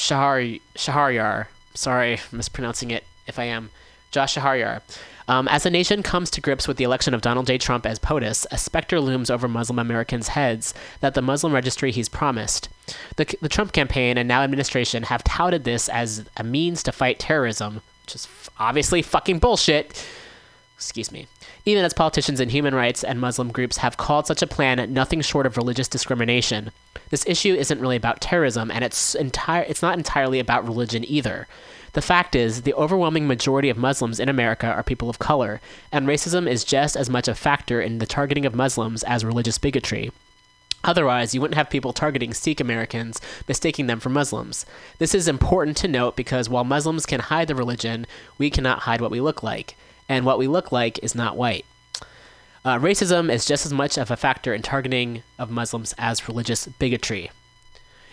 Shahar 0.00 0.58
Shaharyar. 0.74 1.46
Sorry, 1.74 2.18
mispronouncing 2.32 2.90
it 2.90 3.04
if 3.26 3.38
I 3.38 3.44
am. 3.44 3.70
Josh 4.10 4.34
Shaharyar. 4.34 4.80
Um, 5.28 5.46
as 5.46 5.62
the 5.62 5.70
nation 5.70 6.02
comes 6.02 6.28
to 6.32 6.40
grips 6.40 6.66
with 6.66 6.76
the 6.76 6.82
election 6.82 7.14
of 7.14 7.20
Donald 7.20 7.46
J. 7.46 7.56
Trump 7.56 7.86
as 7.86 8.00
POTUS, 8.00 8.46
a 8.50 8.58
specter 8.58 8.98
looms 8.98 9.30
over 9.30 9.46
Muslim 9.46 9.78
Americans' 9.78 10.28
heads 10.28 10.74
that 11.00 11.14
the 11.14 11.22
Muslim 11.22 11.52
registry 11.52 11.92
he's 11.92 12.08
promised. 12.08 12.68
The, 13.14 13.32
the 13.40 13.48
Trump 13.48 13.72
campaign 13.72 14.18
and 14.18 14.26
now 14.26 14.42
administration 14.42 15.04
have 15.04 15.22
touted 15.22 15.62
this 15.62 15.88
as 15.88 16.24
a 16.36 16.42
means 16.42 16.82
to 16.82 16.90
fight 16.90 17.20
terrorism, 17.20 17.82
which 18.04 18.16
is 18.16 18.28
obviously 18.58 19.02
fucking 19.02 19.38
bullshit. 19.38 20.04
Excuse 20.80 21.12
me. 21.12 21.26
Even 21.66 21.84
as 21.84 21.92
politicians 21.92 22.40
and 22.40 22.50
human 22.50 22.74
rights 22.74 23.04
and 23.04 23.20
Muslim 23.20 23.52
groups 23.52 23.76
have 23.76 23.98
called 23.98 24.26
such 24.26 24.40
a 24.40 24.46
plan 24.46 24.90
nothing 24.94 25.20
short 25.20 25.44
of 25.44 25.58
religious 25.58 25.88
discrimination. 25.88 26.70
This 27.10 27.26
issue 27.26 27.54
isn't 27.54 27.80
really 27.82 27.96
about 27.96 28.22
terrorism, 28.22 28.70
and 28.70 28.82
it's 28.82 29.14
entire 29.14 29.64
it's 29.64 29.82
not 29.82 29.98
entirely 29.98 30.40
about 30.40 30.66
religion 30.66 31.04
either. 31.06 31.46
The 31.92 32.00
fact 32.00 32.34
is, 32.34 32.62
the 32.62 32.72
overwhelming 32.72 33.26
majority 33.26 33.68
of 33.68 33.76
Muslims 33.76 34.18
in 34.18 34.30
America 34.30 34.68
are 34.68 34.82
people 34.82 35.10
of 35.10 35.18
color, 35.18 35.60
and 35.92 36.06
racism 36.06 36.48
is 36.48 36.64
just 36.64 36.96
as 36.96 37.10
much 37.10 37.28
a 37.28 37.34
factor 37.34 37.78
in 37.82 37.98
the 37.98 38.06
targeting 38.06 38.46
of 38.46 38.54
Muslims 38.54 39.02
as 39.02 39.22
religious 39.22 39.58
bigotry. 39.58 40.10
Otherwise, 40.82 41.34
you 41.34 41.42
wouldn't 41.42 41.58
have 41.58 41.68
people 41.68 41.92
targeting 41.92 42.32
Sikh 42.32 42.58
Americans, 42.58 43.20
mistaking 43.46 43.86
them 43.86 44.00
for 44.00 44.08
Muslims. 44.08 44.64
This 44.96 45.14
is 45.14 45.28
important 45.28 45.76
to 45.76 45.88
note 45.88 46.16
because 46.16 46.48
while 46.48 46.64
Muslims 46.64 47.04
can 47.04 47.20
hide 47.20 47.48
the 47.48 47.54
religion, 47.54 48.06
we 48.38 48.48
cannot 48.48 48.80
hide 48.80 49.02
what 49.02 49.10
we 49.10 49.20
look 49.20 49.42
like. 49.42 49.76
And 50.10 50.26
what 50.26 50.38
we 50.38 50.48
look 50.48 50.72
like 50.72 50.98
is 51.04 51.14
not 51.14 51.36
white. 51.36 51.64
Uh, 52.64 52.78
racism 52.78 53.32
is 53.32 53.46
just 53.46 53.64
as 53.64 53.72
much 53.72 53.96
of 53.96 54.10
a 54.10 54.16
factor 54.16 54.52
in 54.52 54.60
targeting 54.60 55.22
of 55.38 55.52
Muslims 55.52 55.94
as 55.98 56.26
religious 56.26 56.66
bigotry. 56.66 57.30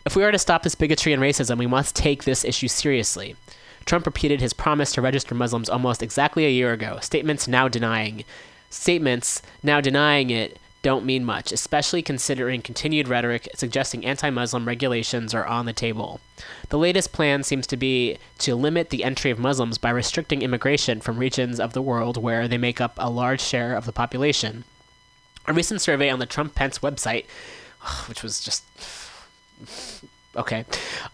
If 0.05 0.15
we 0.15 0.23
are 0.23 0.31
to 0.31 0.37
stop 0.37 0.61
this 0.61 0.75
bigotry 0.75 1.11
and 1.11 1.21
racism, 1.21 1.57
we 1.57 1.65
must 1.65 1.95
take 1.95 2.23
this 2.23 2.45
issue 2.45 2.67
seriously. 2.67 3.35
Trump 3.83 4.05
repeated 4.05 4.41
his 4.41 4.53
promise 4.53 4.91
to 4.91 5.01
register 5.01 5.33
Muslims 5.33 5.69
almost 5.69 6.03
exactly 6.03 6.45
a 6.45 6.51
year 6.51 6.71
ago. 6.71 6.99
Statements 7.01 7.47
now 7.47 7.67
denying 7.67 8.23
statements 8.69 9.41
now 9.63 9.81
denying 9.81 10.29
it 10.29 10.59
don't 10.87 11.03
mean 11.03 11.25
much, 11.25 11.51
especially 11.51 12.01
considering 12.01 12.61
continued 12.61 13.09
rhetoric 13.09 13.49
suggesting 13.53 14.05
anti-Muslim 14.05 14.65
regulations 14.65 15.33
are 15.33 15.45
on 15.45 15.65
the 15.65 15.73
table. 15.73 16.21
The 16.69 16.77
latest 16.77 17.11
plan 17.11 17.43
seems 17.43 17.67
to 17.67 17.75
be 17.75 18.17
to 18.37 18.55
limit 18.55 18.89
the 18.89 19.03
entry 19.03 19.29
of 19.29 19.37
Muslims 19.37 19.77
by 19.77 19.89
restricting 19.89 20.41
immigration 20.41 21.01
from 21.01 21.19
regions 21.19 21.59
of 21.59 21.73
the 21.73 21.81
world 21.81 22.15
where 22.15 22.47
they 22.47 22.57
make 22.57 22.79
up 22.79 22.93
a 22.95 23.09
large 23.09 23.41
share 23.41 23.75
of 23.75 23.85
the 23.85 23.91
population. 23.91 24.63
A 25.45 25.51
recent 25.51 25.81
survey 25.81 26.09
on 26.09 26.19
the 26.19 26.25
Trump 26.25 26.55
Pence 26.55 26.79
website, 26.79 27.25
which 28.07 28.23
was 28.23 28.39
just 28.39 28.63
okay, 30.37 30.63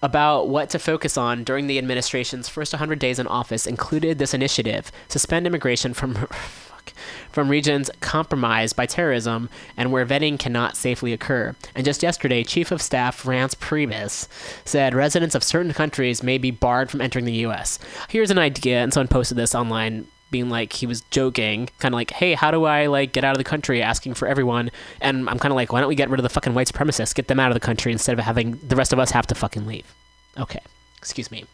about 0.04 0.50
what 0.50 0.70
to 0.70 0.78
focus 0.78 1.18
on 1.18 1.44
during 1.44 1.66
the 1.66 1.80
administration's 1.80 2.48
first 2.48 2.74
100 2.74 3.00
days 3.00 3.18
in 3.18 3.26
office 3.26 3.66
included 3.66 4.20
this 4.20 4.36
initiative 4.36 4.92
suspend 5.08 5.48
immigration 5.48 5.96
from 5.96 6.28
from 7.34 7.50
regions 7.50 7.90
compromised 8.00 8.76
by 8.76 8.86
terrorism 8.86 9.50
and 9.76 9.92
where 9.92 10.06
vetting 10.06 10.40
cannot 10.40 10.78
safely 10.78 11.12
occur. 11.12 11.56
And 11.76 11.84
just 11.84 12.04
yesterday, 12.04 12.44
Chief 12.44 12.72
of 12.72 12.82
Staff 12.82 13.24
Reince 13.24 13.56
Priebus 13.56 14.28
said 14.64 14.94
residents 14.94 15.36
of 15.36 15.44
certain 15.44 15.74
countries 15.74 16.24
may 16.24 16.38
be 16.38 16.52
barred 16.52 16.90
from 16.90 17.02
entering 17.02 17.26
the 17.26 17.34
U.S. 17.34 17.80
Here's 18.08 18.32
an 18.32 18.38
idea, 18.38 18.82
and 18.82 18.94
someone 18.94 19.08
posted 19.08 19.38
this 19.38 19.56
online 19.56 20.08
being 20.30 20.50
like 20.50 20.74
he 20.74 20.88
was 20.88 21.02
joking, 21.12 21.70
kind 21.80 21.94
of 21.94 21.98
like, 21.98 22.12
"Hey, 22.12 22.34
how 22.34 22.52
do 22.52 22.66
I 22.66 22.88
like 22.88 23.14
get 23.14 23.24
out 23.24 23.34
of 23.34 23.38
the 23.38 23.44
country?" 23.44 23.82
Asking 23.82 24.14
for 24.14 24.28
everyone, 24.28 24.72
and 25.00 25.30
I'm 25.30 25.40
kind 25.40 25.52
of 25.52 25.56
like, 25.56 25.72
"Why 25.72 25.80
don't 25.80 25.90
we 25.90 25.96
get 25.96 26.10
rid 26.10 26.20
of 26.20 26.24
the 26.24 26.30
fucking 26.30 26.54
white 26.54 26.68
supremacists? 26.68 27.16
Get 27.16 27.28
them 27.28 27.40
out 27.40 27.52
of 27.52 27.54
the 27.54 27.60
country 27.60 27.92
instead 27.92 28.18
of 28.18 28.26
having 28.26 28.60
the 28.68 28.76
rest 28.76 28.94
of 28.94 29.00
us 29.00 29.12
have 29.12 29.28
to 29.28 29.36
fucking 29.36 29.66
leave." 29.68 29.94
Okay, 30.38 30.60
excuse 30.98 31.30
me. 31.30 31.46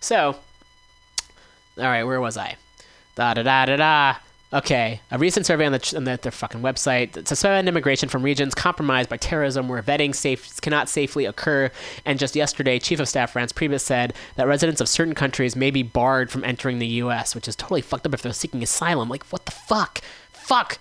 So, 0.00 0.36
all 1.78 1.84
right, 1.84 2.04
where 2.04 2.20
was 2.20 2.36
I? 2.36 2.56
Da 3.16 3.34
da 3.34 3.42
da 3.42 3.66
da 3.66 3.76
da. 3.76 4.14
Okay, 4.54 5.00
a 5.10 5.16
recent 5.16 5.46
survey 5.46 5.64
on, 5.64 5.72
the, 5.72 5.94
on 5.96 6.04
the, 6.04 6.18
their 6.20 6.30
fucking 6.30 6.60
website 6.60 7.26
suspend 7.26 7.68
immigration 7.68 8.10
from 8.10 8.22
regions 8.22 8.54
compromised 8.54 9.08
by 9.08 9.16
terrorism 9.16 9.66
where 9.66 9.82
vetting 9.82 10.14
safe 10.14 10.60
cannot 10.60 10.90
safely 10.90 11.24
occur. 11.24 11.70
And 12.04 12.18
just 12.18 12.36
yesterday, 12.36 12.78
Chief 12.78 13.00
of 13.00 13.08
Staff 13.08 13.32
Reince 13.32 13.54
Priebus 13.54 13.80
said 13.80 14.12
that 14.36 14.46
residents 14.46 14.82
of 14.82 14.90
certain 14.90 15.14
countries 15.14 15.56
may 15.56 15.70
be 15.70 15.82
barred 15.82 16.30
from 16.30 16.44
entering 16.44 16.80
the 16.80 16.86
U.S., 16.86 17.34
which 17.34 17.48
is 17.48 17.56
totally 17.56 17.80
fucked 17.80 18.04
up 18.06 18.12
if 18.12 18.20
they're 18.20 18.34
seeking 18.34 18.62
asylum. 18.62 19.08
Like, 19.08 19.24
what 19.28 19.46
the 19.46 19.52
fuck? 19.52 20.02
Fuck. 20.32 20.78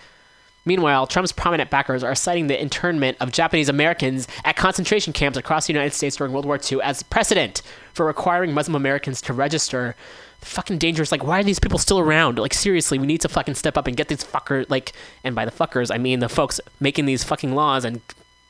Meanwhile, 0.65 1.07
Trump's 1.07 1.31
prominent 1.31 1.69
backers 1.69 2.03
are 2.03 2.13
citing 2.13 2.47
the 2.47 2.61
internment 2.61 3.17
of 3.19 3.31
Japanese 3.31 3.69
Americans 3.69 4.27
at 4.43 4.57
concentration 4.57 5.13
camps 5.13 5.37
across 5.37 5.67
the 5.67 5.73
United 5.73 5.93
States 5.93 6.17
during 6.17 6.33
World 6.33 6.45
War 6.45 6.59
II 6.71 6.81
as 6.81 7.03
precedent 7.03 7.61
for 7.93 8.05
requiring 8.05 8.53
Muslim 8.53 8.75
Americans 8.75 9.21
to 9.21 9.33
register. 9.33 9.95
Fucking 10.41 10.79
dangerous. 10.79 11.11
Like, 11.11 11.23
why 11.23 11.39
are 11.39 11.43
these 11.43 11.59
people 11.59 11.79
still 11.79 11.99
around? 11.99 12.39
Like, 12.39 12.53
seriously, 12.53 12.99
we 12.99 13.07
need 13.07 13.21
to 13.21 13.29
fucking 13.29 13.55
step 13.55 13.77
up 13.77 13.87
and 13.87 13.95
get 13.95 14.07
these 14.07 14.23
fuckers. 14.23 14.69
Like, 14.69 14.93
and 15.23 15.35
by 15.35 15.45
the 15.45 15.51
fuckers, 15.51 15.93
I 15.93 15.97
mean 15.97 16.19
the 16.19 16.29
folks 16.29 16.59
making 16.79 17.05
these 17.05 17.23
fucking 17.23 17.53
laws 17.53 17.85
and 17.85 18.01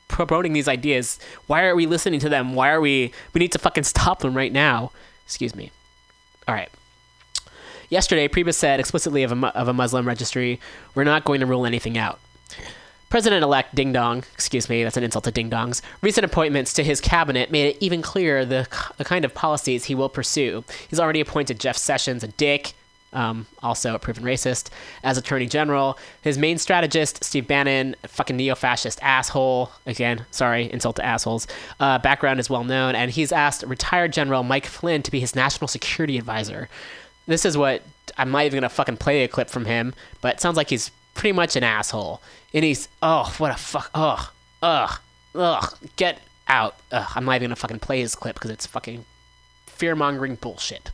promoting 0.08 0.52
these 0.52 0.68
ideas. 0.68 1.18
Why 1.46 1.64
are 1.64 1.76
we 1.76 1.86
listening 1.86 2.20
to 2.20 2.28
them? 2.28 2.54
Why 2.54 2.70
are 2.70 2.80
we? 2.80 3.12
We 3.34 3.38
need 3.38 3.52
to 3.52 3.58
fucking 3.58 3.84
stop 3.84 4.20
them 4.20 4.34
right 4.34 4.52
now. 4.52 4.92
Excuse 5.24 5.54
me. 5.54 5.70
All 6.48 6.54
right. 6.54 6.70
Yesterday, 7.88 8.26
Priebus 8.26 8.54
said 8.54 8.80
explicitly 8.80 9.22
of 9.22 9.32
a, 9.32 9.46
of 9.48 9.68
a 9.68 9.72
Muslim 9.74 10.06
registry, 10.06 10.58
we're 10.94 11.04
not 11.04 11.24
going 11.24 11.40
to 11.40 11.46
rule 11.46 11.66
anything 11.66 11.98
out. 11.98 12.20
President 13.12 13.44
elect 13.44 13.74
Ding 13.74 13.92
Dong, 13.92 14.24
excuse 14.32 14.70
me, 14.70 14.82
that's 14.82 14.96
an 14.96 15.04
insult 15.04 15.24
to 15.24 15.30
Ding 15.30 15.50
Dongs, 15.50 15.82
recent 16.00 16.24
appointments 16.24 16.72
to 16.72 16.82
his 16.82 16.98
cabinet 16.98 17.50
made 17.50 17.66
it 17.66 17.76
even 17.78 18.00
clearer 18.00 18.46
the, 18.46 18.66
the 18.96 19.04
kind 19.04 19.26
of 19.26 19.34
policies 19.34 19.84
he 19.84 19.94
will 19.94 20.08
pursue. 20.08 20.64
He's 20.88 20.98
already 20.98 21.20
appointed 21.20 21.60
Jeff 21.60 21.76
Sessions, 21.76 22.24
a 22.24 22.28
dick, 22.28 22.72
um, 23.12 23.46
also 23.62 23.94
a 23.94 23.98
proven 23.98 24.24
racist, 24.24 24.70
as 25.04 25.18
Attorney 25.18 25.44
General. 25.44 25.98
His 26.22 26.38
main 26.38 26.56
strategist, 26.56 27.22
Steve 27.22 27.46
Bannon, 27.46 27.96
fucking 28.06 28.38
neo 28.38 28.54
fascist 28.54 28.98
asshole. 29.02 29.70
Again, 29.84 30.24
sorry, 30.30 30.72
insult 30.72 30.96
to 30.96 31.04
assholes. 31.04 31.46
Uh, 31.78 31.98
background 31.98 32.40
is 32.40 32.48
well 32.48 32.64
known, 32.64 32.94
and 32.94 33.10
he's 33.10 33.30
asked 33.30 33.62
retired 33.64 34.14
General 34.14 34.42
Mike 34.42 34.64
Flynn 34.64 35.02
to 35.02 35.10
be 35.10 35.20
his 35.20 35.36
national 35.36 35.68
security 35.68 36.16
advisor. 36.16 36.70
This 37.26 37.44
is 37.44 37.58
what 37.58 37.82
I'm 38.16 38.30
not 38.30 38.46
even 38.46 38.60
gonna 38.60 38.70
fucking 38.70 38.96
play 38.96 39.22
a 39.22 39.28
clip 39.28 39.50
from 39.50 39.66
him, 39.66 39.92
but 40.22 40.36
it 40.36 40.40
sounds 40.40 40.56
like 40.56 40.70
he's 40.70 40.90
pretty 41.14 41.32
much 41.32 41.56
an 41.56 41.64
asshole. 41.64 42.20
And 42.54 42.64
he's 42.64 42.88
oh 43.02 43.34
what 43.38 43.50
a 43.50 43.56
fuck 43.56 43.90
ugh 43.94 44.28
ugh 44.62 45.00
ugh 45.34 45.78
get 45.96 46.20
out. 46.48 46.76
Ugh, 46.90 47.08
I'm 47.14 47.24
not 47.24 47.36
even 47.36 47.48
gonna 47.48 47.56
fucking 47.56 47.80
play 47.80 48.00
his 48.00 48.14
clip 48.14 48.34
because 48.34 48.50
it's 48.50 48.66
fucking 48.66 49.04
fear 49.66 49.94
mongering 49.94 50.36
bullshit. 50.36 50.90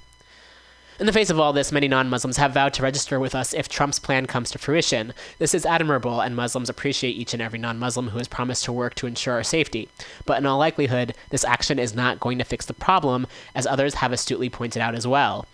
In 1.00 1.06
the 1.06 1.12
face 1.12 1.30
of 1.30 1.38
all 1.38 1.52
this, 1.52 1.70
many 1.70 1.86
non 1.86 2.10
Muslims 2.10 2.38
have 2.38 2.54
vowed 2.54 2.74
to 2.74 2.82
register 2.82 3.20
with 3.20 3.32
us 3.32 3.54
if 3.54 3.68
Trump's 3.68 4.00
plan 4.00 4.26
comes 4.26 4.50
to 4.50 4.58
fruition. 4.58 5.14
This 5.38 5.54
is 5.54 5.64
admirable, 5.64 6.20
and 6.20 6.34
Muslims 6.34 6.68
appreciate 6.68 7.14
each 7.14 7.32
and 7.32 7.40
every 7.40 7.60
non 7.60 7.78
Muslim 7.78 8.08
who 8.08 8.18
has 8.18 8.26
promised 8.26 8.64
to 8.64 8.72
work 8.72 8.96
to 8.96 9.06
ensure 9.06 9.34
our 9.34 9.44
safety. 9.44 9.88
But 10.26 10.38
in 10.38 10.46
all 10.46 10.58
likelihood, 10.58 11.14
this 11.30 11.44
action 11.44 11.78
is 11.78 11.94
not 11.94 12.18
going 12.18 12.38
to 12.38 12.44
fix 12.44 12.66
the 12.66 12.74
problem, 12.74 13.28
as 13.54 13.64
others 13.64 13.94
have 13.94 14.10
astutely 14.10 14.50
pointed 14.50 14.82
out 14.82 14.96
as 14.96 15.06
well. 15.06 15.46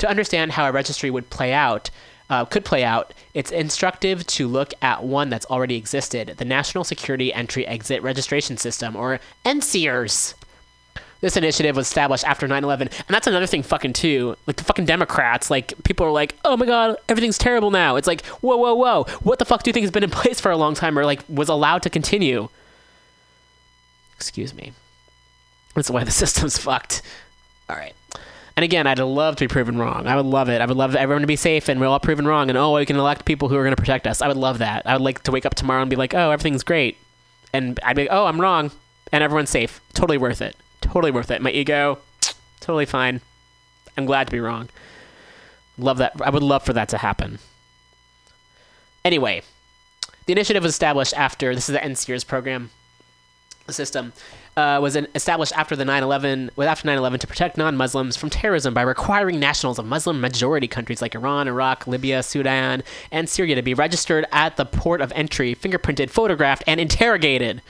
To 0.00 0.10
understand 0.10 0.52
how 0.52 0.68
a 0.68 0.72
registry 0.72 1.08
would 1.08 1.30
play 1.30 1.54
out, 1.54 1.88
uh, 2.30 2.44
could 2.44 2.64
play 2.64 2.84
out, 2.84 3.12
it's 3.34 3.50
instructive 3.50 4.26
to 4.28 4.46
look 4.46 4.72
at 4.80 5.02
one 5.02 5.28
that's 5.28 5.46
already 5.46 5.76
existed 5.76 6.28
the 6.38 6.44
National 6.44 6.84
Security 6.84 7.34
Entry 7.34 7.66
Exit 7.66 8.02
Registration 8.02 8.56
System, 8.56 8.96
or 8.96 9.20
NSEERS. 9.44 10.34
This 11.20 11.36
initiative 11.36 11.76
was 11.76 11.86
established 11.86 12.24
after 12.24 12.48
9/11, 12.48 12.80
and 12.82 12.90
that's 13.08 13.26
another 13.26 13.46
thing, 13.46 13.62
fucking 13.62 13.92
too. 13.92 14.36
Like 14.46 14.56
the 14.56 14.64
fucking 14.64 14.86
Democrats, 14.86 15.50
like 15.50 15.74
people 15.82 16.06
are 16.06 16.12
like, 16.12 16.34
"Oh 16.44 16.56
my 16.56 16.64
God, 16.64 16.96
everything's 17.10 17.36
terrible 17.36 17.70
now." 17.70 17.96
It's 17.96 18.06
like, 18.06 18.24
whoa, 18.26 18.56
whoa, 18.56 18.74
whoa, 18.74 19.04
what 19.22 19.38
the 19.38 19.44
fuck 19.44 19.62
do 19.62 19.68
you 19.68 19.72
think 19.74 19.84
has 19.84 19.90
been 19.90 20.04
in 20.04 20.10
place 20.22 20.40
for 20.40 20.50
a 20.50 20.56
long 20.56 20.74
time, 20.74 20.98
or 20.98 21.04
like 21.04 21.22
was 21.28 21.50
allowed 21.50 21.82
to 21.82 21.90
continue? 21.90 22.48
Excuse 24.16 24.54
me. 24.54 24.72
That's 25.74 25.90
why 25.90 26.04
the 26.04 26.10
system's 26.22 26.56
fucked. 26.56 27.02
All 27.68 27.76
right. 27.76 27.94
And 28.60 28.64
again, 28.66 28.86
I'd 28.86 28.98
love 28.98 29.36
to 29.36 29.44
be 29.44 29.48
proven 29.48 29.78
wrong. 29.78 30.06
I 30.06 30.14
would 30.14 30.26
love 30.26 30.50
it. 30.50 30.60
I 30.60 30.66
would 30.66 30.76
love 30.76 30.94
everyone 30.94 31.22
to 31.22 31.26
be 31.26 31.34
safe 31.34 31.70
and 31.70 31.80
we're 31.80 31.86
all 31.86 31.98
proven 31.98 32.26
wrong. 32.26 32.50
And 32.50 32.58
oh, 32.58 32.74
we 32.74 32.84
can 32.84 32.96
elect 32.96 33.24
people 33.24 33.48
who 33.48 33.56
are 33.56 33.62
going 33.62 33.74
to 33.74 33.80
protect 33.80 34.06
us. 34.06 34.20
I 34.20 34.28
would 34.28 34.36
love 34.36 34.58
that. 34.58 34.86
I 34.86 34.92
would 34.92 35.00
like 35.00 35.22
to 35.22 35.32
wake 35.32 35.46
up 35.46 35.54
tomorrow 35.54 35.80
and 35.80 35.88
be 35.88 35.96
like, 35.96 36.12
oh, 36.12 36.30
everything's 36.30 36.62
great. 36.62 36.98
And 37.54 37.80
I'd 37.82 37.96
be 37.96 38.02
like, 38.02 38.10
oh, 38.12 38.26
I'm 38.26 38.38
wrong. 38.38 38.70
And 39.12 39.24
everyone's 39.24 39.48
safe. 39.48 39.80
Totally 39.94 40.18
worth 40.18 40.42
it. 40.42 40.56
Totally 40.82 41.10
worth 41.10 41.30
it. 41.30 41.40
My 41.40 41.50
ego, 41.50 42.00
totally 42.60 42.84
fine. 42.84 43.22
I'm 43.96 44.04
glad 44.04 44.26
to 44.26 44.30
be 44.30 44.40
wrong. 44.40 44.68
Love 45.78 45.96
that. 45.96 46.20
I 46.20 46.28
would 46.28 46.42
love 46.42 46.62
for 46.62 46.74
that 46.74 46.90
to 46.90 46.98
happen. 46.98 47.38
Anyway, 49.06 49.40
the 50.26 50.32
initiative 50.34 50.64
was 50.64 50.72
established 50.72 51.14
after 51.16 51.54
this 51.54 51.70
is 51.70 51.72
the 51.72 51.80
NSEERS 51.80 52.26
program 52.26 52.68
system 53.70 54.12
uh, 54.56 54.78
was 54.80 54.96
established 54.96 55.56
after 55.56 55.76
the 55.76 55.84
9/11 55.84 56.50
well, 56.56 56.68
after 56.68 56.86
9/11 56.86 57.20
to 57.20 57.26
protect 57.26 57.56
non-Muslims 57.56 58.16
from 58.16 58.30
terrorism 58.30 58.74
by 58.74 58.82
requiring 58.82 59.38
nationals 59.38 59.78
of 59.78 59.86
Muslim 59.86 60.20
majority 60.20 60.66
countries 60.66 61.00
like 61.00 61.14
Iran, 61.14 61.48
Iraq, 61.48 61.86
Libya, 61.86 62.22
Sudan, 62.22 62.82
and 63.10 63.28
Syria 63.28 63.54
to 63.54 63.62
be 63.62 63.74
registered 63.74 64.26
at 64.32 64.56
the 64.56 64.64
port 64.64 65.00
of 65.00 65.12
entry, 65.14 65.54
fingerprinted, 65.54 66.10
photographed, 66.10 66.64
and 66.66 66.80
interrogated. 66.80 67.62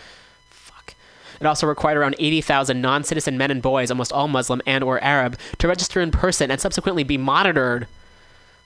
Fuck. 0.49 0.95
It 1.41 1.47
also 1.47 1.66
required 1.66 1.99
around 1.99 2.16
80,000 2.18 2.81
non-citizen 2.81 3.37
men 3.37 3.51
and 3.51 3.62
boys, 3.62 3.91
almost 3.91 4.12
all 4.12 4.28
Muslim 4.28 4.62
and 4.66 4.83
or 4.83 5.03
Arab, 5.03 5.39
to 5.59 5.68
register 5.68 6.01
in 6.01 6.11
person 6.11 6.51
and 6.51 6.61
subsequently 6.61 7.05
be 7.05 7.18
monitored. 7.18 7.87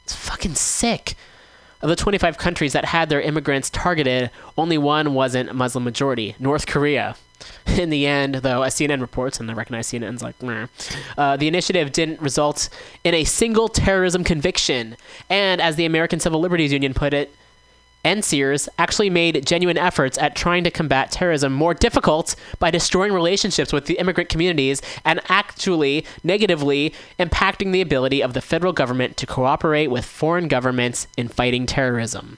It's 0.05 0.15
fucking 0.15 0.55
sick. 0.55 1.15
Of 1.83 1.91
the 1.91 1.97
25 1.97 2.39
countries 2.39 2.73
that 2.73 2.87
had 2.87 3.11
their 3.11 3.21
immigrants 3.21 3.69
targeted, 3.69 4.31
only 4.57 4.79
one 4.79 5.13
wasn't 5.13 5.55
Muslim 5.55 5.85
majority 5.85 6.35
North 6.39 6.67
Korea. 6.67 7.17
In 7.79 7.91
the 7.91 8.07
end, 8.07 8.37
though, 8.37 8.63
as 8.63 8.75
CNN 8.75 9.01
reports, 9.01 9.41
and 9.41 9.51
I 9.51 9.55
recognize 9.55 9.89
CNN's 9.89 10.23
like, 10.23 10.37
uh, 11.19 11.37
the 11.37 11.49
initiative 11.49 11.93
didn't 11.93 12.21
result 12.21 12.69
in 13.03 13.15
a 13.15 13.25
single 13.25 13.69
terrorism 13.69 14.23
conviction. 14.25 14.97
And 15.29 15.61
as 15.61 15.77
the 15.77 15.85
American 15.85 16.21
Civil 16.21 16.41
Liberties 16.41 16.73
Union 16.73 16.95
put 16.95 17.13
it, 17.15 17.35
NSEERS 18.05 18.69
actually 18.79 19.09
made 19.09 19.47
genuine 19.47 19.79
efforts 19.79 20.19
at 20.19 20.37
trying 20.37 20.63
to 20.65 20.71
combat 20.71 21.11
terrorism 21.11 21.55
more 21.55 21.73
difficult 21.73 22.37
by 22.59 22.71
destroying 22.71 23.13
relationships 23.13 23.73
with 23.73 23.87
the 23.87 23.99
immigrant 23.99 24.29
communities 24.29 24.83
and 25.07 25.21
actually 25.29 26.05
negatively 26.23 26.93
impacting 27.19 27.73
the 27.73 27.81
ability 27.81 28.23
of 28.23 28.35
the 28.35 28.43
federal 28.43 28.75
government 28.75 29.17
to 29.17 29.27
cooperate 29.27 29.87
with 29.89 30.05
foreign 30.05 30.49
governments 30.49 31.07
in 31.17 31.29
fighting 31.29 31.65
terrorism. 31.65 32.37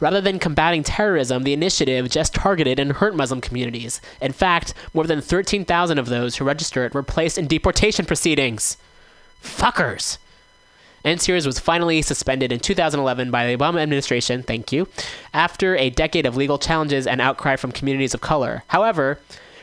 Rather 0.00 0.20
than 0.20 0.38
combating 0.38 0.82
terrorism, 0.82 1.42
the 1.42 1.52
initiative 1.52 2.08
just 2.08 2.34
targeted 2.34 2.78
and 2.78 2.92
hurt 2.92 3.14
Muslim 3.14 3.40
communities. 3.40 4.00
In 4.20 4.32
fact, 4.32 4.74
more 4.94 5.06
than 5.06 5.20
13,000 5.20 5.98
of 5.98 6.08
those 6.08 6.36
who 6.36 6.44
registered 6.44 6.94
were 6.94 7.02
placed 7.02 7.36
in 7.38 7.46
deportation 7.46 8.06
proceedings. 8.06 8.78
Fuckers! 9.42 10.18
NSEERS 11.04 11.46
was 11.46 11.58
finally 11.58 12.02
suspended 12.02 12.52
in 12.52 12.60
2011 12.60 13.30
by 13.30 13.46
the 13.46 13.56
Obama 13.56 13.80
administration, 13.80 14.42
thank 14.42 14.70
you, 14.70 14.86
after 15.32 15.76
a 15.76 15.88
decade 15.88 16.26
of 16.26 16.36
legal 16.36 16.58
challenges 16.58 17.06
and 17.06 17.20
outcry 17.20 17.56
from 17.56 17.72
communities 17.72 18.12
of 18.12 18.20
color. 18.20 18.64
However, 18.68 19.18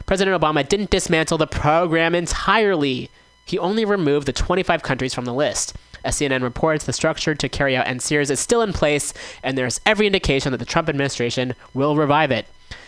President 0.08 0.40
Obama 0.40 0.68
didn't 0.68 0.90
dismantle 0.90 1.38
the 1.38 1.46
program 1.46 2.16
entirely. 2.16 3.12
He 3.46 3.60
only 3.60 3.86
removed 3.86 4.26
the 4.26 4.34
25 4.34 4.82
countries 4.82 5.14
from 5.14 5.26
the 5.26 5.34
list. 5.34 5.76
As 6.08 6.16
CNN 6.16 6.42
reports, 6.42 6.86
the 6.86 6.94
structure 6.94 7.36
to 7.36 7.50
carry 7.50 7.76
out 7.76 7.86
NSEERS 7.86 8.32
is 8.32 8.40
still 8.40 8.62
in 8.62 8.72
place, 8.72 9.14
and 9.44 9.58
there's 9.58 9.82
every 9.86 10.08
indication 10.08 10.54
that 10.54 10.58
the 10.58 10.64
Trump 10.64 10.88
administration 10.88 11.54
will 11.74 11.98
revive 11.98 12.32
it. 12.32 12.48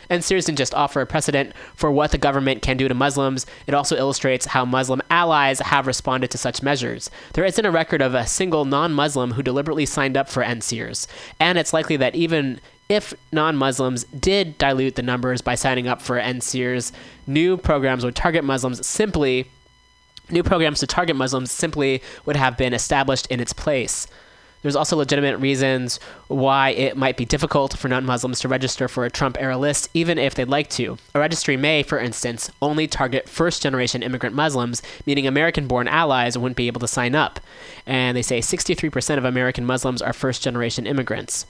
NSEERS 0.09 0.45
didn't 0.45 0.57
just 0.57 0.74
offer 0.74 1.01
a 1.01 1.05
precedent 1.05 1.51
for 1.76 1.91
what 1.91 2.11
the 2.11 2.17
government 2.17 2.61
can 2.61 2.78
do 2.78 2.88
to 2.88 2.93
Muslims, 2.93 3.45
it 3.67 3.74
also 3.74 3.97
illustrates 3.97 4.45
how 4.45 4.63
Muslim 4.63 5.01
allies 5.09 5.59
have 5.59 5.86
responded 5.86 6.32
to 6.32 6.38
such 6.38 6.63
measures. 6.63 7.11
There 7.34 7.43
isn't 7.43 7.65
a 7.65 7.72
record 7.72 8.01
of 8.01 8.15
a 8.15 8.26
single 8.26 8.63
non 8.63 8.93
Muslim 8.93 9.32
who 9.32 9.43
deliberately 9.43 9.86
signed 9.86 10.15
up 10.15 10.30
for 10.30 10.41
NSEERS, 10.41 11.05
and 11.41 11.57
it's 11.57 11.74
likely 11.74 11.97
that 11.97 12.15
even 12.15 12.61
if 12.88 13.13
non 13.34 13.57
Muslims 13.57 14.05
did 14.05 14.57
dilute 14.57 14.95
the 14.95 15.01
numbers 15.01 15.41
by 15.41 15.55
signing 15.55 15.89
up 15.89 16.01
for 16.01 16.17
NSEERS, 16.17 16.93
new 17.28 17.57
programs 17.57 18.05
would 18.05 18.15
target 18.15 18.45
Muslims 18.45 18.88
simply. 18.88 19.49
New 20.32 20.44
programs 20.44 20.80
to 20.80 20.88
target 20.88 21.16
Muslims 21.16 21.52
simply 21.52 22.02
would 22.26 22.36
have 22.36 22.58
been 22.58 22.74
established 22.74 23.28
in 23.28 23.40
its 23.40 23.54
place. 23.54 24.08
There's 24.62 24.76
also 24.76 24.98
legitimate 24.98 25.38
reasons 25.38 26.00
why 26.28 26.72
it 26.72 26.98
might 26.98 27.16
be 27.16 27.24
difficult 27.24 27.78
for 27.78 27.88
non 27.88 28.06
Muslims 28.06 28.42
to 28.42 28.50
register 28.50 28.90
for 28.90 29.06
a 29.06 29.10
Trump 29.10 29.38
era 29.40 29.58
list, 29.58 29.90
even 29.94 30.18
if 30.18 30.36
they'd 30.36 30.50
like 30.50 30.70
to. 30.72 30.98
A 31.16 31.20
registry 31.20 31.56
may, 31.56 31.82
for 31.82 31.98
instance, 31.98 32.52
only 32.62 32.86
target 32.86 33.30
first 33.30 33.62
generation 33.62 34.04
immigrant 34.04 34.36
Muslims, 34.36 34.82
meaning 35.06 35.26
American 35.26 35.68
born 35.68 35.88
allies 35.88 36.38
wouldn't 36.38 36.58
be 36.58 36.68
able 36.68 36.82
to 36.82 36.88
sign 36.88 37.16
up. 37.16 37.40
And 37.86 38.18
they 38.18 38.22
say 38.22 38.40
63% 38.40 39.18
of 39.18 39.24
American 39.24 39.66
Muslims 39.66 40.02
are 40.02 40.14
first 40.14 40.44
generation 40.44 40.86
immigrants. 40.86 41.46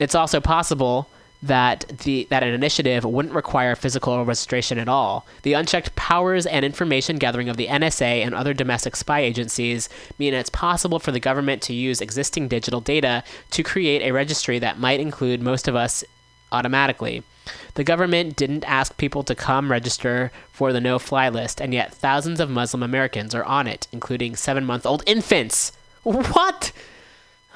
It's 0.00 0.16
also 0.16 0.40
possible 0.40 1.08
that 1.42 1.86
the 1.98 2.26
that 2.30 2.42
an 2.42 2.54
initiative 2.54 3.04
wouldn't 3.04 3.34
require 3.34 3.76
physical 3.76 4.24
registration 4.24 4.78
at 4.78 4.88
all. 4.88 5.26
The 5.42 5.52
unchecked 5.52 5.94
powers 5.96 6.46
and 6.46 6.64
information 6.64 7.16
gathering 7.16 7.48
of 7.48 7.56
the 7.56 7.66
NSA 7.66 8.24
and 8.24 8.34
other 8.34 8.54
domestic 8.54 8.96
spy 8.96 9.20
agencies 9.20 9.88
mean 10.18 10.34
it's 10.34 10.50
possible 10.50 10.98
for 10.98 11.12
the 11.12 11.20
government 11.20 11.62
to 11.62 11.74
use 11.74 12.00
existing 12.00 12.48
digital 12.48 12.80
data 12.80 13.22
to 13.50 13.62
create 13.62 14.02
a 14.02 14.12
registry 14.12 14.58
that 14.58 14.78
might 14.78 15.00
include 15.00 15.42
most 15.42 15.68
of 15.68 15.76
us 15.76 16.04
automatically. 16.52 17.22
The 17.74 17.84
government 17.84 18.36
didn't 18.36 18.64
ask 18.64 18.96
people 18.96 19.22
to 19.24 19.34
come 19.34 19.70
register 19.70 20.32
for 20.52 20.72
the 20.72 20.80
no 20.80 20.98
fly 20.98 21.28
list, 21.28 21.60
and 21.60 21.72
yet 21.72 21.94
thousands 21.94 22.40
of 22.40 22.50
Muslim 22.50 22.82
Americans 22.82 23.34
are 23.34 23.44
on 23.44 23.66
it, 23.66 23.86
including 23.92 24.34
seven 24.36 24.64
month 24.64 24.86
old 24.86 25.02
infants. 25.06 25.72
What? 26.02 26.72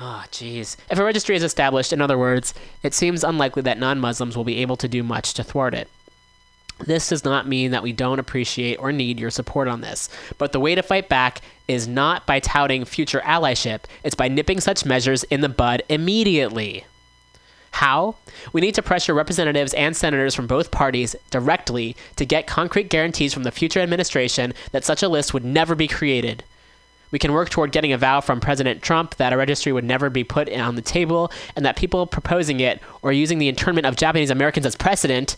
Ah, 0.02 0.24
jeez. 0.32 0.76
If 0.90 0.98
a 0.98 1.04
registry 1.04 1.36
is 1.36 1.42
established, 1.42 1.92
in 1.92 2.00
other 2.00 2.16
words, 2.16 2.54
it 2.82 2.94
seems 2.94 3.22
unlikely 3.22 3.60
that 3.62 3.78
non 3.78 4.00
Muslims 4.00 4.34
will 4.34 4.44
be 4.44 4.56
able 4.58 4.76
to 4.78 4.88
do 4.88 5.02
much 5.02 5.34
to 5.34 5.44
thwart 5.44 5.74
it. 5.74 5.88
This 6.86 7.10
does 7.10 7.22
not 7.22 7.46
mean 7.46 7.70
that 7.72 7.82
we 7.82 7.92
don't 7.92 8.18
appreciate 8.18 8.76
or 8.76 8.92
need 8.92 9.20
your 9.20 9.28
support 9.28 9.68
on 9.68 9.82
this, 9.82 10.08
but 10.38 10.52
the 10.52 10.60
way 10.60 10.74
to 10.74 10.82
fight 10.82 11.10
back 11.10 11.42
is 11.68 11.86
not 11.86 12.26
by 12.26 12.40
touting 12.40 12.86
future 12.86 13.20
allyship, 13.20 13.80
it's 14.02 14.14
by 14.14 14.28
nipping 14.28 14.60
such 14.60 14.86
measures 14.86 15.24
in 15.24 15.42
the 15.42 15.50
bud 15.50 15.82
immediately. 15.90 16.86
How? 17.72 18.16
We 18.54 18.62
need 18.62 18.74
to 18.76 18.82
pressure 18.82 19.12
representatives 19.12 19.74
and 19.74 19.94
senators 19.94 20.34
from 20.34 20.46
both 20.46 20.70
parties 20.70 21.14
directly 21.30 21.94
to 22.16 22.24
get 22.24 22.46
concrete 22.46 22.88
guarantees 22.88 23.34
from 23.34 23.42
the 23.42 23.52
future 23.52 23.80
administration 23.80 24.54
that 24.72 24.84
such 24.84 25.02
a 25.02 25.08
list 25.08 25.34
would 25.34 25.44
never 25.44 25.74
be 25.74 25.86
created. 25.86 26.44
We 27.10 27.18
can 27.18 27.32
work 27.32 27.50
toward 27.50 27.72
getting 27.72 27.92
a 27.92 27.98
vow 27.98 28.20
from 28.20 28.40
President 28.40 28.82
Trump 28.82 29.16
that 29.16 29.32
a 29.32 29.36
registry 29.36 29.72
would 29.72 29.84
never 29.84 30.10
be 30.10 30.24
put 30.24 30.50
on 30.52 30.76
the 30.76 30.82
table 30.82 31.30
and 31.56 31.64
that 31.64 31.76
people 31.76 32.06
proposing 32.06 32.60
it 32.60 32.80
or 33.02 33.12
using 33.12 33.38
the 33.38 33.48
internment 33.48 33.86
of 33.86 33.96
Japanese 33.96 34.30
Americans 34.30 34.66
as 34.66 34.76
precedent 34.76 35.36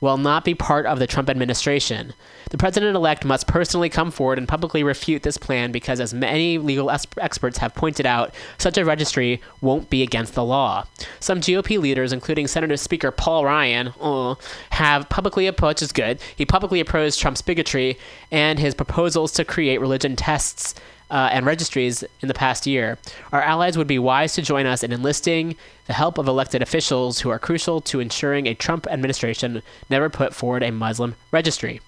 will 0.00 0.16
not 0.16 0.44
be 0.44 0.54
part 0.54 0.86
of 0.86 0.98
the 0.98 1.06
Trump 1.06 1.28
administration. 1.28 2.12
The 2.50 2.58
president 2.58 2.94
elect 2.94 3.24
must 3.24 3.46
personally 3.46 3.88
come 3.88 4.10
forward 4.10 4.38
and 4.38 4.46
publicly 4.46 4.82
refute 4.82 5.22
this 5.22 5.36
plan 5.36 5.72
because, 5.72 6.00
as 6.00 6.14
many 6.14 6.56
legal 6.56 6.90
experts 6.90 7.58
have 7.58 7.74
pointed 7.74 8.06
out, 8.06 8.32
such 8.58 8.78
a 8.78 8.84
registry 8.84 9.42
won't 9.60 9.90
be 9.90 10.02
against 10.02 10.34
the 10.34 10.44
law. 10.44 10.86
Some 11.20 11.40
GOP 11.40 11.78
leaders, 11.78 12.12
including 12.12 12.46
Senator 12.46 12.76
Speaker 12.76 13.10
Paul 13.10 13.44
Ryan, 13.44 13.92
uh, 14.00 14.36
have 14.70 15.08
publicly 15.08 15.46
opposed, 15.46 15.68
which 15.68 15.82
is 15.82 15.92
good, 15.92 16.20
he 16.34 16.46
publicly 16.46 16.80
opposed 16.80 17.20
Trump's 17.20 17.42
bigotry 17.42 17.98
and 18.30 18.58
his 18.58 18.74
proposals 18.74 19.32
to 19.32 19.44
create 19.44 19.80
religion 19.80 20.16
tests 20.16 20.74
uh, 21.10 21.28
and 21.32 21.46
registries 21.46 22.04
in 22.20 22.28
the 22.28 22.34
past 22.34 22.66
year. 22.66 22.98
Our 23.32 23.42
allies 23.42 23.78
would 23.78 23.86
be 23.86 23.98
wise 23.98 24.34
to 24.34 24.42
join 24.42 24.66
us 24.66 24.82
in 24.82 24.92
enlisting 24.92 25.56
the 25.86 25.92
help 25.92 26.18
of 26.18 26.28
elected 26.28 26.62
officials 26.62 27.20
who 27.20 27.30
are 27.30 27.38
crucial 27.38 27.80
to 27.82 28.00
ensuring 28.00 28.46
a 28.46 28.54
Trump 28.54 28.86
administration 28.90 29.62
never 29.88 30.10
put 30.10 30.34
forward 30.34 30.62
a 30.62 30.70
Muslim 30.70 31.14
registry. 31.30 31.80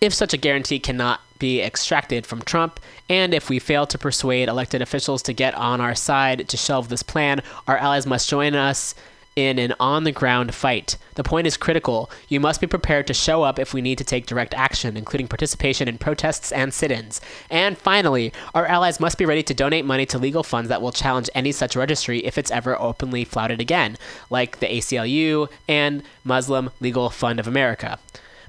If 0.00 0.14
such 0.14 0.32
a 0.32 0.38
guarantee 0.38 0.78
cannot 0.78 1.20
be 1.38 1.60
extracted 1.60 2.26
from 2.26 2.42
Trump, 2.42 2.80
and 3.08 3.34
if 3.34 3.50
we 3.50 3.58
fail 3.58 3.86
to 3.86 3.98
persuade 3.98 4.48
elected 4.48 4.80
officials 4.80 5.22
to 5.22 5.32
get 5.32 5.54
on 5.54 5.80
our 5.80 5.94
side 5.94 6.48
to 6.48 6.56
shelve 6.56 6.88
this 6.88 7.02
plan, 7.02 7.42
our 7.68 7.76
allies 7.76 8.06
must 8.06 8.28
join 8.28 8.54
us 8.54 8.94
in 9.36 9.58
an 9.58 9.74
on 9.80 10.04
the 10.04 10.12
ground 10.12 10.54
fight. 10.54 10.96
The 11.14 11.24
point 11.24 11.46
is 11.46 11.56
critical. 11.56 12.10
You 12.28 12.40
must 12.40 12.60
be 12.60 12.66
prepared 12.66 13.06
to 13.06 13.14
show 13.14 13.42
up 13.42 13.58
if 13.58 13.74
we 13.74 13.82
need 13.82 13.98
to 13.98 14.04
take 14.04 14.26
direct 14.26 14.54
action, 14.54 14.96
including 14.96 15.28
participation 15.28 15.88
in 15.88 15.98
protests 15.98 16.52
and 16.52 16.72
sit 16.72 16.90
ins. 16.90 17.20
And 17.50 17.76
finally, 17.76 18.32
our 18.54 18.66
allies 18.66 19.00
must 19.00 19.18
be 19.18 19.26
ready 19.26 19.42
to 19.44 19.54
donate 19.54 19.84
money 19.84 20.06
to 20.06 20.18
legal 20.18 20.42
funds 20.42 20.68
that 20.68 20.82
will 20.82 20.92
challenge 20.92 21.30
any 21.34 21.52
such 21.52 21.76
registry 21.76 22.24
if 22.24 22.38
it's 22.38 22.50
ever 22.50 22.80
openly 22.80 23.24
flouted 23.24 23.60
again, 23.60 23.96
like 24.30 24.60
the 24.60 24.66
ACLU 24.66 25.48
and 25.68 26.02
Muslim 26.24 26.70
Legal 26.80 27.10
Fund 27.10 27.40
of 27.40 27.48
America. 27.48 27.98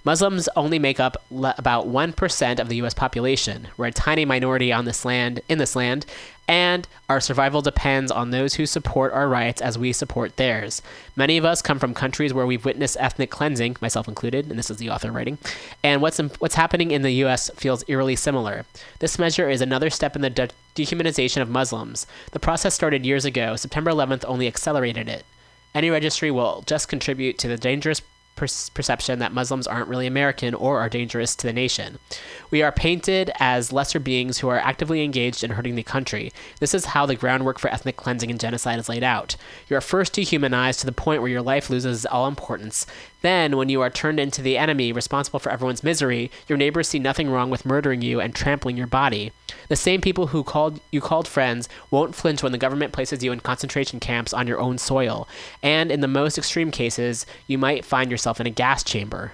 Muslims 0.05 0.47
only 0.55 0.77
make 0.77 0.99
up 0.99 1.17
le- 1.31 1.55
about 1.57 1.87
1% 1.87 2.59
of 2.59 2.69
the 2.69 2.75
US 2.77 2.93
population. 2.93 3.67
We're 3.75 3.87
a 3.87 3.91
tiny 3.91 4.23
minority 4.23 4.71
on 4.71 4.85
this 4.85 5.03
land 5.03 5.41
in 5.49 5.57
this 5.57 5.75
land, 5.75 6.05
and 6.47 6.87
our 7.09 7.19
survival 7.19 7.63
depends 7.63 8.11
on 8.11 8.29
those 8.29 8.53
who 8.53 8.67
support 8.67 9.11
our 9.13 9.27
rights 9.27 9.63
as 9.63 9.79
we 9.79 9.91
support 9.91 10.37
theirs. 10.37 10.83
Many 11.15 11.37
of 11.37 11.45
us 11.45 11.63
come 11.63 11.79
from 11.79 11.95
countries 11.95 12.35
where 12.35 12.45
we've 12.45 12.63
witnessed 12.63 12.97
ethnic 12.99 13.31
cleansing, 13.31 13.77
myself 13.81 14.07
included, 14.07 14.47
and 14.47 14.59
this 14.59 14.69
is 14.69 14.77
the 14.77 14.91
author 14.91 15.11
writing. 15.11 15.39
And 15.83 16.03
what's 16.03 16.19
what's 16.37 16.53
happening 16.53 16.91
in 16.91 17.01
the 17.01 17.23
US 17.25 17.49
feels 17.55 17.83
eerily 17.87 18.15
similar. 18.15 18.65
This 18.99 19.17
measure 19.17 19.49
is 19.49 19.61
another 19.61 19.89
step 19.89 20.15
in 20.15 20.21
the 20.21 20.29
de- 20.29 20.49
dehumanization 20.75 21.41
of 21.41 21.49
Muslims. 21.49 22.05
The 22.31 22.39
process 22.39 22.75
started 22.75 23.07
years 23.07 23.25
ago. 23.25 23.55
September 23.55 23.89
11th 23.89 24.23
only 24.27 24.45
accelerated 24.45 25.09
it. 25.09 25.25
Any 25.73 25.89
registry 25.89 26.29
will 26.29 26.63
just 26.67 26.87
contribute 26.87 27.39
to 27.39 27.47
the 27.47 27.57
dangerous 27.57 28.01
per- 28.36 28.47
perception 28.73 29.19
that 29.19 29.33
Muslims 29.33 29.67
aren't 29.67 29.88
really 29.88 30.07
American 30.07 30.53
or 30.53 30.79
are 30.79 30.89
dangerous 30.89 31.36
to 31.36 31.47
the 31.47 31.53
nation. 31.53 31.99
We 32.51 32.61
are 32.61 32.71
painted 32.71 33.31
as 33.39 33.73
lesser 33.73 33.99
beings 33.99 34.39
who 34.39 34.49
are 34.49 34.59
actively 34.59 35.03
engaged 35.03 35.43
in 35.43 35.51
hurting 35.51 35.75
the 35.75 35.83
country. 35.83 36.31
This 36.59 36.73
is 36.73 36.86
how 36.86 37.05
the 37.05 37.15
groundwork 37.15 37.59
for 37.59 37.69
ethnic 37.69 37.97
cleansing 37.97 38.29
and 38.29 38.39
genocide 38.39 38.79
is 38.79 38.89
laid 38.89 39.03
out. 39.03 39.36
You 39.67 39.77
are 39.77 39.81
first 39.81 40.13
dehumanized 40.13 40.79
to 40.81 40.86
the 40.86 40.91
point 40.91 41.21
where 41.21 41.31
your 41.31 41.41
life 41.41 41.69
loses 41.69 42.05
all 42.05 42.27
importance. 42.27 42.86
Then, 43.26 43.57
when 43.57 43.69
you 43.69 43.82
are 43.82 43.89
turned 43.89 44.19
into 44.19 44.43
the 44.43 44.55
enemy 44.55 44.91
responsible 44.91 45.39
for 45.39 45.51
everyone's 45.51 45.84
misery, 45.84 46.30
your 46.47 46.59
neighbors 46.59 46.88
see 46.88 46.99
nothing 46.99 47.28
wrong 47.28 47.49
with 47.49 47.65
murdering 47.65 48.03
you 48.03 48.21
and 48.21 48.36
trampling 48.36 48.78
your 48.78 48.86
body. 48.86 49.32
The 49.67 49.76
same 49.76 49.99
people 49.99 50.28
who 50.28 50.43
called 50.43 50.80
you 50.91 51.01
called 51.01 51.28
friends 51.28 51.67
won't 51.89 52.13
flinch 52.13 52.43
when 52.43 52.51
the 52.51 52.59
government 52.59 52.93
places 52.93 53.23
you 53.23 53.32
in 53.32 53.39
concentration 53.39 53.99
camps 53.99 54.32
on 54.32 54.45
your 54.45 54.59
own 54.59 54.78
soil, 54.78 55.28
and 55.63 55.91
in 55.91 56.01
the 56.01 56.07
most 56.07 56.38
extreme 56.38 56.69
cases, 56.69 57.26
you 57.47 57.57
might 57.57 57.84
find 57.84 58.11
yourself 58.11 58.39
in 58.39 58.45
a 58.45 58.51
gas 58.51 58.84
chamber. 58.84 59.32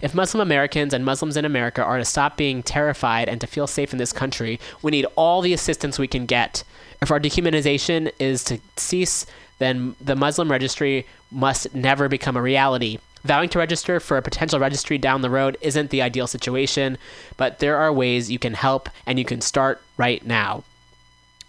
If 0.00 0.14
Muslim 0.14 0.40
Americans 0.40 0.94
and 0.94 1.04
Muslims 1.04 1.36
in 1.36 1.44
America 1.44 1.82
are 1.82 1.98
to 1.98 2.04
stop 2.04 2.36
being 2.36 2.62
terrified 2.62 3.28
and 3.28 3.40
to 3.40 3.48
feel 3.48 3.66
safe 3.66 3.92
in 3.92 3.98
this 3.98 4.12
country, 4.12 4.60
we 4.82 4.92
need 4.92 5.06
all 5.16 5.40
the 5.40 5.52
assistance 5.52 5.98
we 5.98 6.06
can 6.06 6.26
get. 6.26 6.62
If 7.00 7.10
our 7.10 7.18
dehumanization 7.18 8.12
is 8.20 8.44
to 8.44 8.60
cease, 8.76 9.26
then 9.58 9.96
the 10.00 10.14
Muslim 10.14 10.48
registry 10.48 11.06
must 11.32 11.74
never 11.74 12.08
become 12.08 12.36
a 12.36 12.42
reality. 12.42 12.98
Vowing 13.24 13.48
to 13.50 13.58
register 13.58 14.00
for 14.00 14.16
a 14.16 14.22
potential 14.22 14.58
registry 14.58 14.98
down 14.98 15.22
the 15.22 15.30
road 15.30 15.56
isn't 15.60 15.90
the 15.90 16.02
ideal 16.02 16.26
situation, 16.26 16.98
but 17.36 17.60
there 17.60 17.76
are 17.76 17.92
ways 17.92 18.30
you 18.30 18.38
can 18.38 18.54
help 18.54 18.88
and 19.06 19.18
you 19.18 19.24
can 19.24 19.40
start 19.40 19.80
right 19.96 20.24
now. 20.26 20.64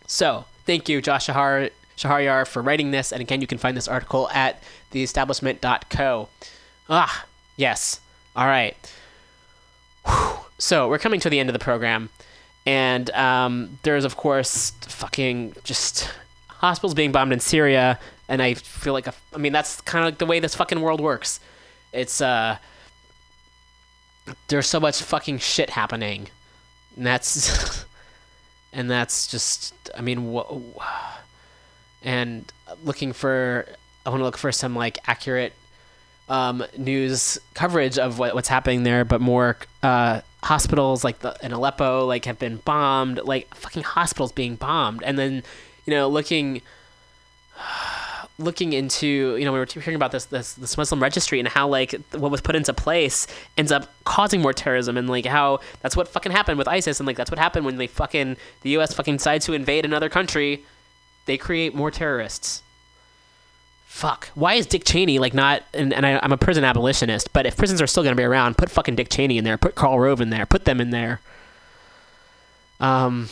So, 0.06 0.46
thank 0.66 0.88
you, 0.88 1.02
Josh 1.02 1.26
Shahar, 1.26 1.72
Shaharyar, 1.98 2.46
for 2.46 2.62
writing 2.62 2.92
this. 2.92 3.12
And 3.12 3.22
again, 3.22 3.42
you 3.42 3.48
can 3.48 3.58
find 3.58 3.76
this 3.76 3.88
article 3.88 4.30
at 4.30 4.62
theestablishment.co. 4.92 6.30
Ah, 6.90 7.26
yes. 7.58 8.00
All 8.36 8.46
right. 8.46 8.76
Whew. 10.06 10.38
So, 10.60 10.88
we're 10.88 11.00
coming 11.00 11.20
to 11.22 11.30
the 11.30 11.40
end 11.40 11.50
of 11.50 11.54
the 11.54 11.60
program. 11.60 12.10
And 12.66 13.10
um, 13.12 13.80
there's, 13.82 14.06
of 14.06 14.16
course, 14.16 14.72
fucking 14.82 15.56
just 15.64 16.10
hospitals 16.48 16.94
being 16.94 17.12
bombed 17.12 17.34
in 17.34 17.40
Syria. 17.40 18.00
And 18.30 18.42
I 18.42 18.54
feel 18.54 18.94
like, 18.94 19.08
a, 19.08 19.14
I 19.34 19.38
mean, 19.38 19.52
that's 19.54 19.82
kind 19.82 20.06
of 20.06 20.12
like 20.14 20.20
the 20.20 20.26
way 20.26 20.40
this 20.40 20.56
fucking 20.56 20.80
world 20.80 21.02
works. 21.02 21.40
It's, 21.94 22.22
uh, 22.22 22.58
there's 24.48 24.68
so 24.68 24.80
much 24.80 25.02
fucking 25.02 25.40
shit 25.40 25.70
happening. 25.70 26.30
And 26.96 27.06
that's, 27.06 27.86
and 28.74 28.90
that's 28.90 29.28
just, 29.28 29.74
I 29.98 30.02
mean, 30.02 30.32
wha- 30.32 30.62
and 32.04 32.52
looking 32.84 33.14
for, 33.14 33.68
I 34.06 34.10
want 34.10 34.20
to 34.20 34.26
look 34.26 34.38
for 34.38 34.52
some 34.52 34.76
like 34.76 34.98
accurate 35.08 35.54
um, 36.30 36.64
news 36.78 37.38
coverage 37.54 37.98
of 37.98 38.20
what, 38.20 38.34
what's 38.36 38.48
happening 38.48 38.84
there, 38.84 39.06
but 39.06 39.22
more 39.22 39.58
uh, 39.82 40.22
hospitals 40.44 41.04
like 41.04 41.20
the 41.20 41.36
in 41.42 41.52
Aleppo 41.52 42.06
like 42.06 42.26
have 42.26 42.40
been 42.40 42.58
bombed, 42.58 43.20
like 43.24 43.54
fucking 43.56 43.84
hospitals 43.84 44.32
being 44.32 44.56
bombed, 44.56 45.04
and 45.04 45.18
then 45.18 45.44
you 45.86 45.94
know 45.94 46.08
looking 46.08 46.62
looking 48.40 48.74
into 48.74 49.36
you 49.38 49.46
know 49.46 49.54
we 49.54 49.60
were 49.60 49.66
hearing 49.66 49.96
about 49.96 50.12
this 50.12 50.26
this 50.26 50.54
this 50.54 50.76
Muslim 50.76 51.02
registry 51.02 51.40
and 51.40 51.48
how 51.48 51.68
like 51.68 51.94
what 52.14 52.32
was 52.32 52.42
put 52.42 52.56
into 52.56 52.74
place 52.74 53.28
ends 53.58 53.72
up 53.72 53.92
causing 54.06 54.42
more 54.42 54.54
terrorism 54.54 54.98
and 54.98 55.08
like 55.10 55.26
how 55.26 55.60
that's 55.82 55.96
what 55.96 56.08
fucking 56.08 56.32
happened 56.32 56.58
with 56.58 56.68
ISIS 56.68 57.00
and 57.00 57.06
like 57.06 57.16
that's 57.16 57.30
what 57.30 57.40
happened 57.40 57.66
when 57.66 57.78
they 57.78 57.88
fucking 57.88 58.36
the 58.62 58.72
U.S. 58.72 58.94
fucking 58.94 59.18
decides 59.18 59.46
to 59.46 59.54
invade 59.54 59.86
another 59.86 60.10
country, 60.10 60.64
they 61.26 61.38
create 61.38 61.76
more 61.76 61.92
terrorists. 61.92 62.64
Fuck. 63.86 64.30
Why 64.34 64.56
is 64.56 64.66
dick 64.66 64.84
cheney 64.84 65.20
like 65.20 65.36
not 65.36 65.62
and, 65.72 65.94
and 65.94 66.04
I, 66.04 66.20
i'm 66.24 66.32
a 66.32 66.38
prison 66.38 66.64
abolitionist 66.64 67.32
but 67.34 67.46
if 67.46 67.56
prisons 67.56 67.80
are 67.80 67.88
still 67.88 68.04
to 68.04 68.16
be 68.16 68.24
around 68.24 68.58
put 68.58 68.72
fucking 68.72 68.96
dick 68.96 69.10
cheney 69.10 69.38
in 69.38 69.44
there 69.44 69.58
put 69.58 69.76
karl 69.76 70.00
rove 70.00 70.20
in 70.20 70.32
there 70.32 70.48
put 70.48 70.66
them 70.66 70.82
in 70.82 70.90
there. 70.90 71.22
Um 72.80 73.30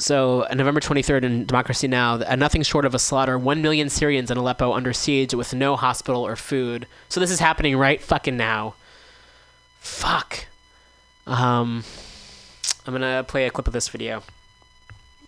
so 0.00 0.42
uh, 0.50 0.54
november 0.54 0.80
23rd 0.80 1.22
in 1.22 1.46
democracy 1.46 1.86
now! 1.86 2.14
Uh, 2.14 2.36
nothing 2.36 2.62
short 2.62 2.84
of 2.84 2.94
a 2.94 2.98
slaughter. 2.98 3.38
1 3.38 3.62
million 3.62 3.88
syrians 3.88 4.30
in 4.30 4.36
aleppo 4.36 4.72
under 4.72 4.92
siege 4.92 5.34
with 5.34 5.54
no 5.54 5.76
hospital 5.76 6.26
or 6.26 6.36
food. 6.36 6.86
So 7.08 7.20
this 7.20 7.30
is 7.30 7.38
happening 7.38 7.76
right 7.76 8.00
fucking 8.00 8.36
now. 8.36 8.74
Fuck. 9.80 10.46
Um 11.26 11.84
i'm 12.86 12.94
gonna 12.94 13.24
play 13.28 13.46
a 13.46 13.50
clip 13.50 13.66
of 13.66 13.72
this 13.72 13.88
video. 13.88 14.22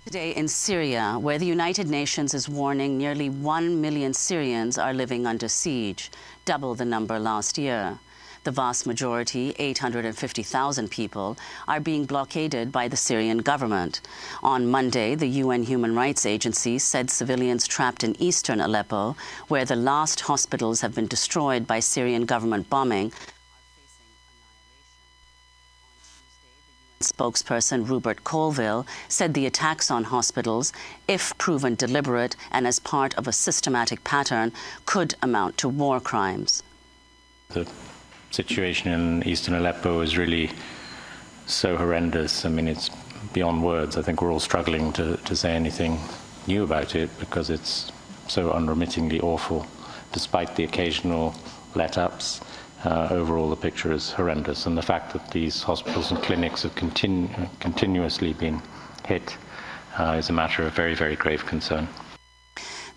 Today 0.05 0.33
in 0.33 0.49
Syria, 0.49 1.17
where 1.21 1.39
the 1.39 1.47
United 1.47 1.89
Nations 1.89 2.35
is 2.35 2.49
warning 2.49 2.99
nearly 2.99 3.31
1 3.31 3.81
million 3.81 4.13
Syrians 4.13 4.77
are 4.77 4.93
living 4.93 5.29
under 5.29 5.47
siege, 5.47 6.11
double 6.45 6.75
the 6.75 6.85
number 6.85 7.21
last 7.21 7.57
year. 7.57 8.01
The 8.45 8.51
vast 8.51 8.87
majority, 8.87 9.55
850,000 9.57 10.91
people, 10.91 11.37
are 11.69 11.79
being 11.79 12.07
blockaded 12.07 12.73
by 12.73 12.89
the 12.89 12.97
Syrian 12.97 13.39
government. 13.39 14.01
On 14.43 14.67
Monday, 14.67 15.15
the 15.15 15.29
UN 15.29 15.63
Human 15.63 15.95
Rights 15.95 16.27
Agency 16.27 16.79
said 16.79 17.09
civilians 17.09 17.69
trapped 17.69 18.03
in 18.03 18.21
eastern 18.21 18.61
Aleppo, 18.61 19.17
where 19.47 19.65
the 19.65 19.77
last 19.77 20.23
hospitals 20.23 20.81
have 20.81 20.93
been 20.93 21.07
destroyed 21.07 21.69
by 21.69 21.79
Syrian 21.79 22.25
government 22.25 22.69
bombing, 22.69 23.13
Spokesperson 27.03 27.89
Rupert 27.89 28.25
Colville 28.25 28.87
said 29.09 29.35
the 29.35 29.47
attacks 29.47 29.91
on 29.91 30.05
hospitals, 30.05 30.73
if 31.09 31.37
proven 31.37 31.75
deliberate 31.75 32.37
and 32.51 32.67
as 32.67 32.79
part 32.79 33.15
of 33.15 33.27
a 33.27 33.33
systematic 33.33 34.05
pattern, 34.05 34.53
could 34.87 35.15
amount 35.21 35.59
to 35.59 35.69
war 35.69 36.01
crimes. 36.01 36.63
The 37.49 37.69
situation 38.33 38.91
in 38.93 39.23
eastern 39.29 39.55
Aleppo 39.55 40.01
is 40.01 40.17
really 40.17 40.51
so 41.47 41.77
horrendous. 41.77 42.45
I 42.45 42.49
mean, 42.49 42.67
it's 42.67 42.91
beyond 43.33 43.63
words. 43.63 43.97
I 43.97 44.03
think 44.03 44.23
we're 44.23 44.33
all 44.33 44.41
struggling 44.41 44.93
to, 44.95 45.17
to 45.19 45.37
say 45.37 45.53
anything 45.53 45.99
new 46.47 46.65
about 46.65 46.95
it 46.95 47.11
because 47.21 47.51
it's 47.51 47.93
so 48.29 48.53
unremittingly 48.53 49.21
awful, 49.21 49.67
despite 50.13 50.57
the 50.57 50.65
occasional 50.65 51.35
let 51.75 51.99
ups. 51.99 52.41
Uh, 52.85 53.09
overall, 53.11 53.49
the 53.49 53.57
picture 53.57 53.93
is 53.93 54.11
horrendous, 54.11 54.67
and 54.67 54.77
the 54.77 54.83
fact 54.83 55.13
that 55.13 55.31
these 55.31 55.63
hospitals 55.63 56.11
and 56.11 56.21
clinics 56.23 56.63
have 56.63 56.75
continu- 56.75 57.49
continuously 57.61 58.33
been 58.33 58.61
hit 59.05 59.37
uh, 59.99 60.17
is 60.19 60.31
a 60.31 60.33
matter 60.33 60.67
of 60.67 60.73
very, 60.73 60.95
very 60.95 61.15
grave 61.15 61.47
concern. 61.47 61.87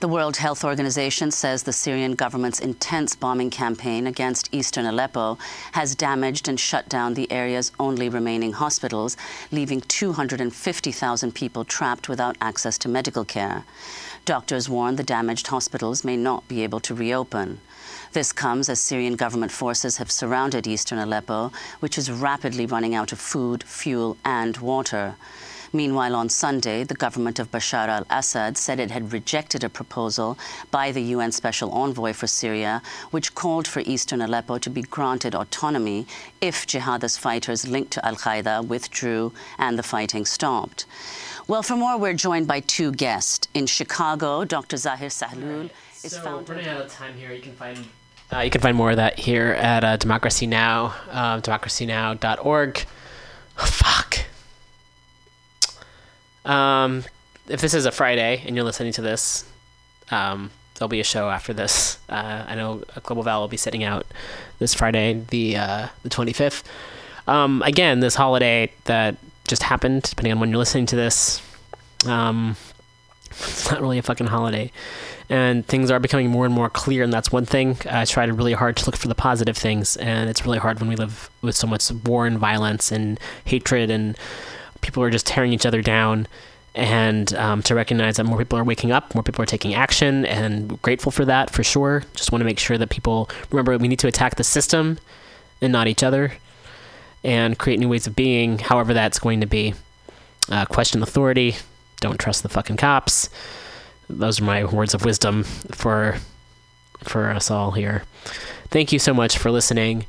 The 0.02 0.10
World 0.10 0.36
Health 0.36 0.66
Organization 0.66 1.32
says 1.32 1.64
the 1.64 1.72
Syrian 1.72 2.16
government's 2.16 2.60
intense 2.60 3.16
bombing 3.16 3.50
campaign 3.50 4.08
against 4.08 4.54
eastern 4.54 4.86
Aleppo 4.86 5.38
has 5.72 5.96
damaged 5.96 6.50
and 6.50 6.60
shut 6.60 6.90
down 6.90 7.14
the 7.14 7.32
area's 7.32 7.72
only 7.80 8.10
remaining 8.10 8.52
hospitals, 8.52 9.16
leaving 9.54 9.80
250,000 9.80 11.34
people 11.34 11.64
trapped 11.64 12.10
without 12.10 12.36
access 12.42 12.78
to 12.80 12.90
medical 12.90 13.24
care. 13.24 13.64
Doctors 14.26 14.68
warn 14.68 14.98
the 14.98 15.04
damaged 15.04 15.48
hospitals 15.48 16.04
may 16.04 16.18
not 16.18 16.46
be 16.50 16.62
able 16.62 16.82
to 16.82 16.94
reopen. 16.94 17.62
This 18.12 18.34
comes 18.34 18.68
as 18.68 18.82
Syrian 18.82 19.16
government 19.16 19.54
forces 19.54 19.96
have 19.98 20.12
surrounded 20.12 20.68
eastern 20.68 21.00
Aleppo, 21.00 21.54
which 21.80 21.98
is 21.98 22.12
rapidly 22.12 22.66
running 22.66 22.96
out 22.96 23.14
of 23.14 23.20
food, 23.20 23.64
fuel, 23.64 24.18
and 24.26 24.58
water. 24.58 25.16
Meanwhile, 25.76 26.16
on 26.16 26.30
Sunday, 26.30 26.86
the 26.86 26.96
government 26.96 27.38
of 27.38 27.52
Bashar 27.52 27.90
al 27.90 28.06
Assad 28.10 28.58
said 28.58 28.80
it 28.80 28.92
had 28.92 29.12
rejected 29.12 29.62
a 29.62 29.68
proposal 29.68 30.38
by 30.72 30.94
the 30.94 31.02
UN 31.02 31.34
Special 31.34 31.70
Envoy 31.72 32.14
for 32.14 32.28
Syria, 32.28 32.82
which 33.12 33.36
called 33.36 33.68
for 33.68 33.82
eastern 33.82 34.22
Aleppo 34.22 34.58
to 34.58 34.70
be 34.70 34.84
granted 34.84 35.36
autonomy 35.36 36.08
if 36.40 36.66
jihadist 36.66 37.20
fighters 37.20 37.68
linked 37.68 37.92
to 37.92 38.06
Al 38.06 38.16
Qaeda 38.16 38.66
withdrew 38.66 39.34
and 39.58 39.78
the 39.78 39.84
fighting 39.84 40.24
stopped. 40.24 40.86
Well, 41.46 41.62
for 41.62 41.76
more, 41.76 41.98
we're 41.98 42.14
joined 42.14 42.48
by 42.48 42.62
two 42.62 42.94
guests. 42.94 43.50
In 43.54 43.66
Chicago, 43.66 44.46
Dr. 44.46 44.78
Zaher 44.78 45.12
Sahloul 45.12 45.72
is 46.06 46.14
so 46.14 46.22
founder. 46.22 46.54
running 46.54 46.70
out 46.70 46.86
of 46.86 46.90
time 46.90 47.16
here. 47.16 47.34
You 47.34 47.42
can 47.42 47.52
find 47.52 47.86
uh, 48.32 48.40
you 48.40 48.50
can 48.50 48.62
find 48.62 48.78
more 48.78 48.92
of 48.92 48.96
that 48.96 49.20
here 49.20 49.52
at 49.52 49.84
uh, 49.84 49.98
Democracy 49.98 50.48
Now, 50.48 50.96
uh, 51.12 51.42
democracynow.org. 51.42 52.86
Oh, 53.60 53.66
fuck. 53.66 54.26
Um, 56.46 57.04
if 57.48 57.62
this 57.62 57.74
is 57.74 57.86
a 57.86 57.92
Friday 57.92 58.44
and 58.46 58.56
you're 58.56 58.66
listening 58.66 58.94
to 58.94 59.02
this, 59.02 59.46
um, 60.12 60.52
there'll 60.76 60.90
be 60.90 61.00
a 61.00 61.06
show 61.06 61.30
after 61.30 61.54
this. 61.54 61.98
Uh, 62.10 62.46
I 62.48 62.56
know 62.56 62.84
Global 63.04 63.24
Val 63.24 63.42
will 63.42 63.48
be 63.48 63.58
sitting 63.58 63.84
out 63.84 64.06
this 64.60 64.74
Friday, 64.74 65.22
the 65.30 65.58
uh, 65.58 65.88
the 66.04 66.10
25th. 66.10 66.64
Um, 67.28 67.62
again, 67.66 68.00
this 68.00 68.16
holiday 68.16 68.72
that 68.86 69.16
just 69.48 69.64
happened, 69.64 70.04
depending 70.04 70.34
on 70.34 70.40
when 70.40 70.50
you're 70.50 70.60
listening 70.60 70.86
to 70.88 70.96
this, 70.96 71.42
um, 72.08 72.56
it's 73.30 73.72
not 73.72 73.82
really 73.82 73.98
a 73.98 74.04
fucking 74.04 74.28
holiday. 74.28 74.72
And 75.28 75.66
things 75.66 75.90
are 75.90 76.00
becoming 76.00 76.30
more 76.30 76.46
and 76.46 76.54
more 76.54 76.70
clear, 76.70 77.04
and 77.04 77.12
that's 77.12 77.32
one 77.32 77.46
thing. 77.46 77.78
I 77.90 78.06
tried 78.06 78.32
really 78.38 78.54
hard 78.54 78.78
to 78.78 78.86
look 78.86 78.96
for 78.96 79.08
the 79.08 79.16
positive 79.16 79.58
things, 79.58 79.98
and 79.98 80.30
it's 80.30 80.46
really 80.46 80.60
hard 80.60 80.80
when 80.80 80.88
we 80.88 80.96
live 80.96 81.32
with 81.42 81.56
so 81.56 81.66
much 81.66 81.92
war 81.92 82.28
and 82.28 82.38
violence 82.38 82.92
and 82.92 83.20
hatred, 83.44 83.90
and 83.90 84.16
people 84.82 85.04
are 85.04 85.10
just 85.10 85.26
tearing 85.26 85.54
each 85.54 85.66
other 85.66 85.82
down. 85.82 86.28
And 86.78 87.34
um, 87.36 87.62
to 87.64 87.74
recognize 87.74 88.18
that 88.18 88.26
more 88.26 88.38
people 88.38 88.60
are 88.60 88.64
waking 88.66 88.92
up, 88.92 89.16
more 89.16 89.24
people 89.24 89.42
are 89.42 89.46
taking 89.46 89.74
action, 89.74 90.26
and 90.26 90.82
grateful 90.82 91.10
for 91.10 91.24
that 91.24 91.50
for 91.50 91.64
sure. 91.64 92.04
Just 92.16 92.34
want 92.34 92.42
to 92.42 92.46
make 92.46 92.60
sure 92.60 92.78
that 92.78 92.90
people 92.90 93.30
remember 93.50 93.78
we 93.78 93.88
need 93.88 94.00
to 94.00 94.10
attack 94.10 94.36
the 94.36 94.44
system 94.44 94.98
and 95.62 95.72
not 95.72 95.88
each 95.88 96.04
other, 96.04 96.34
and 97.24 97.58
create 97.58 97.80
new 97.80 97.88
ways 97.88 98.08
of 98.08 98.16
being, 98.16 98.60
however 98.60 98.94
that's 98.94 99.20
going 99.20 99.40
to 99.40 99.48
be. 99.48 99.74
Uh, 100.52 100.66
question 100.66 101.02
authority, 101.02 101.56
don't 102.02 102.20
trust 102.20 102.44
the 102.44 102.50
fucking 102.50 102.76
cops. 102.76 103.30
Those 104.10 104.42
are 104.42 104.44
my 104.44 104.66
words 104.66 104.94
of 104.94 105.06
wisdom 105.06 105.44
for 105.72 106.18
for 107.06 107.30
us 107.30 107.50
all 107.50 107.72
here. 107.72 108.04
Thank 108.70 108.92
you 108.92 109.00
so 109.00 109.14
much 109.14 109.38
for 109.38 109.50
listening, 109.50 110.06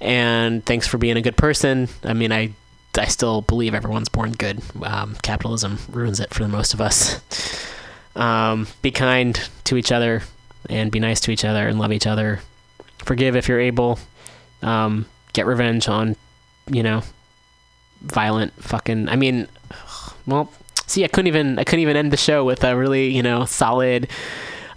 and 0.00 0.64
thanks 0.64 0.86
for 0.86 0.96
being 0.96 1.18
a 1.18 1.22
good 1.22 1.36
person. 1.36 1.88
I 2.02 2.14
mean, 2.14 2.32
I 2.32 2.52
I 2.98 3.06
still 3.06 3.42
believe 3.42 3.74
everyone's 3.74 4.08
born 4.08 4.32
good. 4.32 4.62
Um, 4.82 5.16
capitalism 5.22 5.78
ruins 5.90 6.20
it 6.20 6.32
for 6.32 6.42
the 6.42 6.48
most 6.48 6.74
of 6.74 6.80
us. 6.80 7.20
Um, 8.14 8.66
be 8.82 8.90
kind 8.90 9.38
to 9.64 9.76
each 9.76 9.92
other, 9.92 10.22
and 10.70 10.90
be 10.90 11.00
nice 11.00 11.20
to 11.22 11.30
each 11.30 11.44
other, 11.44 11.68
and 11.68 11.78
love 11.78 11.92
each 11.92 12.06
other. 12.06 12.40
Forgive 12.98 13.36
if 13.36 13.48
you're 13.48 13.60
able. 13.60 13.98
Um, 14.62 15.06
get 15.32 15.46
revenge 15.46 15.88
on, 15.88 16.16
you 16.70 16.82
know, 16.82 17.02
violent 18.00 18.52
fucking. 18.62 19.08
I 19.08 19.16
mean, 19.16 19.48
well, 20.26 20.50
see, 20.86 21.04
I 21.04 21.08
couldn't 21.08 21.28
even 21.28 21.58
I 21.58 21.64
couldn't 21.64 21.82
even 21.82 21.96
end 21.96 22.12
the 22.12 22.16
show 22.16 22.44
with 22.44 22.64
a 22.64 22.76
really 22.76 23.08
you 23.08 23.22
know 23.22 23.44
solid. 23.44 24.08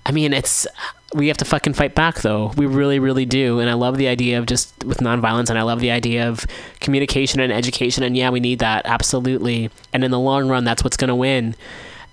I 0.05 0.11
mean, 0.11 0.33
it's 0.33 0.67
we 1.13 1.27
have 1.27 1.37
to 1.37 1.45
fucking 1.45 1.73
fight 1.73 1.95
back 1.95 2.21
though. 2.21 2.51
We 2.55 2.65
really, 2.65 2.99
really 2.99 3.25
do. 3.25 3.59
And 3.59 3.69
I 3.69 3.73
love 3.73 3.97
the 3.97 4.07
idea 4.07 4.37
of 4.37 4.45
just 4.45 4.83
with 4.83 4.99
nonviolence, 4.99 5.49
and 5.49 5.57
I 5.57 5.63
love 5.63 5.79
the 5.79 5.91
idea 5.91 6.29
of 6.29 6.45
communication 6.79 7.39
and 7.39 7.51
education. 7.51 8.03
And 8.03 8.15
yeah, 8.15 8.29
we 8.29 8.39
need 8.39 8.59
that 8.59 8.85
absolutely. 8.85 9.71
And 9.93 10.03
in 10.03 10.11
the 10.11 10.19
long 10.19 10.47
run, 10.47 10.63
that's 10.63 10.83
what's 10.83 10.97
going 10.97 11.09
to 11.09 11.15
win. 11.15 11.55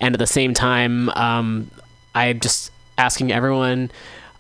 And 0.01 0.15
at 0.15 0.19
the 0.19 0.27
same 0.27 0.55
time, 0.55 1.11
um, 1.11 1.71
I'm 2.15 2.41
just 2.41 2.71
asking 2.99 3.33
everyone 3.33 3.91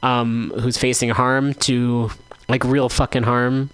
um, 0.03 0.53
who's 0.61 0.79
facing 0.79 1.11
harm 1.11 1.55
to 1.55 2.11
like 2.49 2.65
real 2.65 2.89
fucking 2.89 3.25
harm 3.25 3.71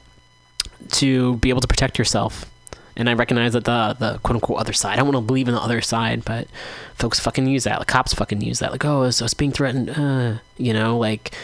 to 0.90 1.36
be 1.36 1.50
able 1.50 1.60
to 1.60 1.68
protect 1.68 1.98
yourself 1.98 2.51
and 2.96 3.08
I 3.08 3.14
recognize 3.14 3.52
that 3.54 3.64
the 3.64 3.96
the 3.98 4.18
quote 4.18 4.36
unquote 4.36 4.58
other 4.58 4.72
side. 4.72 4.94
I 4.94 4.96
don't 4.96 5.06
want 5.06 5.16
to 5.16 5.26
believe 5.26 5.48
in 5.48 5.54
the 5.54 5.60
other 5.60 5.80
side, 5.80 6.24
but 6.24 6.48
folks 6.94 7.20
fucking 7.20 7.46
use 7.46 7.64
that. 7.64 7.78
The 7.78 7.84
cops 7.84 8.14
fucking 8.14 8.40
use 8.40 8.58
that. 8.58 8.72
Like, 8.72 8.84
oh, 8.84 9.10
so 9.10 9.24
it's 9.24 9.34
being 9.34 9.52
threatened. 9.52 9.90
Uh, 9.90 10.38
you 10.58 10.72
know, 10.72 10.98
like 10.98 11.34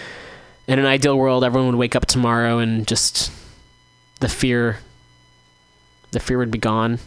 in 0.67 0.79
an 0.79 0.87
ideal 0.87 1.17
world, 1.17 1.45
everyone 1.45 1.71
would 1.71 1.79
wake 1.79 1.97
up 1.97 2.07
tomorrow 2.07 2.59
and 2.59 2.87
just 2.87 3.33
the 4.21 4.29
fear, 4.29 4.79
the 6.11 6.21
fear 6.21 6.39
would 6.39 6.51
be 6.51 6.59
gone 6.59 6.99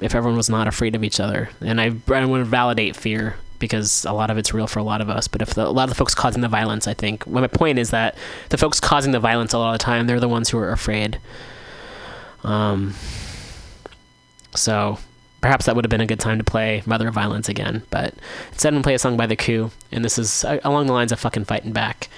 if 0.00 0.14
everyone 0.14 0.36
was 0.36 0.50
not 0.50 0.66
afraid 0.66 0.94
of 0.94 1.04
each 1.04 1.20
other. 1.20 1.50
And 1.60 1.80
I 1.80 1.92
I 2.08 2.24
want 2.24 2.44
to 2.44 2.50
validate 2.50 2.96
fear 2.96 3.36
because 3.60 4.04
a 4.06 4.12
lot 4.12 4.30
of 4.30 4.38
it's 4.38 4.52
real 4.52 4.66
for 4.66 4.80
a 4.80 4.82
lot 4.82 5.00
of 5.00 5.08
us. 5.08 5.28
But 5.28 5.42
if 5.42 5.54
the, 5.54 5.66
a 5.66 5.68
lot 5.68 5.84
of 5.84 5.90
the 5.90 5.94
folks 5.94 6.14
causing 6.14 6.40
the 6.40 6.48
violence, 6.48 6.88
I 6.88 6.94
think, 6.94 7.24
well, 7.26 7.42
my 7.42 7.46
point 7.46 7.78
is 7.78 7.90
that 7.90 8.16
the 8.48 8.58
folks 8.58 8.80
causing 8.80 9.12
the 9.12 9.20
violence 9.20 9.52
a 9.52 9.58
lot 9.58 9.74
of 9.74 9.78
the 9.78 9.84
time, 9.84 10.06
they're 10.06 10.18
the 10.18 10.28
ones 10.28 10.48
who 10.48 10.58
are 10.58 10.72
afraid. 10.72 11.20
Um, 12.42 12.94
so 14.54 14.98
perhaps 15.40 15.66
that 15.66 15.74
would 15.74 15.84
have 15.84 15.90
been 15.90 16.00
a 16.00 16.06
good 16.06 16.20
time 16.20 16.38
to 16.38 16.44
play 16.44 16.82
Mother 16.86 17.08
of 17.08 17.14
Violence 17.14 17.48
again. 17.48 17.82
But 17.90 18.14
instead, 18.52 18.74
I'm 18.74 18.82
play 18.82 18.94
a 18.94 18.98
song 18.98 19.16
by 19.16 19.26
The 19.26 19.36
Coup, 19.36 19.70
and 19.90 20.04
this 20.04 20.18
is 20.18 20.44
uh, 20.44 20.58
along 20.64 20.86
the 20.86 20.92
lines 20.92 21.12
of 21.12 21.20
fucking 21.20 21.44
fighting 21.44 21.72
back. 21.72 22.08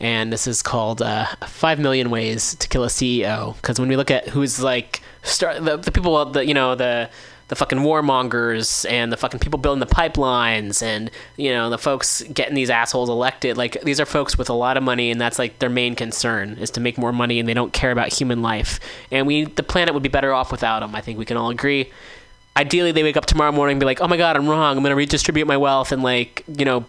And 0.00 0.32
this 0.32 0.46
is 0.46 0.60
called 0.60 1.00
uh, 1.00 1.26
Five 1.46 1.78
Million 1.78 2.10
Ways 2.10 2.56
to 2.56 2.68
Kill 2.68 2.84
a 2.84 2.88
CEO. 2.88 3.56
Because 3.56 3.78
when 3.78 3.88
we 3.88 3.96
look 3.96 4.10
at 4.10 4.28
who's 4.28 4.60
like, 4.60 5.00
the, 5.22 5.80
the 5.82 5.92
people, 5.92 6.24
the 6.26 6.44
you 6.44 6.54
know, 6.54 6.74
the 6.74 7.10
the 7.48 7.56
fucking 7.56 7.78
warmongers 7.78 8.88
and 8.90 9.12
the 9.12 9.16
fucking 9.16 9.40
people 9.40 9.58
building 9.58 9.80
the 9.80 9.86
pipelines 9.86 10.82
and 10.82 11.10
you 11.36 11.50
know 11.50 11.68
the 11.68 11.78
folks 11.78 12.22
getting 12.22 12.54
these 12.54 12.70
assholes 12.70 13.08
elected. 13.08 13.56
Like 13.56 13.80
these 13.82 14.00
are 14.00 14.06
folks 14.06 14.38
with 14.38 14.48
a 14.48 14.54
lot 14.54 14.76
of 14.76 14.82
money 14.82 15.10
and 15.10 15.20
that's 15.20 15.38
like 15.38 15.58
their 15.58 15.68
main 15.70 15.94
concern 15.94 16.56
is 16.58 16.70
to 16.72 16.80
make 16.80 16.96
more 16.96 17.12
money 17.12 17.38
and 17.38 17.48
they 17.48 17.54
don't 17.54 17.72
care 17.72 17.90
about 17.90 18.12
human 18.12 18.40
life. 18.42 18.80
And 19.10 19.26
we 19.26 19.44
the 19.44 19.62
planet 19.62 19.94
would 19.94 20.02
be 20.02 20.08
better 20.08 20.32
off 20.32 20.50
without 20.50 20.80
them 20.80 20.94
i 20.94 21.00
think 21.00 21.18
we 21.18 21.24
can 21.24 21.36
all 21.36 21.50
agree. 21.50 21.90
Ideally 22.56 22.92
they 22.92 23.02
wake 23.02 23.16
up 23.16 23.26
tomorrow 23.26 23.52
morning 23.52 23.74
and 23.74 23.80
be 23.80 23.86
like 23.86 24.00
oh 24.00 24.08
my 24.08 24.16
god 24.16 24.36
i'm 24.36 24.48
wrong. 24.48 24.76
I'm 24.76 24.82
going 24.82 24.90
to 24.90 24.96
redistribute 24.96 25.46
my 25.46 25.56
wealth 25.56 25.92
and 25.92 26.02
like 26.02 26.44
you 26.48 26.64
know 26.64 26.84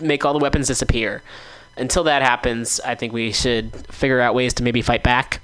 make 0.00 0.24
all 0.24 0.32
the 0.32 0.38
weapons 0.38 0.68
disappear. 0.68 1.22
Until 1.76 2.04
that 2.04 2.22
happens 2.22 2.80
i 2.80 2.94
think 2.94 3.12
we 3.12 3.30
should 3.30 3.74
figure 3.92 4.20
out 4.20 4.34
ways 4.34 4.54
to 4.54 4.62
maybe 4.62 4.80
fight 4.80 5.02
back. 5.02 5.40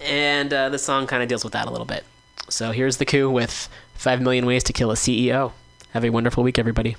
And 0.00 0.52
uh, 0.52 0.68
the 0.68 0.78
song 0.78 1.06
kind 1.06 1.22
of 1.22 1.28
deals 1.28 1.42
with 1.42 1.52
that 1.54 1.66
a 1.66 1.70
little 1.70 1.86
bit 1.86 2.04
so 2.48 2.72
here's 2.72 2.98
the 2.98 3.04
coup 3.04 3.30
with 3.30 3.68
5 3.94 4.20
million 4.20 4.46
ways 4.46 4.64
to 4.64 4.72
kill 4.72 4.90
a 4.90 4.94
CEO. 4.94 5.52
Have 5.92 6.04
a 6.04 6.10
wonderful 6.10 6.42
week, 6.44 6.58
everybody. 6.58 6.96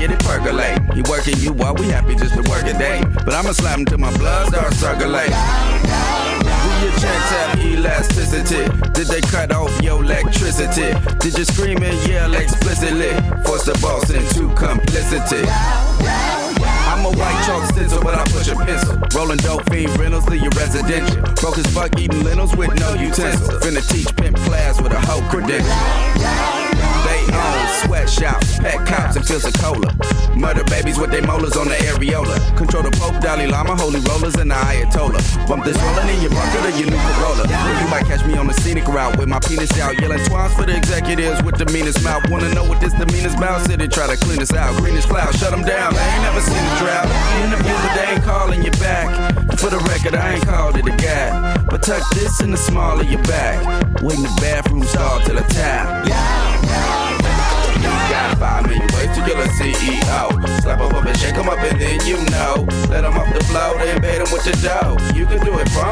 Get 0.00 0.10
it 0.10 0.18
percolate. 0.20 0.80
He 0.94 1.02
working 1.02 1.36
you 1.38 1.52
while 1.52 1.74
we 1.74 1.86
happy 1.88 2.14
just 2.14 2.32
to 2.32 2.42
work 2.48 2.64
a 2.64 2.72
day. 2.72 3.02
But 3.24 3.34
I'ma 3.34 3.52
slap 3.52 3.78
him 3.78 3.84
till 3.84 3.98
my 3.98 4.16
blood 4.16 4.48
starts 4.48 4.76
circulating. 4.76 5.36
Do 6.40 6.70
your 6.80 6.92
checks 6.96 7.30
have 7.36 7.58
elasticity? 7.60 8.64
Did 8.96 9.08
they 9.08 9.20
cut 9.20 9.52
off 9.52 9.70
your 9.82 10.02
electricity? 10.02 10.96
Did 11.20 11.36
you 11.36 11.44
scream 11.44 11.82
and 11.82 12.08
yell 12.08 12.32
explicitly? 12.34 13.12
Force 13.44 13.64
the 13.66 13.78
boss 13.82 14.08
into 14.08 14.48
complicity. 14.56 15.44
I'm 16.88 17.04
a 17.04 17.10
white 17.10 17.44
chalk 17.44 17.70
stencil, 17.72 18.02
but 18.02 18.14
I 18.14 18.24
push 18.32 18.48
a 18.48 18.56
pencil. 18.56 18.98
Rolling 19.14 19.38
dope 19.38 19.68
fiend 19.68 19.96
rentals 19.98 20.24
to 20.26 20.36
your 20.38 20.50
residential. 20.56 21.20
Broke 21.36 21.58
as 21.58 21.66
fuck 21.74 21.98
eating 21.98 22.24
lentils 22.24 22.56
with 22.56 22.72
no 22.80 22.94
utensil. 22.94 23.60
Finna 23.60 23.86
teach 23.92 24.14
pimp 24.16 24.36
class 24.48 24.80
with 24.80 24.92
a 24.92 25.00
hoe 25.00 25.20
credential. 25.28 26.69
Sweatshops, 27.84 28.58
pet 28.58 28.86
cops, 28.86 29.16
and 29.16 29.26
pills 29.26 29.44
of 29.44 29.54
cola. 29.54 29.88
Murder 30.36 30.64
babies 30.64 30.98
with 30.98 31.10
their 31.10 31.22
molars 31.22 31.56
on 31.56 31.68
the 31.68 31.74
areola. 31.88 32.36
Control 32.56 32.82
the 32.82 32.90
Pope, 32.92 33.20
Dalai 33.20 33.46
Lama, 33.46 33.76
holy 33.76 34.00
rollers, 34.00 34.34
and 34.36 34.50
the 34.50 34.54
Ayatollah. 34.54 35.20
Bump 35.48 35.64
this 35.64 35.76
rolling 35.80 36.08
in 36.08 36.20
your 36.22 36.30
bucket 36.30 36.64
or 36.64 36.74
your 36.76 36.90
new 36.90 37.00
Corolla. 37.16 37.44
You 37.48 37.88
might 37.88 38.04
catch 38.06 38.24
me 38.26 38.36
on 38.36 38.46
the 38.46 38.54
scenic 38.54 38.86
route 38.86 39.16
with 39.18 39.28
my 39.28 39.40
penis 39.40 39.72
out, 39.80 40.00
yelling 40.00 40.22
twice 40.26 40.54
for 40.54 40.66
the 40.66 40.76
executives 40.76 41.42
with 41.42 41.56
the 41.56 41.66
meanest 41.72 42.02
mouth. 42.04 42.22
Wanna 42.30 42.52
know 42.54 42.64
what 42.64 42.80
this 42.80 42.92
the 42.94 43.06
meanest 43.06 43.38
mouth? 43.38 43.66
City 43.66 43.88
try 43.88 44.06
to 44.06 44.16
clean 44.16 44.40
us 44.40 44.52
out. 44.52 44.76
Greenish 44.76 45.06
cloud, 45.06 45.34
shut 45.36 45.50
them 45.50 45.62
down. 45.62 45.94
They 45.94 46.00
ain't 46.00 46.22
never 46.22 46.40
seen 46.40 46.60
a 46.60 46.74
drought. 46.78 47.08
Interview, 47.44 47.74
but 47.80 47.92
they 47.96 48.06
ain't 48.12 48.24
calling 48.24 48.62
you 48.62 48.70
back. 48.72 49.08
For 49.58 49.70
the 49.70 49.78
record, 49.88 50.14
I 50.14 50.34
ain't 50.34 50.46
called 50.46 50.76
it 50.76 50.86
a 50.86 50.96
gap. 50.96 51.66
But 51.68 51.82
tuck 51.82 52.02
this 52.14 52.40
in 52.40 52.50
the 52.50 52.56
small 52.56 53.00
of 53.00 53.10
your 53.10 53.22
back. 53.24 53.60
Wait 54.02 54.16
in 54.16 54.22
the 54.22 54.38
bathroom 54.40 54.84
stall 54.84 55.20
till 55.20 55.36
the 55.36 55.42
tap. 55.52 56.06
You 56.06 57.19
five 58.40 58.66
million 58.66 58.88
ways 58.96 59.12
to 59.12 59.20
kill 59.22 59.38
a 59.38 59.46
CEO. 59.60 60.32
Slap 60.62 60.80
him 60.80 60.96
up 60.96 61.04
and 61.04 61.18
shake 61.18 61.36
him 61.36 61.48
up 61.48 61.58
and 61.60 61.78
then 61.78 62.00
you 62.08 62.16
know. 62.32 62.64
Let 62.88 63.04
him 63.04 63.12
off 63.12 63.28
the 63.36 63.44
floor, 63.44 63.76
then 63.76 64.00
bait 64.00 64.16
him 64.16 64.32
with 64.32 64.44
the 64.48 64.56
dough. 64.64 64.96
You 65.14 65.26
can 65.26 65.44
do 65.44 65.58
it 65.58 65.68
funk 65.76 65.89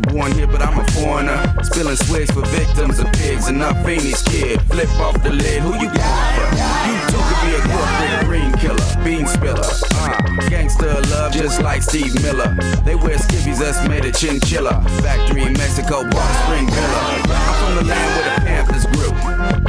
born 0.00 0.32
here, 0.32 0.46
but 0.46 0.62
I'm 0.62 0.78
a 0.78 0.84
foreigner. 0.92 1.38
Spilling 1.62 1.96
swigs 1.96 2.30
for 2.30 2.44
victims 2.46 2.98
of 2.98 3.10
pigs 3.12 3.48
and 3.48 3.58
Phoenix 3.84 4.22
kid. 4.22 4.60
Flip 4.62 4.88
off 5.00 5.22
the 5.22 5.30
lid, 5.30 5.62
who 5.62 5.72
you 5.74 5.88
for? 5.90 6.48
You 6.86 6.96
too 7.10 7.22
could 7.22 7.40
be 7.46 7.54
a 7.54 7.62
corporate 7.70 8.26
green 8.26 8.52
killer, 8.58 9.04
bean 9.04 9.26
spiller. 9.26 9.62
Uh, 9.94 10.48
gangster 10.48 10.92
love, 11.12 11.32
just 11.32 11.62
like 11.62 11.82
Steve 11.82 12.14
Miller. 12.22 12.54
They 12.84 12.94
wear 12.94 13.16
skivvies 13.16 13.58
that's 13.58 13.86
made 13.88 14.04
of 14.04 14.14
chinchilla. 14.14 14.82
Factory 15.02 15.42
in 15.42 15.52
Mexico, 15.54 16.08
Bar 16.10 16.34
Spring 16.44 16.66
Villa. 16.68 17.00
I'm 17.30 17.54
from 17.60 17.74
the 17.76 17.84
land 17.84 18.10
where 18.14 18.24
the 18.24 18.46
Panthers 18.46 18.74
grew. 18.74 18.75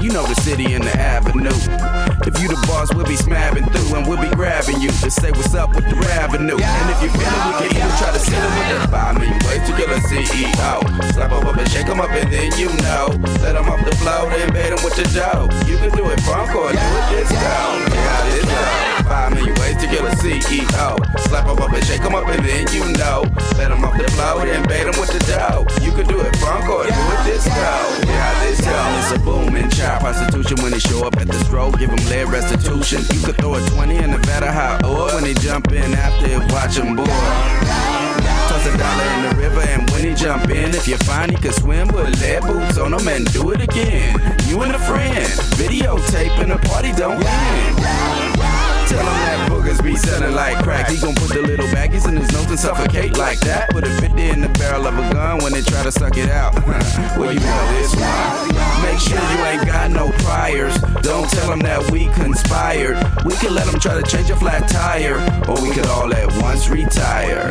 You 0.07 0.13
know 0.13 0.23
the 0.23 0.39
city 0.39 0.71
and 0.71 0.85
the 0.87 0.95
avenue. 0.95 1.51
If 2.23 2.39
you 2.39 2.47
the 2.47 2.55
boss, 2.63 2.87
we'll 2.95 3.03
be 3.03 3.19
smabbing 3.19 3.67
through 3.75 3.91
and 3.91 4.07
we'll 4.07 4.23
be 4.23 4.31
grabbing 4.39 4.79
you 4.79 4.87
to 4.87 5.11
say 5.11 5.35
what's 5.35 5.51
up 5.51 5.75
with 5.75 5.83
the 5.83 5.99
revenue. 5.99 6.55
And 6.55 6.87
if 6.95 7.03
you 7.03 7.11
feel 7.11 7.27
it, 7.27 7.43
we 7.43 7.51
can 7.59 7.75
even 7.75 7.91
try 7.99 8.15
to 8.15 8.21
it 8.23 8.39
with 8.39 8.67
the 8.71 8.87
five 8.87 9.19
million 9.19 9.35
ways 9.43 9.67
to 9.67 9.75
kill 9.75 9.91
a 9.91 9.99
CEO. 10.07 10.79
Slap 11.11 11.35
him 11.35 11.43
up 11.43 11.59
and 11.59 11.67
shake 11.67 11.91
him 11.91 11.99
up 11.99 12.07
and 12.15 12.31
then 12.31 12.55
you 12.55 12.71
know. 12.87 13.11
Let 13.43 13.59
him 13.59 13.67
off 13.67 13.83
the 13.83 13.91
floor, 13.99 14.31
then 14.31 14.47
bait 14.55 14.71
him 14.71 14.79
with 14.79 14.95
the 14.95 15.03
dough. 15.11 15.51
You 15.67 15.75
can 15.75 15.91
do 15.91 16.07
it 16.07 16.23
funk 16.23 16.55
or 16.55 16.71
do 16.71 16.79
it 16.79 17.05
this 17.11 17.27
disco. 17.27 17.59
Yeah, 17.91 18.31
this 18.31 18.47
go. 18.47 18.87
Five 19.11 19.35
million 19.35 19.59
ways 19.59 19.75
to 19.83 19.91
kill 19.91 20.07
a 20.07 20.15
CEO. 20.23 20.95
Slap 21.27 21.51
him 21.51 21.59
up 21.59 21.75
and 21.75 21.83
shake 21.83 22.07
him 22.07 22.15
up 22.15 22.31
and 22.31 22.39
then 22.47 22.63
you 22.71 22.87
know. 22.95 23.27
Let 23.59 23.75
him 23.75 23.83
off 23.83 23.99
the 23.99 24.07
floor, 24.15 24.47
then 24.47 24.63
bait 24.71 24.87
him 24.87 24.95
with 24.95 25.11
the 25.11 25.19
dough. 25.27 25.67
You 25.83 25.91
can 25.91 26.07
do 26.07 26.23
it 26.23 26.31
funk 26.39 26.63
or 26.71 26.87
do 26.87 26.95
it 26.95 27.21
disco. 27.27 27.51
Yeah, 28.07 28.31
this 28.47 28.63
go. 28.63 28.79
It's 29.03 29.11
a 29.11 29.19
booming 29.19 29.67
child 29.67 29.96
prostitution 29.99 30.57
when 30.63 30.71
they 30.71 30.79
show 30.79 31.05
up 31.05 31.17
at 31.17 31.27
the 31.27 31.39
stroke. 31.45 31.79
Give 31.79 31.89
him 31.89 32.03
lead 32.09 32.29
restitution. 32.29 33.01
You 33.13 33.25
could 33.25 33.37
throw 33.37 33.55
a 33.55 33.61
20 33.69 33.95
in 33.95 34.11
vat 34.23 34.43
of 34.43 34.53
hot 34.53 34.83
oil 34.83 35.13
when 35.15 35.23
they 35.23 35.33
jump 35.35 35.71
in 35.71 35.93
after 35.93 36.27
it, 36.27 36.39
watch 36.51 36.77
board. 36.95 37.09
Toss 38.47 38.65
a 38.65 38.77
dollar 38.77 39.07
in 39.15 39.21
the 39.29 39.35
river 39.37 39.61
and 39.61 39.89
when 39.91 40.03
he 40.05 40.13
jump 40.13 40.49
in, 40.49 40.73
if 40.75 40.87
you 40.87 40.97
find 40.97 41.31
he 41.31 41.37
can 41.37 41.53
swim, 41.53 41.87
put 41.87 42.09
lead 42.19 42.41
boots 42.43 42.77
on 42.77 42.93
him 42.93 43.07
and 43.07 43.31
do 43.33 43.51
it 43.51 43.61
again. 43.61 44.15
You 44.47 44.61
and 44.61 44.75
a 44.75 44.79
friend, 44.79 45.27
videotape 45.57 46.39
and 46.39 46.51
the 46.51 46.57
party 46.67 46.91
don't 46.93 47.23
end. 47.23 48.16
Tell 48.87 48.99
him 48.99 49.05
that 49.05 49.51
boogers 49.51 49.83
be 49.83 49.95
selling 49.97 50.33
like 50.33 50.63
crack. 50.63 50.89
He 50.89 50.97
gon' 50.97 51.13
put 51.15 51.29
the 51.29 51.41
little 51.41 51.67
baggies 51.67 52.07
in 52.07 52.15
his 52.15 52.31
nose 52.31 52.45
and 52.45 52.57
suffocate 52.57 53.17
like 53.17 53.39
that. 53.41 53.69
Put 53.71 53.85
a 53.85 53.89
50 53.89 54.29
in 54.29 54.41
the 54.41 54.49
barrel 54.49 54.87
of 54.87 54.97
a 54.97 55.13
gun 55.13 55.39
when 55.43 55.51
they 55.51 55.61
try 55.61 55.83
to 55.83 55.91
suck 55.91 56.17
it 56.17 56.29
out. 56.29 56.53
well, 57.17 57.33
you 57.33 57.39
know 57.39 57.71
this 57.73 57.93
one. 57.95 58.83
Make 58.83 58.99
sure 58.99 59.19
you 59.19 59.45
ain't 59.45 59.65
got 59.65 59.91
no 59.91 60.11
priors. 60.23 60.77
Don't 61.07 61.29
tell 61.31 61.53
him 61.53 61.63
that 61.63 61.79
we 61.89 62.11
conspired. 62.19 62.99
We 63.23 63.31
could 63.39 63.55
let 63.55 63.63
him 63.63 63.79
try 63.79 63.95
to 63.95 64.03
change 64.03 64.27
a 64.29 64.35
flat 64.35 64.67
tire, 64.67 65.15
or 65.47 65.55
we 65.63 65.71
could 65.71 65.87
all 65.87 66.11
at 66.11 66.27
once 66.43 66.67
retire. 66.67 67.47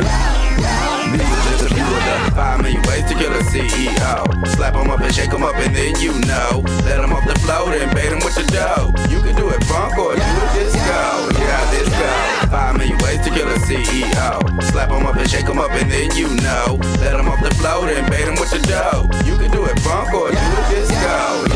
These 1.09 1.25
are 1.25 1.45
just 1.49 1.65
a 1.65 1.73
few 1.73 1.89
of 1.89 2.03
the 2.05 2.37
five 2.37 2.61
million 2.61 2.85
ways 2.85 3.09
to 3.09 3.17
kill 3.17 3.33
a 3.33 3.41
CEO. 3.49 4.29
Slap 4.53 4.77
him 4.77 4.93
up 4.93 5.01
and 5.01 5.09
shake 5.09 5.33
him 5.33 5.41
up 5.41 5.57
and 5.57 5.73
then 5.73 5.97
you 6.05 6.13
know. 6.29 6.69
Let 6.85 7.01
him 7.01 7.17
off 7.17 7.25
the 7.25 7.33
floor, 7.49 7.73
then 7.73 7.89
bait 7.97 8.13
him 8.13 8.21
with 8.21 8.37
the 8.37 8.45
dough. 8.53 8.93
You 9.09 9.25
can 9.25 9.33
do 9.33 9.49
it 9.49 9.65
funk 9.65 9.97
or 9.97 10.13
do 10.13 10.21
it 10.21 10.53
disco. 10.53 11.01
Yeah, 11.41 11.65
this 11.73 11.89
go. 11.89 12.53
Five 12.53 12.77
million 12.77 13.01
ways 13.09 13.25
to 13.25 13.33
kill 13.33 13.49
a 13.49 13.57
CEO. 13.65 14.37
Slap 14.69 14.93
him 14.93 15.09
up 15.09 15.17
and 15.17 15.25
shake 15.25 15.49
him 15.49 15.57
up 15.57 15.73
and 15.73 15.89
then 15.89 16.13
you 16.13 16.29
know. 16.45 16.77
Let 17.01 17.17
him 17.17 17.25
off 17.25 17.41
the 17.41 17.57
floor, 17.57 17.89
then 17.89 18.05
bait 18.13 18.29
him 18.29 18.37
with 18.37 18.53
the 18.53 18.61
dough. 18.69 19.09
You 19.25 19.41
can 19.41 19.49
do 19.49 19.65
it 19.65 19.81
funk 19.81 20.13
or 20.13 20.29
do 20.29 20.37
it 20.37 20.69
disco. 20.69 21.56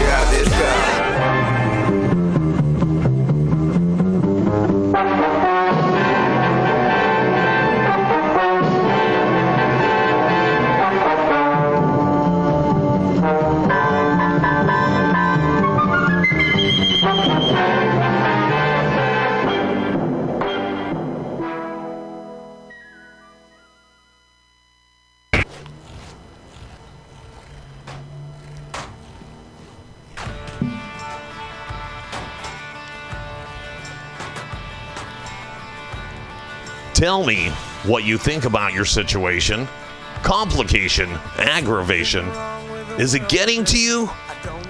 Tell 37.00 37.24
me 37.24 37.48
what 37.86 38.04
you 38.04 38.18
think 38.18 38.44
about 38.44 38.74
your 38.74 38.84
situation. 38.84 39.66
Complication, 40.22 41.08
aggravation. 41.38 42.28
Is 42.98 43.14
it 43.14 43.26
getting 43.30 43.64
to 43.64 43.78
you? 43.78 44.10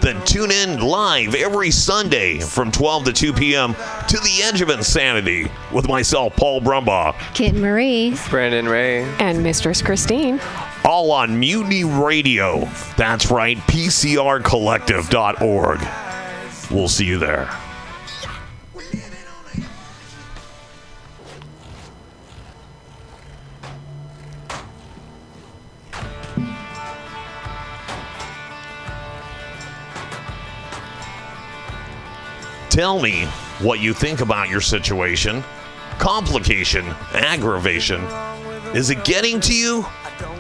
Then 0.01 0.25
tune 0.25 0.53
in 0.53 0.81
live 0.81 1.35
every 1.35 1.73
Sunday 1.73 2.39
from 2.39 2.71
12 2.71 3.07
to 3.07 3.13
2 3.13 3.33
p.m. 3.33 3.75
to 3.75 4.17
The 4.21 4.43
Edge 4.45 4.61
of 4.61 4.71
Insanity 4.71 5.51
with 5.73 5.89
myself, 5.89 6.37
Paul 6.37 6.61
Brumbaugh, 6.61 7.17
Kit 7.35 7.57
Marie. 7.57 8.15
Brandon 8.29 8.69
Ray. 8.69 9.03
And 9.19 9.43
Mistress 9.43 9.83
Christine. 9.83 10.39
all 10.85 11.11
on 11.11 11.37
Mutiny 11.37 11.83
Radio. 11.83 12.61
That's 12.97 13.33
right, 13.33 13.59
PCRcollective.org. 13.59 15.81
We'll 16.71 16.89
see 16.89 17.07
you 17.07 17.19
there. 17.19 17.51
Tell 32.81 32.97
me 32.99 33.27
what 33.61 33.79
you 33.81 33.93
think 33.93 34.23
about 34.23 34.49
your 34.49 34.63
situation. 34.63 35.45
Complication, 35.99 36.87
aggravation. 37.13 38.01
Is 38.75 38.89
it 38.89 39.05
getting 39.05 39.39
to 39.41 39.55
you? 39.55 39.85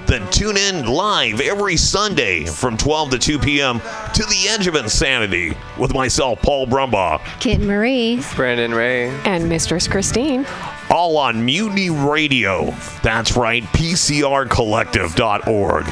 Then 0.07 0.26
tune 0.30 0.57
in 0.57 0.86
live 0.86 1.43
every 1.43 1.76
Sunday 1.76 2.47
from 2.47 2.78
12 2.78 3.11
to 3.11 3.18
2 3.18 3.38
p.m. 3.41 3.80
to 3.80 4.22
The 4.22 4.47
Edge 4.49 4.66
of 4.66 4.74
Insanity 4.74 5.55
with 5.78 5.93
myself, 5.93 6.41
Paul 6.41 6.66
Brumbaugh, 6.66 7.20
Kit 7.41 7.61
Marie. 7.61 8.22
Brandon 8.34 8.72
Ray. 8.72 9.11
And 9.26 9.47
Mistress 9.47 9.86
Christine. 9.86 10.47
All 10.88 11.18
on 11.18 11.45
Mutiny 11.45 11.91
Radio. 11.91 12.74
That's 13.03 13.36
right, 13.36 13.64
PCRcollective.org. 13.64 15.86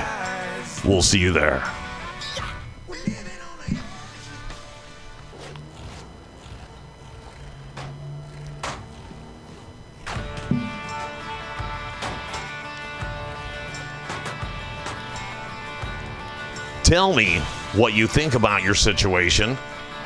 We'll 0.86 1.02
see 1.02 1.18
you 1.18 1.32
there. 1.32 1.62
Tell 16.88 17.12
me 17.12 17.40
what 17.74 17.92
you 17.92 18.06
think 18.06 18.32
about 18.32 18.62
your 18.62 18.74
situation. 18.74 19.58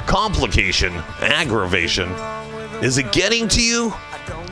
Complication, 0.07 0.93
aggravation. 1.21 2.11
Is 2.83 2.99
it 2.99 3.13
getting 3.13 3.47
to 3.51 3.63
you? 3.63 3.95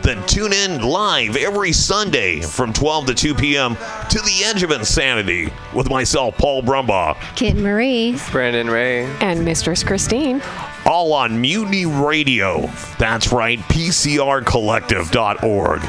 Then 0.02 0.24
tune 0.28 0.52
in 0.52 0.80
live 0.80 1.34
every 1.34 1.72
Sunday 1.72 2.40
from 2.40 2.72
12 2.72 3.06
to 3.06 3.14
2 3.14 3.34
p.m. 3.34 3.74
to 3.74 4.20
The 4.20 4.44
Edge 4.44 4.62
of 4.62 4.70
Insanity 4.70 5.52
with 5.74 5.90
myself, 5.90 6.36
Paul 6.36 6.62
Brumbaugh. 6.62 7.16
Kit 7.34 7.56
Marie. 7.56 8.16
Brandon 8.30 8.70
Ray. 8.70 9.06
And 9.20 9.44
Mistress 9.44 9.82
Christine. 9.82 10.40
All 10.86 11.12
on 11.12 11.40
Mutiny 11.40 11.84
Radio. 11.84 12.70
That's 12.96 13.32
right, 13.32 13.58
PCRcollective.org. 13.58 15.82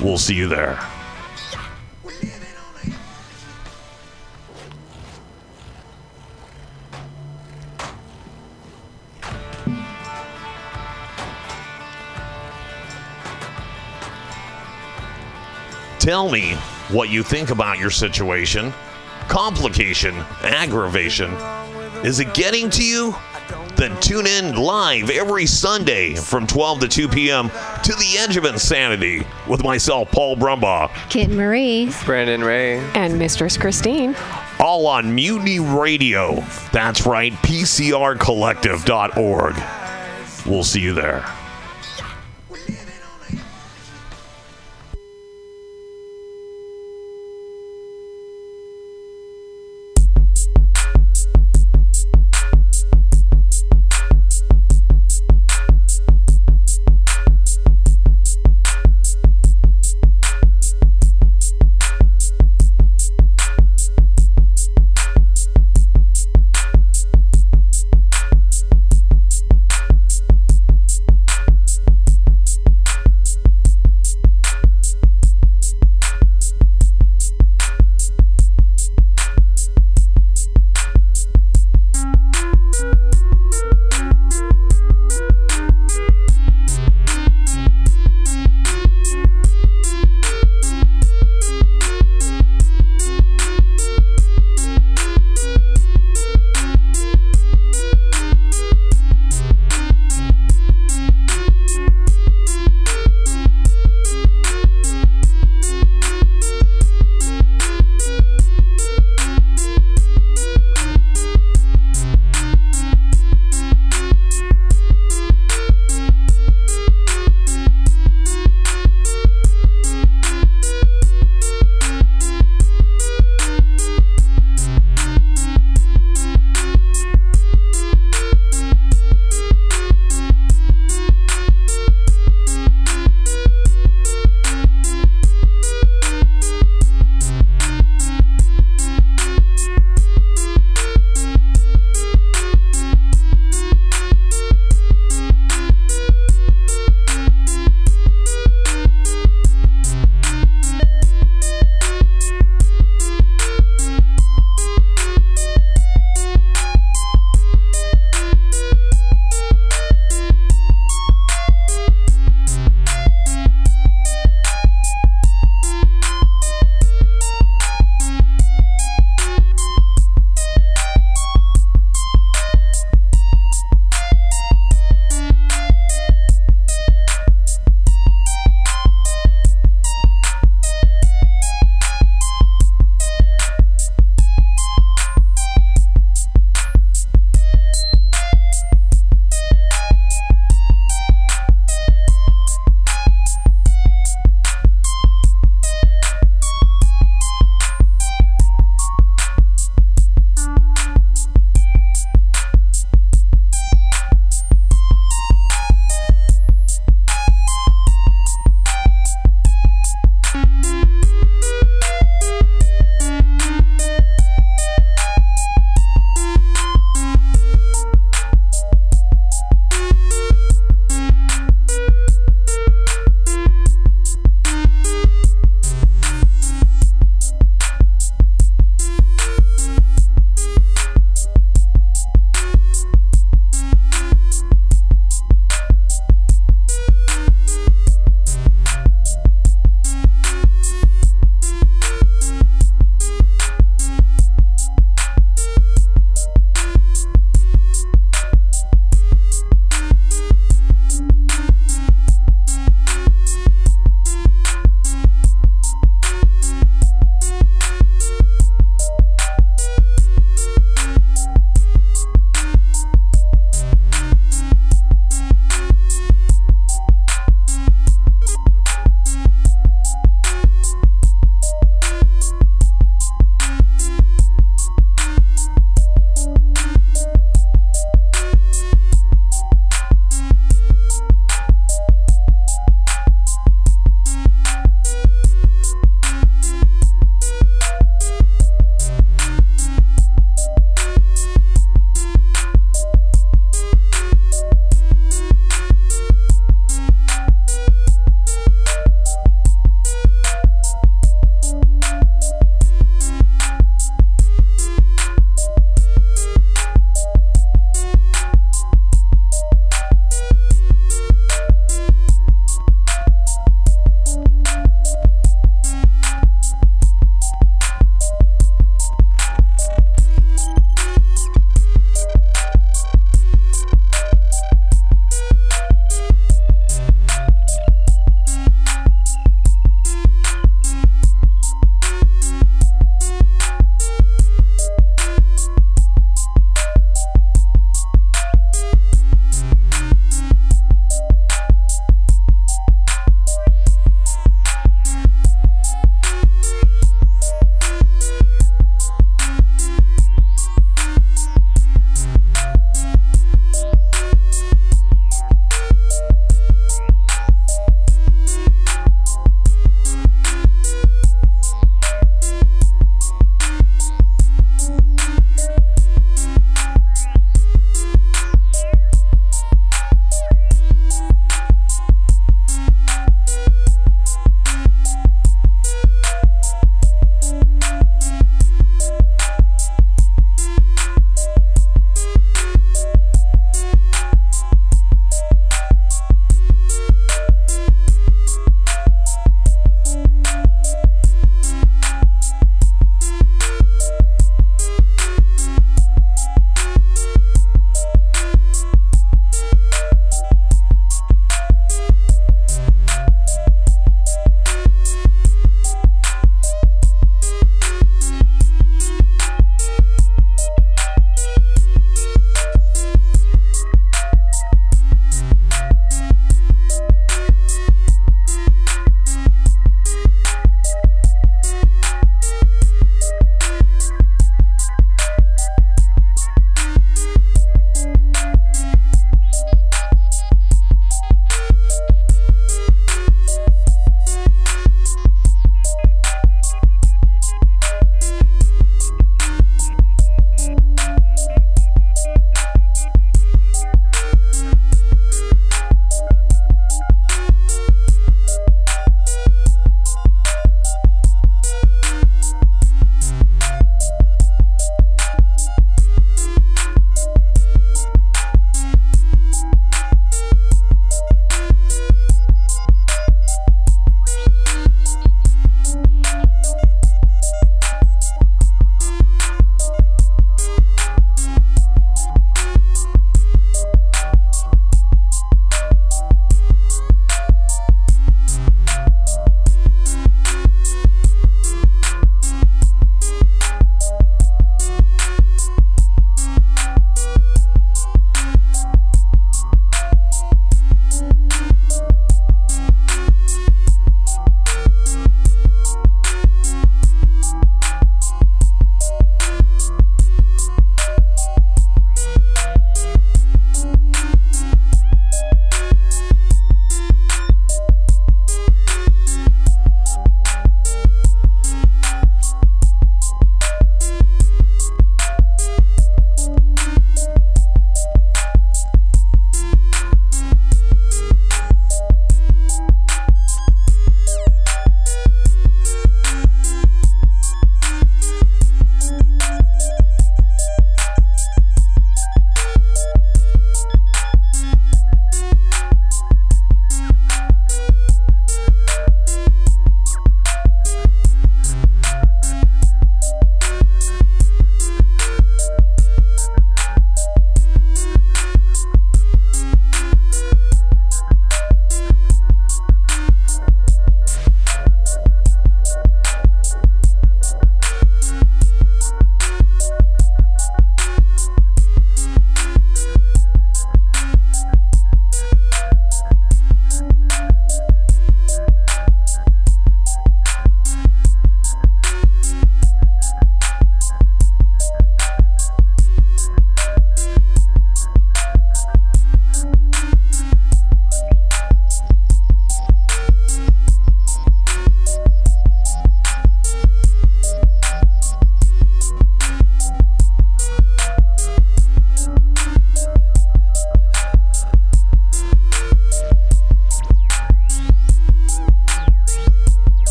We'll 0.00 0.18
see 0.18 0.36
you 0.36 0.46
there. 0.46 0.78
Tell 16.08 16.30
me 16.30 16.54
what 16.88 17.10
you 17.10 17.22
think 17.22 17.50
about 17.50 17.78
your 17.78 17.90
situation. 17.90 18.72
Complication, 19.28 20.14
aggravation. 20.42 21.30
Is 22.02 22.18
it 22.18 22.32
getting 22.32 22.70
to 22.70 22.82
you? 22.82 23.14
Then 23.76 23.94
tune 24.00 24.26
in 24.26 24.56
live 24.56 25.10
every 25.10 25.44
Sunday 25.44 26.14
from 26.14 26.46
12 26.46 26.80
to 26.80 26.88
2 26.88 27.08
p.m. 27.10 27.50
to 27.50 27.92
The 27.92 28.16
Edge 28.20 28.38
of 28.38 28.46
Insanity 28.46 29.26
with 29.46 29.62
myself, 29.62 30.10
Paul 30.10 30.34
Brumbaugh. 30.34 30.90
Kit 31.10 31.28
Marie. 31.28 31.92
Brandon 32.06 32.42
Ray. 32.42 32.78
And 32.94 33.18
Mistress 33.18 33.58
Christine. 33.58 34.16
All 34.58 34.86
on 34.86 35.14
Mutiny 35.14 35.60
Radio. 35.60 36.36
That's 36.72 37.04
right, 37.04 37.34
PCRcollective.org. 37.34 39.56
We'll 40.46 40.64
see 40.64 40.80
you 40.80 40.94
there. 40.94 41.26